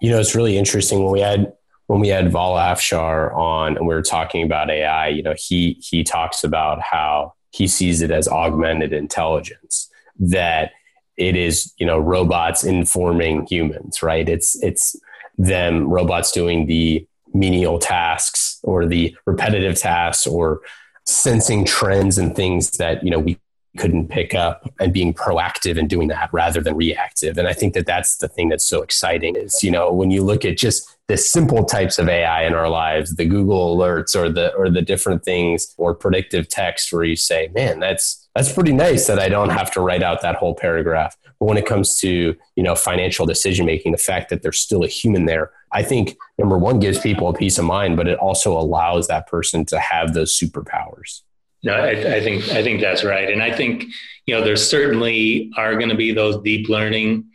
you 0.00 0.10
know 0.10 0.20
it's 0.20 0.34
really 0.34 0.56
interesting 0.56 1.02
when 1.02 1.10
we 1.10 1.20
had 1.20 1.52
when 1.90 1.98
we 1.98 2.06
had 2.06 2.30
Vala 2.30 2.60
Afshar 2.72 3.34
on 3.36 3.76
and 3.76 3.84
we 3.84 3.92
were 3.92 4.02
talking 4.02 4.44
about 4.44 4.70
AI 4.70 5.08
you 5.08 5.24
know 5.24 5.34
he 5.36 5.76
he 5.80 6.04
talks 6.04 6.44
about 6.44 6.80
how 6.80 7.34
he 7.50 7.66
sees 7.66 8.00
it 8.00 8.12
as 8.12 8.28
augmented 8.28 8.92
intelligence 8.92 9.90
that 10.16 10.70
it 11.16 11.34
is 11.34 11.74
you 11.78 11.86
know 11.86 11.98
robots 11.98 12.62
informing 12.62 13.44
humans 13.46 14.04
right? 14.04 14.28
It's 14.28 14.62
it's 14.62 14.94
them 15.36 15.88
robots 15.88 16.30
doing 16.30 16.66
the 16.66 17.04
menial 17.34 17.80
tasks 17.80 18.60
or 18.62 18.86
the 18.86 19.16
repetitive 19.26 19.76
tasks 19.76 20.28
or 20.28 20.60
sensing 21.06 21.64
trends 21.64 22.18
and 22.18 22.36
things 22.36 22.70
that 22.72 23.02
you 23.02 23.10
know 23.10 23.18
we 23.18 23.36
couldn't 23.78 24.08
pick 24.08 24.34
up 24.34 24.68
and 24.80 24.92
being 24.92 25.14
proactive 25.14 25.78
and 25.78 25.88
doing 25.88 26.08
that 26.08 26.28
rather 26.32 26.60
than 26.60 26.76
reactive. 26.76 27.38
And 27.38 27.46
I 27.46 27.52
think 27.52 27.74
that 27.74 27.86
that's 27.86 28.16
the 28.16 28.28
thing 28.28 28.48
that's 28.48 28.66
so 28.66 28.82
exciting 28.82 29.36
is, 29.36 29.62
you 29.62 29.70
know, 29.70 29.92
when 29.92 30.10
you 30.10 30.24
look 30.24 30.44
at 30.44 30.56
just 30.56 30.96
the 31.06 31.16
simple 31.16 31.64
types 31.64 31.98
of 31.98 32.08
AI 32.08 32.44
in 32.44 32.54
our 32.54 32.68
lives, 32.68 33.14
the 33.14 33.26
Google 33.26 33.76
alerts 33.76 34.16
or 34.16 34.28
the, 34.28 34.52
or 34.54 34.70
the 34.70 34.82
different 34.82 35.24
things 35.24 35.72
or 35.76 35.94
predictive 35.94 36.48
text 36.48 36.92
where 36.92 37.04
you 37.04 37.16
say, 37.16 37.48
man, 37.54 37.78
that's, 37.80 38.28
that's 38.34 38.52
pretty 38.52 38.72
nice 38.72 39.06
that 39.06 39.18
I 39.18 39.28
don't 39.28 39.50
have 39.50 39.70
to 39.72 39.80
write 39.80 40.02
out 40.02 40.22
that 40.22 40.36
whole 40.36 40.54
paragraph. 40.54 41.16
But 41.38 41.46
when 41.46 41.56
it 41.56 41.66
comes 41.66 41.98
to, 42.00 42.36
you 42.56 42.62
know, 42.62 42.74
financial 42.74 43.26
decision 43.26 43.66
making, 43.66 43.92
the 43.92 43.98
fact 43.98 44.30
that 44.30 44.42
there's 44.42 44.58
still 44.58 44.84
a 44.84 44.88
human 44.88 45.26
there, 45.26 45.50
I 45.72 45.82
think 45.82 46.16
number 46.38 46.58
one 46.58 46.80
gives 46.80 46.98
people 46.98 47.28
a 47.28 47.34
peace 47.34 47.58
of 47.58 47.64
mind, 47.64 47.96
but 47.96 48.08
it 48.08 48.18
also 48.18 48.56
allows 48.56 49.06
that 49.08 49.26
person 49.26 49.64
to 49.66 49.78
have 49.78 50.14
those 50.14 50.36
superpowers. 50.36 51.22
No, 51.62 51.74
I, 51.74 51.90
I, 51.90 52.20
think 52.20 52.48
I 52.48 52.62
think 52.62 52.80
that's 52.80 53.04
right, 53.04 53.30
and 53.30 53.42
I 53.42 53.52
think 53.52 53.84
you 54.26 54.34
know 54.34 54.42
there 54.42 54.56
certainly 54.56 55.50
are 55.56 55.74
going 55.74 55.90
to 55.90 55.96
be 55.96 56.12
those 56.12 56.40
deep 56.42 56.68
learning 56.68 57.26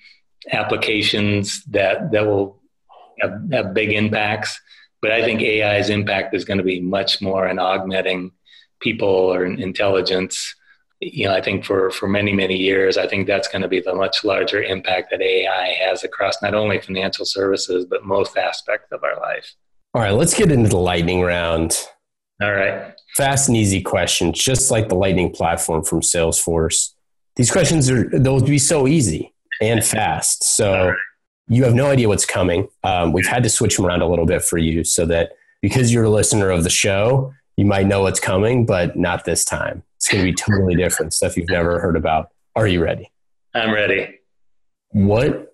applications 0.52 1.64
that 1.66 2.12
that 2.12 2.26
will 2.26 2.62
have, 3.20 3.40
have 3.52 3.74
big 3.74 3.92
impacts. 3.92 4.60
But 5.02 5.12
I 5.12 5.24
think 5.24 5.42
AI's 5.42 5.90
impact 5.90 6.34
is 6.34 6.46
going 6.46 6.58
to 6.58 6.64
be 6.64 6.82
much 6.82 7.22
more 7.22 7.48
in 7.48 7.60
augmenting 7.60 8.32
people 8.80 9.08
or 9.08 9.46
intelligence. 9.46 10.56
You 11.00 11.28
know, 11.28 11.34
I 11.34 11.42
think 11.42 11.64
for 11.64 11.92
for 11.92 12.08
many 12.08 12.34
many 12.34 12.58
years, 12.58 12.98
I 12.98 13.08
think 13.08 13.28
that's 13.28 13.48
going 13.48 13.62
to 13.62 13.68
be 13.68 13.80
the 13.80 13.94
much 13.94 14.24
larger 14.24 14.64
impact 14.64 15.12
that 15.12 15.22
AI 15.22 15.78
has 15.84 16.04
across 16.04 16.42
not 16.42 16.56
only 16.56 16.80
financial 16.80 17.26
services 17.26 17.86
but 17.86 18.06
most 18.06 18.38
aspects 18.38 18.92
of 18.92 19.04
our 19.04 19.20
life. 19.20 19.54
All 19.94 20.02
right, 20.02 20.12
let's 20.12 20.34
get 20.34 20.52
into 20.52 20.70
the 20.70 20.78
lightning 20.78 21.22
round. 21.22 21.78
All 22.42 22.52
right. 22.52 22.95
Fast 23.16 23.48
and 23.48 23.56
easy 23.56 23.82
questions, 23.82 24.38
just 24.38 24.72
like 24.72 24.90
the 24.90 24.96
Lightning 24.96 25.32
platform 25.32 25.84
from 25.84 26.02
Salesforce. 26.02 26.94
These 27.36 27.52
questions 27.52 27.90
are 27.90 28.10
they'll 28.10 28.42
be 28.42 28.58
so 28.58 28.88
easy 28.88 29.34
and 29.62 29.84
fast. 29.84 30.44
So 30.44 30.88
right. 30.90 30.98
you 31.48 31.64
have 31.64 31.74
no 31.74 31.88
idea 31.88 32.08
what's 32.08 32.26
coming. 32.26 32.68
Um, 32.84 33.14
we've 33.14 33.28
had 33.28 33.44
to 33.44 33.50
switch 33.50 33.78
them 33.78 33.86
around 33.86 34.02
a 34.02 34.08
little 34.08 34.26
bit 34.26 34.44
for 34.44 34.58
you 34.58 34.84
so 34.84 35.06
that 35.06 35.32
because 35.62 35.94
you're 35.94 36.04
a 36.04 36.10
listener 36.10 36.50
of 36.50 36.64
the 36.64 36.70
show, 36.70 37.34
you 37.58 37.66
might 37.66 37.88
know 37.88 38.02
what's 38.02 38.20
coming, 38.20 38.66
but 38.66 38.98
not 38.98 39.26
this 39.26 39.46
time. 39.46 39.84
It's 39.98 40.10
going 40.10 40.26
to 40.26 40.32
be 40.32 40.36
totally 40.36 40.76
different 40.76 41.14
stuff 41.14 41.38
you've 41.38 41.50
never 41.50 41.80
heard 41.80 41.96
about. 41.96 42.30
Are 42.56 42.68
you 42.68 42.84
ready? 42.84 43.12
I'm 43.54 43.74
ready. 43.74 44.20
What 44.90 45.54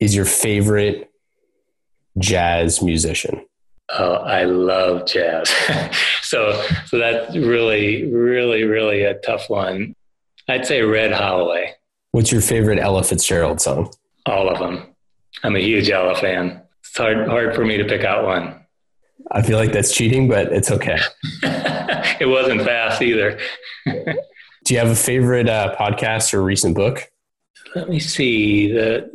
is 0.00 0.14
your 0.14 0.24
favorite 0.24 1.10
jazz 2.18 2.82
musician? 2.82 3.46
Oh, 3.90 4.14
I 4.14 4.44
love 4.44 5.06
jazz. 5.06 5.50
so, 6.30 6.64
so 6.86 6.98
that's 6.98 7.34
really, 7.36 8.08
really, 8.08 8.62
really 8.62 9.02
a 9.02 9.14
tough 9.14 9.50
one. 9.50 9.96
I'd 10.48 10.64
say 10.64 10.82
Red 10.82 11.10
Holloway. 11.10 11.72
What's 12.12 12.30
your 12.30 12.40
favorite 12.40 12.78
Ella 12.78 13.02
Fitzgerald 13.02 13.60
song? 13.60 13.92
All 14.26 14.48
of 14.48 14.60
them. 14.60 14.94
I'm 15.42 15.56
a 15.56 15.60
huge 15.60 15.90
Ella 15.90 16.14
fan. 16.14 16.62
It's 16.84 16.96
hard, 16.96 17.26
hard 17.26 17.56
for 17.56 17.64
me 17.64 17.78
to 17.78 17.84
pick 17.84 18.04
out 18.04 18.24
one. 18.24 18.64
I 19.32 19.42
feel 19.42 19.58
like 19.58 19.72
that's 19.72 19.92
cheating, 19.92 20.28
but 20.28 20.52
it's 20.52 20.70
okay. 20.70 20.98
it 21.42 22.28
wasn't 22.28 22.62
fast 22.62 23.02
either. 23.02 23.36
Do 23.84 24.74
you 24.74 24.78
have 24.78 24.88
a 24.88 24.94
favorite 24.94 25.48
uh, 25.48 25.74
podcast 25.76 26.32
or 26.32 26.42
recent 26.42 26.76
book? 26.76 27.10
Let 27.74 27.88
me 27.88 27.98
see. 27.98 28.70
The 28.70 29.10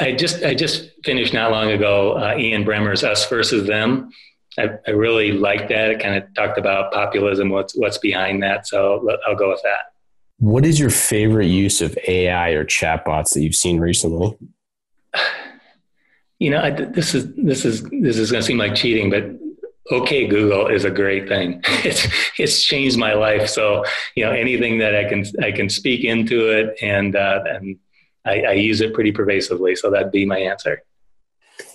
I 0.00 0.12
just 0.12 0.42
I 0.42 0.54
just 0.54 0.90
finished 1.04 1.32
not 1.32 1.52
long 1.52 1.70
ago 1.70 2.12
uh, 2.12 2.34
Ian 2.36 2.64
Bremmer's 2.64 3.04
Us 3.04 3.28
versus 3.28 3.68
Them. 3.68 4.10
I, 4.58 4.70
I 4.86 4.90
really 4.90 5.32
like 5.32 5.68
that. 5.68 5.90
It 5.90 6.00
kind 6.00 6.16
of 6.16 6.32
talked 6.34 6.58
about 6.58 6.92
populism, 6.92 7.50
what's 7.50 7.74
what's 7.74 7.98
behind 7.98 8.42
that. 8.42 8.66
So 8.66 9.08
I'll 9.26 9.36
go 9.36 9.50
with 9.50 9.62
that. 9.62 9.92
What 10.38 10.64
is 10.64 10.80
your 10.80 10.90
favorite 10.90 11.46
use 11.46 11.80
of 11.80 11.96
AI 12.08 12.50
or 12.50 12.64
chatbots 12.64 13.34
that 13.34 13.42
you've 13.42 13.54
seen 13.54 13.80
recently? 13.80 14.36
You 16.42 16.48
know, 16.48 16.62
I, 16.62 16.70
this 16.70 17.14
is 17.14 17.34
this 17.34 17.66
is 17.66 17.82
this 17.90 18.16
is 18.16 18.30
going 18.30 18.40
to 18.40 18.46
seem 18.46 18.56
like 18.56 18.74
cheating, 18.74 19.10
but 19.10 19.24
okay 19.92 20.26
google 20.26 20.68
is 20.68 20.84
a 20.84 20.90
great 20.90 21.28
thing 21.28 21.60
it's 21.84 22.06
it's 22.38 22.62
changed 22.62 22.98
my 22.98 23.12
life 23.12 23.48
so 23.48 23.84
you 24.14 24.24
know 24.24 24.30
anything 24.30 24.78
that 24.78 24.94
i 24.94 25.04
can 25.04 25.24
i 25.42 25.50
can 25.50 25.68
speak 25.68 26.04
into 26.04 26.48
it 26.48 26.76
and 26.82 27.16
uh, 27.16 27.42
and 27.46 27.78
I, 28.24 28.42
I 28.42 28.52
use 28.52 28.80
it 28.80 28.94
pretty 28.94 29.12
pervasively 29.12 29.74
so 29.74 29.90
that'd 29.90 30.12
be 30.12 30.26
my 30.26 30.38
answer 30.38 30.82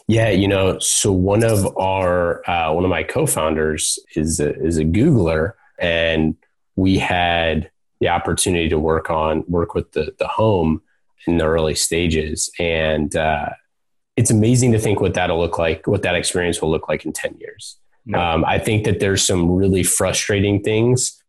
yeah, 0.07 0.29
you 0.29 0.47
know, 0.47 0.77
so 0.79 1.11
one 1.11 1.43
of 1.43 1.65
our 1.77 2.47
uh, 2.49 2.71
one 2.73 2.83
of 2.83 2.89
my 2.89 3.03
co-founders 3.03 3.97
is 4.15 4.39
a, 4.39 4.53
is 4.61 4.77
a 4.77 4.83
Googler, 4.83 5.53
and 5.79 6.35
we 6.75 6.97
had 6.97 7.71
the 7.99 8.09
opportunity 8.09 8.69
to 8.69 8.77
work 8.77 9.09
on 9.09 9.43
work 9.47 9.73
with 9.73 9.91
the 9.93 10.13
the 10.19 10.27
home 10.27 10.81
in 11.25 11.37
the 11.37 11.45
early 11.45 11.73
stages, 11.73 12.51
and 12.59 13.15
uh, 13.15 13.49
it's 14.15 14.29
amazing 14.29 14.71
to 14.73 14.79
think 14.79 15.01
what 15.01 15.15
that'll 15.15 15.39
look 15.39 15.57
like, 15.57 15.87
what 15.87 16.03
that 16.03 16.15
experience 16.15 16.61
will 16.61 16.69
look 16.69 16.87
like 16.87 17.05
in 17.05 17.11
ten 17.11 17.35
years. 17.39 17.77
No. 18.05 18.19
Um, 18.19 18.45
I 18.45 18.59
think 18.59 18.85
that 18.85 18.99
there's 18.99 19.25
some 19.25 19.49
really 19.49 19.81
frustrating 19.81 20.61
things 20.61 21.19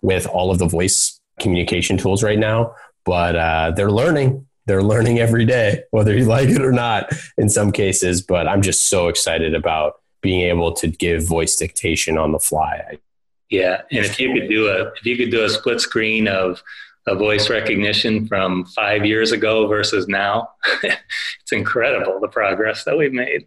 with 0.00 0.26
all 0.26 0.50
of 0.50 0.58
the 0.58 0.66
voice 0.66 1.20
communication 1.40 1.98
tools 1.98 2.22
right 2.22 2.38
now, 2.38 2.74
but 3.04 3.36
uh, 3.36 3.72
they're 3.76 3.90
learning. 3.90 4.45
They're 4.66 4.82
learning 4.82 5.18
every 5.18 5.44
day, 5.44 5.84
whether 5.90 6.16
you 6.16 6.24
like 6.24 6.48
it 6.48 6.60
or 6.60 6.72
not, 6.72 7.12
in 7.38 7.48
some 7.48 7.72
cases. 7.72 8.20
But 8.20 8.48
I'm 8.48 8.62
just 8.62 8.88
so 8.88 9.08
excited 9.08 9.54
about 9.54 10.00
being 10.20 10.40
able 10.42 10.72
to 10.72 10.88
give 10.88 11.24
voice 11.24 11.56
dictation 11.56 12.18
on 12.18 12.32
the 12.32 12.40
fly. 12.40 12.98
Yeah, 13.48 13.82
and 13.92 14.04
if 14.04 14.18
you 14.18 14.34
could 14.34 14.48
do 14.48 14.68
a 14.68 14.88
if 14.88 15.06
you 15.06 15.16
could 15.16 15.30
do 15.30 15.44
a 15.44 15.48
split 15.48 15.80
screen 15.80 16.26
of 16.26 16.62
a 17.06 17.14
voice 17.14 17.48
recognition 17.48 18.26
from 18.26 18.64
five 18.64 19.06
years 19.06 19.30
ago 19.30 19.68
versus 19.68 20.08
now, 20.08 20.48
it's 20.82 21.52
incredible 21.52 22.18
the 22.20 22.28
progress 22.28 22.82
that 22.84 22.98
we've 22.98 23.12
made. 23.12 23.46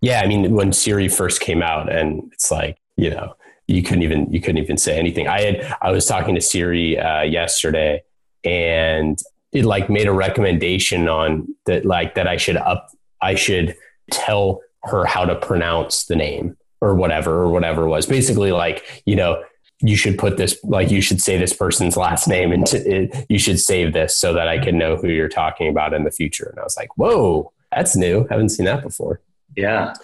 Yeah, 0.00 0.20
I 0.20 0.26
mean, 0.26 0.52
when 0.54 0.72
Siri 0.72 1.08
first 1.08 1.40
came 1.40 1.62
out, 1.62 1.90
and 1.90 2.28
it's 2.32 2.50
like 2.50 2.78
you 2.96 3.10
know, 3.10 3.36
you 3.68 3.82
couldn't 3.82 4.02
even 4.02 4.32
you 4.32 4.40
couldn't 4.40 4.62
even 4.62 4.76
say 4.76 4.98
anything. 4.98 5.28
I 5.28 5.40
had 5.42 5.76
I 5.80 5.92
was 5.92 6.06
talking 6.06 6.34
to 6.34 6.40
Siri 6.40 6.98
uh, 6.98 7.22
yesterday, 7.22 8.02
and 8.42 9.20
it 9.56 9.64
like 9.64 9.88
made 9.88 10.06
a 10.06 10.12
recommendation 10.12 11.08
on 11.08 11.48
that 11.64 11.86
like 11.86 12.14
that 12.14 12.28
I 12.28 12.36
should 12.36 12.58
up 12.58 12.90
I 13.22 13.34
should 13.34 13.74
tell 14.10 14.60
her 14.84 15.04
how 15.06 15.24
to 15.24 15.34
pronounce 15.34 16.04
the 16.04 16.14
name 16.16 16.56
or 16.80 16.94
whatever 16.94 17.40
or 17.40 17.50
whatever 17.50 17.84
it 17.84 17.88
was. 17.88 18.06
Basically, 18.06 18.52
like 18.52 19.02
you 19.06 19.16
know, 19.16 19.42
you 19.80 19.96
should 19.96 20.18
put 20.18 20.36
this 20.36 20.58
like 20.62 20.90
you 20.90 21.00
should 21.00 21.22
say 21.22 21.38
this 21.38 21.54
person's 21.54 21.96
last 21.96 22.28
name 22.28 22.52
and 22.52 22.70
it, 22.74 23.26
you 23.30 23.38
should 23.38 23.58
save 23.58 23.94
this 23.94 24.14
so 24.14 24.34
that 24.34 24.46
I 24.46 24.58
can 24.58 24.76
know 24.76 24.96
who 24.96 25.08
you're 25.08 25.28
talking 25.28 25.68
about 25.68 25.94
in 25.94 26.04
the 26.04 26.10
future. 26.10 26.48
And 26.50 26.60
I 26.60 26.62
was 26.62 26.76
like, 26.76 26.96
whoa, 26.98 27.52
that's 27.72 27.96
new. 27.96 28.26
Haven't 28.28 28.50
seen 28.50 28.66
that 28.66 28.82
before. 28.82 29.20
Yeah. 29.56 29.94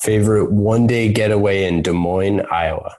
Favorite 0.00 0.52
one 0.52 0.86
day 0.86 1.12
getaway 1.12 1.64
in 1.64 1.82
Des 1.82 1.92
Moines, 1.92 2.42
Iowa? 2.50 2.96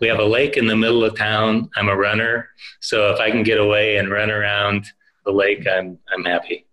We 0.00 0.06
have 0.06 0.20
a 0.20 0.24
lake 0.24 0.56
in 0.56 0.66
the 0.66 0.76
middle 0.76 1.02
of 1.02 1.16
town. 1.16 1.70
I'm 1.76 1.88
a 1.88 1.96
runner. 1.96 2.48
So 2.80 3.10
if 3.12 3.18
I 3.18 3.30
can 3.30 3.42
get 3.42 3.58
away 3.58 3.96
and 3.96 4.10
run 4.10 4.30
around 4.30 4.86
the 5.28 5.36
lake, 5.36 5.66
I'm, 5.66 5.98
I'm 6.12 6.24
happy. 6.24 6.66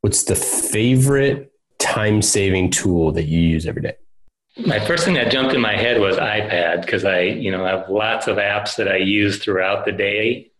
What's 0.00 0.24
the 0.24 0.34
favorite 0.34 1.52
time 1.78 2.22
saving 2.22 2.70
tool 2.70 3.12
that 3.12 3.24
you 3.24 3.40
use 3.40 3.66
every 3.66 3.82
day? 3.82 3.94
My 4.66 4.80
first 4.80 5.04
thing 5.04 5.14
that 5.14 5.30
jumped 5.30 5.54
in 5.54 5.60
my 5.60 5.76
head 5.76 6.00
was 6.00 6.16
iPad 6.16 6.82
because 6.84 7.04
I, 7.04 7.20
you 7.20 7.50
know, 7.50 7.64
have 7.64 7.88
lots 7.88 8.26
of 8.26 8.36
apps 8.36 8.76
that 8.76 8.88
I 8.88 8.96
use 8.96 9.38
throughout 9.42 9.84
the 9.84 9.92
day. 9.92 10.50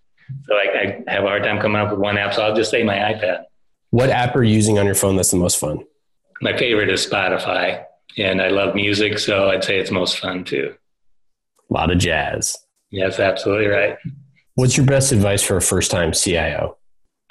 So 0.46 0.54
I, 0.54 1.02
I 1.08 1.12
have 1.12 1.24
a 1.24 1.26
hard 1.26 1.42
time 1.42 1.60
coming 1.60 1.80
up 1.80 1.90
with 1.90 2.00
one 2.00 2.16
app. 2.16 2.32
So 2.32 2.42
I'll 2.42 2.56
just 2.56 2.70
say 2.70 2.82
my 2.82 2.96
iPad. 2.96 3.44
What 3.90 4.08
app 4.08 4.34
are 4.34 4.42
you 4.42 4.54
using 4.54 4.78
on 4.78 4.86
your 4.86 4.94
phone 4.94 5.16
that's 5.16 5.30
the 5.30 5.36
most 5.36 5.58
fun? 5.58 5.84
my 6.42 6.56
favorite 6.56 6.90
is 6.90 7.06
Spotify, 7.06 7.84
and 8.18 8.42
I 8.42 8.48
love 8.48 8.74
music, 8.74 9.18
so 9.18 9.48
I'd 9.48 9.62
say 9.62 9.78
it's 9.78 9.92
most 9.92 10.18
fun 10.18 10.44
too. 10.44 10.74
A 11.70 11.72
lot 11.72 11.90
of 11.90 11.98
jazz. 11.98 12.58
Yes, 12.90 13.20
absolutely 13.20 13.68
right. 13.68 13.96
What's 14.54 14.76
your 14.76 14.84
best 14.84 15.12
advice 15.12 15.42
for 15.42 15.56
a 15.56 15.62
first 15.62 15.90
time 15.90 16.12
CIO? 16.12 16.76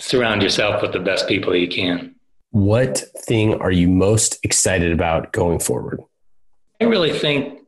Surround 0.01 0.41
yourself 0.41 0.81
with 0.81 0.93
the 0.93 0.99
best 0.99 1.27
people 1.27 1.55
you 1.55 1.67
can. 1.67 2.15
What 2.51 3.03
thing 3.19 3.55
are 3.55 3.71
you 3.71 3.87
most 3.87 4.39
excited 4.43 4.91
about 4.91 5.31
going 5.31 5.59
forward? 5.59 6.01
I 6.81 6.85
really 6.85 7.17
think 7.17 7.59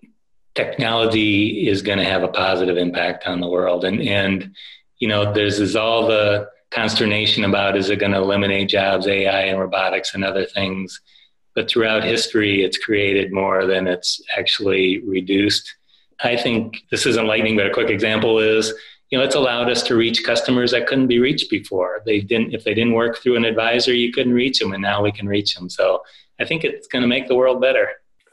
technology 0.55 1.67
is 1.67 1.81
going 1.81 1.99
to 1.99 2.05
have 2.05 2.23
a 2.23 2.27
positive 2.27 2.77
impact 2.77 3.25
on 3.27 3.39
the 3.39 3.47
world. 3.47 3.85
And, 3.85 4.01
and 4.01 4.53
you 4.97 5.07
know, 5.07 5.31
there's, 5.31 5.57
there's 5.59 5.75
all 5.75 6.07
the 6.07 6.49
consternation 6.71 7.45
about 7.45 7.77
is 7.77 7.89
it 7.89 7.99
going 7.99 8.11
to 8.11 8.17
eliminate 8.17 8.67
jobs, 8.67 9.07
AI 9.07 9.43
and 9.43 9.59
robotics 9.59 10.13
and 10.13 10.25
other 10.25 10.45
things 10.45 10.99
but 11.55 11.69
throughout 11.69 12.03
history, 12.03 12.63
it's 12.63 12.77
created 12.77 13.31
more 13.31 13.65
than 13.65 13.87
it's 13.87 14.21
actually 14.37 14.99
reduced. 15.01 15.75
I 16.23 16.35
think 16.35 16.77
this 16.89 17.05
isn't 17.05 17.27
lightning, 17.27 17.55
but 17.55 17.67
a 17.67 17.73
quick 17.73 17.89
example 17.89 18.39
is, 18.39 18.73
you 19.13 19.19
know, 19.19 19.23
it's 19.23 19.35
allowed 19.35 19.69
us 19.69 19.83
to 19.83 19.95
reach 19.95 20.23
customers 20.23 20.71
that 20.71 20.87
couldn't 20.87 21.05
be 21.05 21.19
reached 21.19 21.47
before. 21.51 22.01
They 22.03 22.19
didn't, 22.19 22.55
if 22.55 22.63
they 22.63 22.73
didn't 22.73 22.93
work 22.93 23.19
through 23.19 23.35
an 23.35 23.45
advisor, 23.45 23.93
you 23.93 24.11
couldn't 24.11 24.33
reach 24.33 24.57
them, 24.57 24.73
and 24.73 24.81
now 24.81 25.03
we 25.03 25.11
can 25.11 25.27
reach 25.27 25.53
them. 25.53 25.69
So 25.69 26.01
I 26.39 26.45
think 26.45 26.63
it's 26.63 26.87
going 26.87 27.03
to 27.03 27.07
make 27.07 27.27
the 27.27 27.35
world 27.35 27.61
better. 27.61 27.87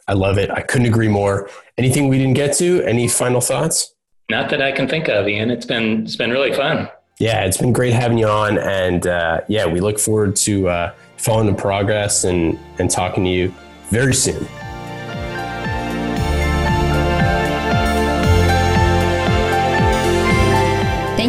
I 0.08 0.14
love 0.14 0.38
it. 0.38 0.50
I 0.50 0.62
couldn't 0.62 0.86
agree 0.86 1.08
more. 1.08 1.50
Anything 1.76 2.08
we 2.08 2.16
didn't 2.16 2.32
get 2.32 2.56
to? 2.56 2.82
Any 2.84 3.08
final 3.08 3.42
thoughts? 3.42 3.94
Not 4.30 4.48
that 4.48 4.62
I 4.62 4.72
can 4.72 4.88
think 4.88 5.08
of, 5.10 5.28
Ian. 5.28 5.50
It's 5.50 5.66
been 5.66 6.04
it's 6.04 6.16
been 6.16 6.30
really 6.30 6.54
fun. 6.54 6.88
Yeah, 7.18 7.44
it's 7.44 7.58
been 7.58 7.74
great 7.74 7.92
having 7.92 8.16
you 8.16 8.28
on, 8.28 8.56
and 8.56 9.06
uh, 9.06 9.42
yeah, 9.48 9.66
we 9.66 9.80
look 9.80 9.98
forward 9.98 10.34
to. 10.36 10.68
Uh, 10.70 10.94
following 11.20 11.46
the 11.46 11.54
progress 11.54 12.24
and, 12.24 12.58
and 12.78 12.90
talking 12.90 13.24
to 13.24 13.30
you 13.30 13.54
very 13.90 14.14
soon. 14.14 14.46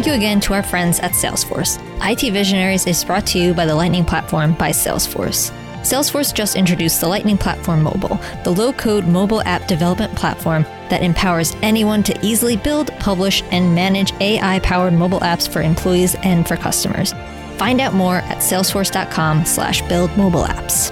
Thank 0.02 0.14
you 0.14 0.18
again 0.18 0.40
to 0.40 0.54
our 0.54 0.64
friends 0.64 0.98
at 0.98 1.12
Salesforce. 1.12 1.78
IT 2.04 2.32
Visionaries 2.32 2.88
is 2.88 3.04
brought 3.04 3.24
to 3.28 3.38
you 3.38 3.54
by 3.54 3.66
the 3.66 3.74
Lightning 3.76 4.04
Platform 4.04 4.52
by 4.54 4.70
Salesforce. 4.70 5.52
Salesforce 5.82 6.34
just 6.34 6.56
introduced 6.56 7.00
the 7.00 7.06
Lightning 7.06 7.38
Platform 7.38 7.84
Mobile, 7.84 8.18
the 8.42 8.50
low 8.50 8.72
code 8.72 9.06
mobile 9.06 9.42
app 9.42 9.68
development 9.68 10.12
platform 10.16 10.64
that 10.90 11.04
empowers 11.04 11.54
anyone 11.62 12.02
to 12.02 12.18
easily 12.20 12.56
build, 12.56 12.88
publish, 12.98 13.44
and 13.52 13.76
manage 13.76 14.12
AI 14.20 14.58
powered 14.64 14.92
mobile 14.92 15.20
apps 15.20 15.48
for 15.48 15.62
employees 15.62 16.16
and 16.24 16.48
for 16.48 16.56
customers. 16.56 17.12
Find 17.56 17.80
out 17.80 17.94
more 17.94 18.16
at 18.16 18.38
salesforce.com 18.38 19.44
slash 19.44 19.82
build 19.82 20.16
mobile 20.16 20.42
apps. 20.42 20.90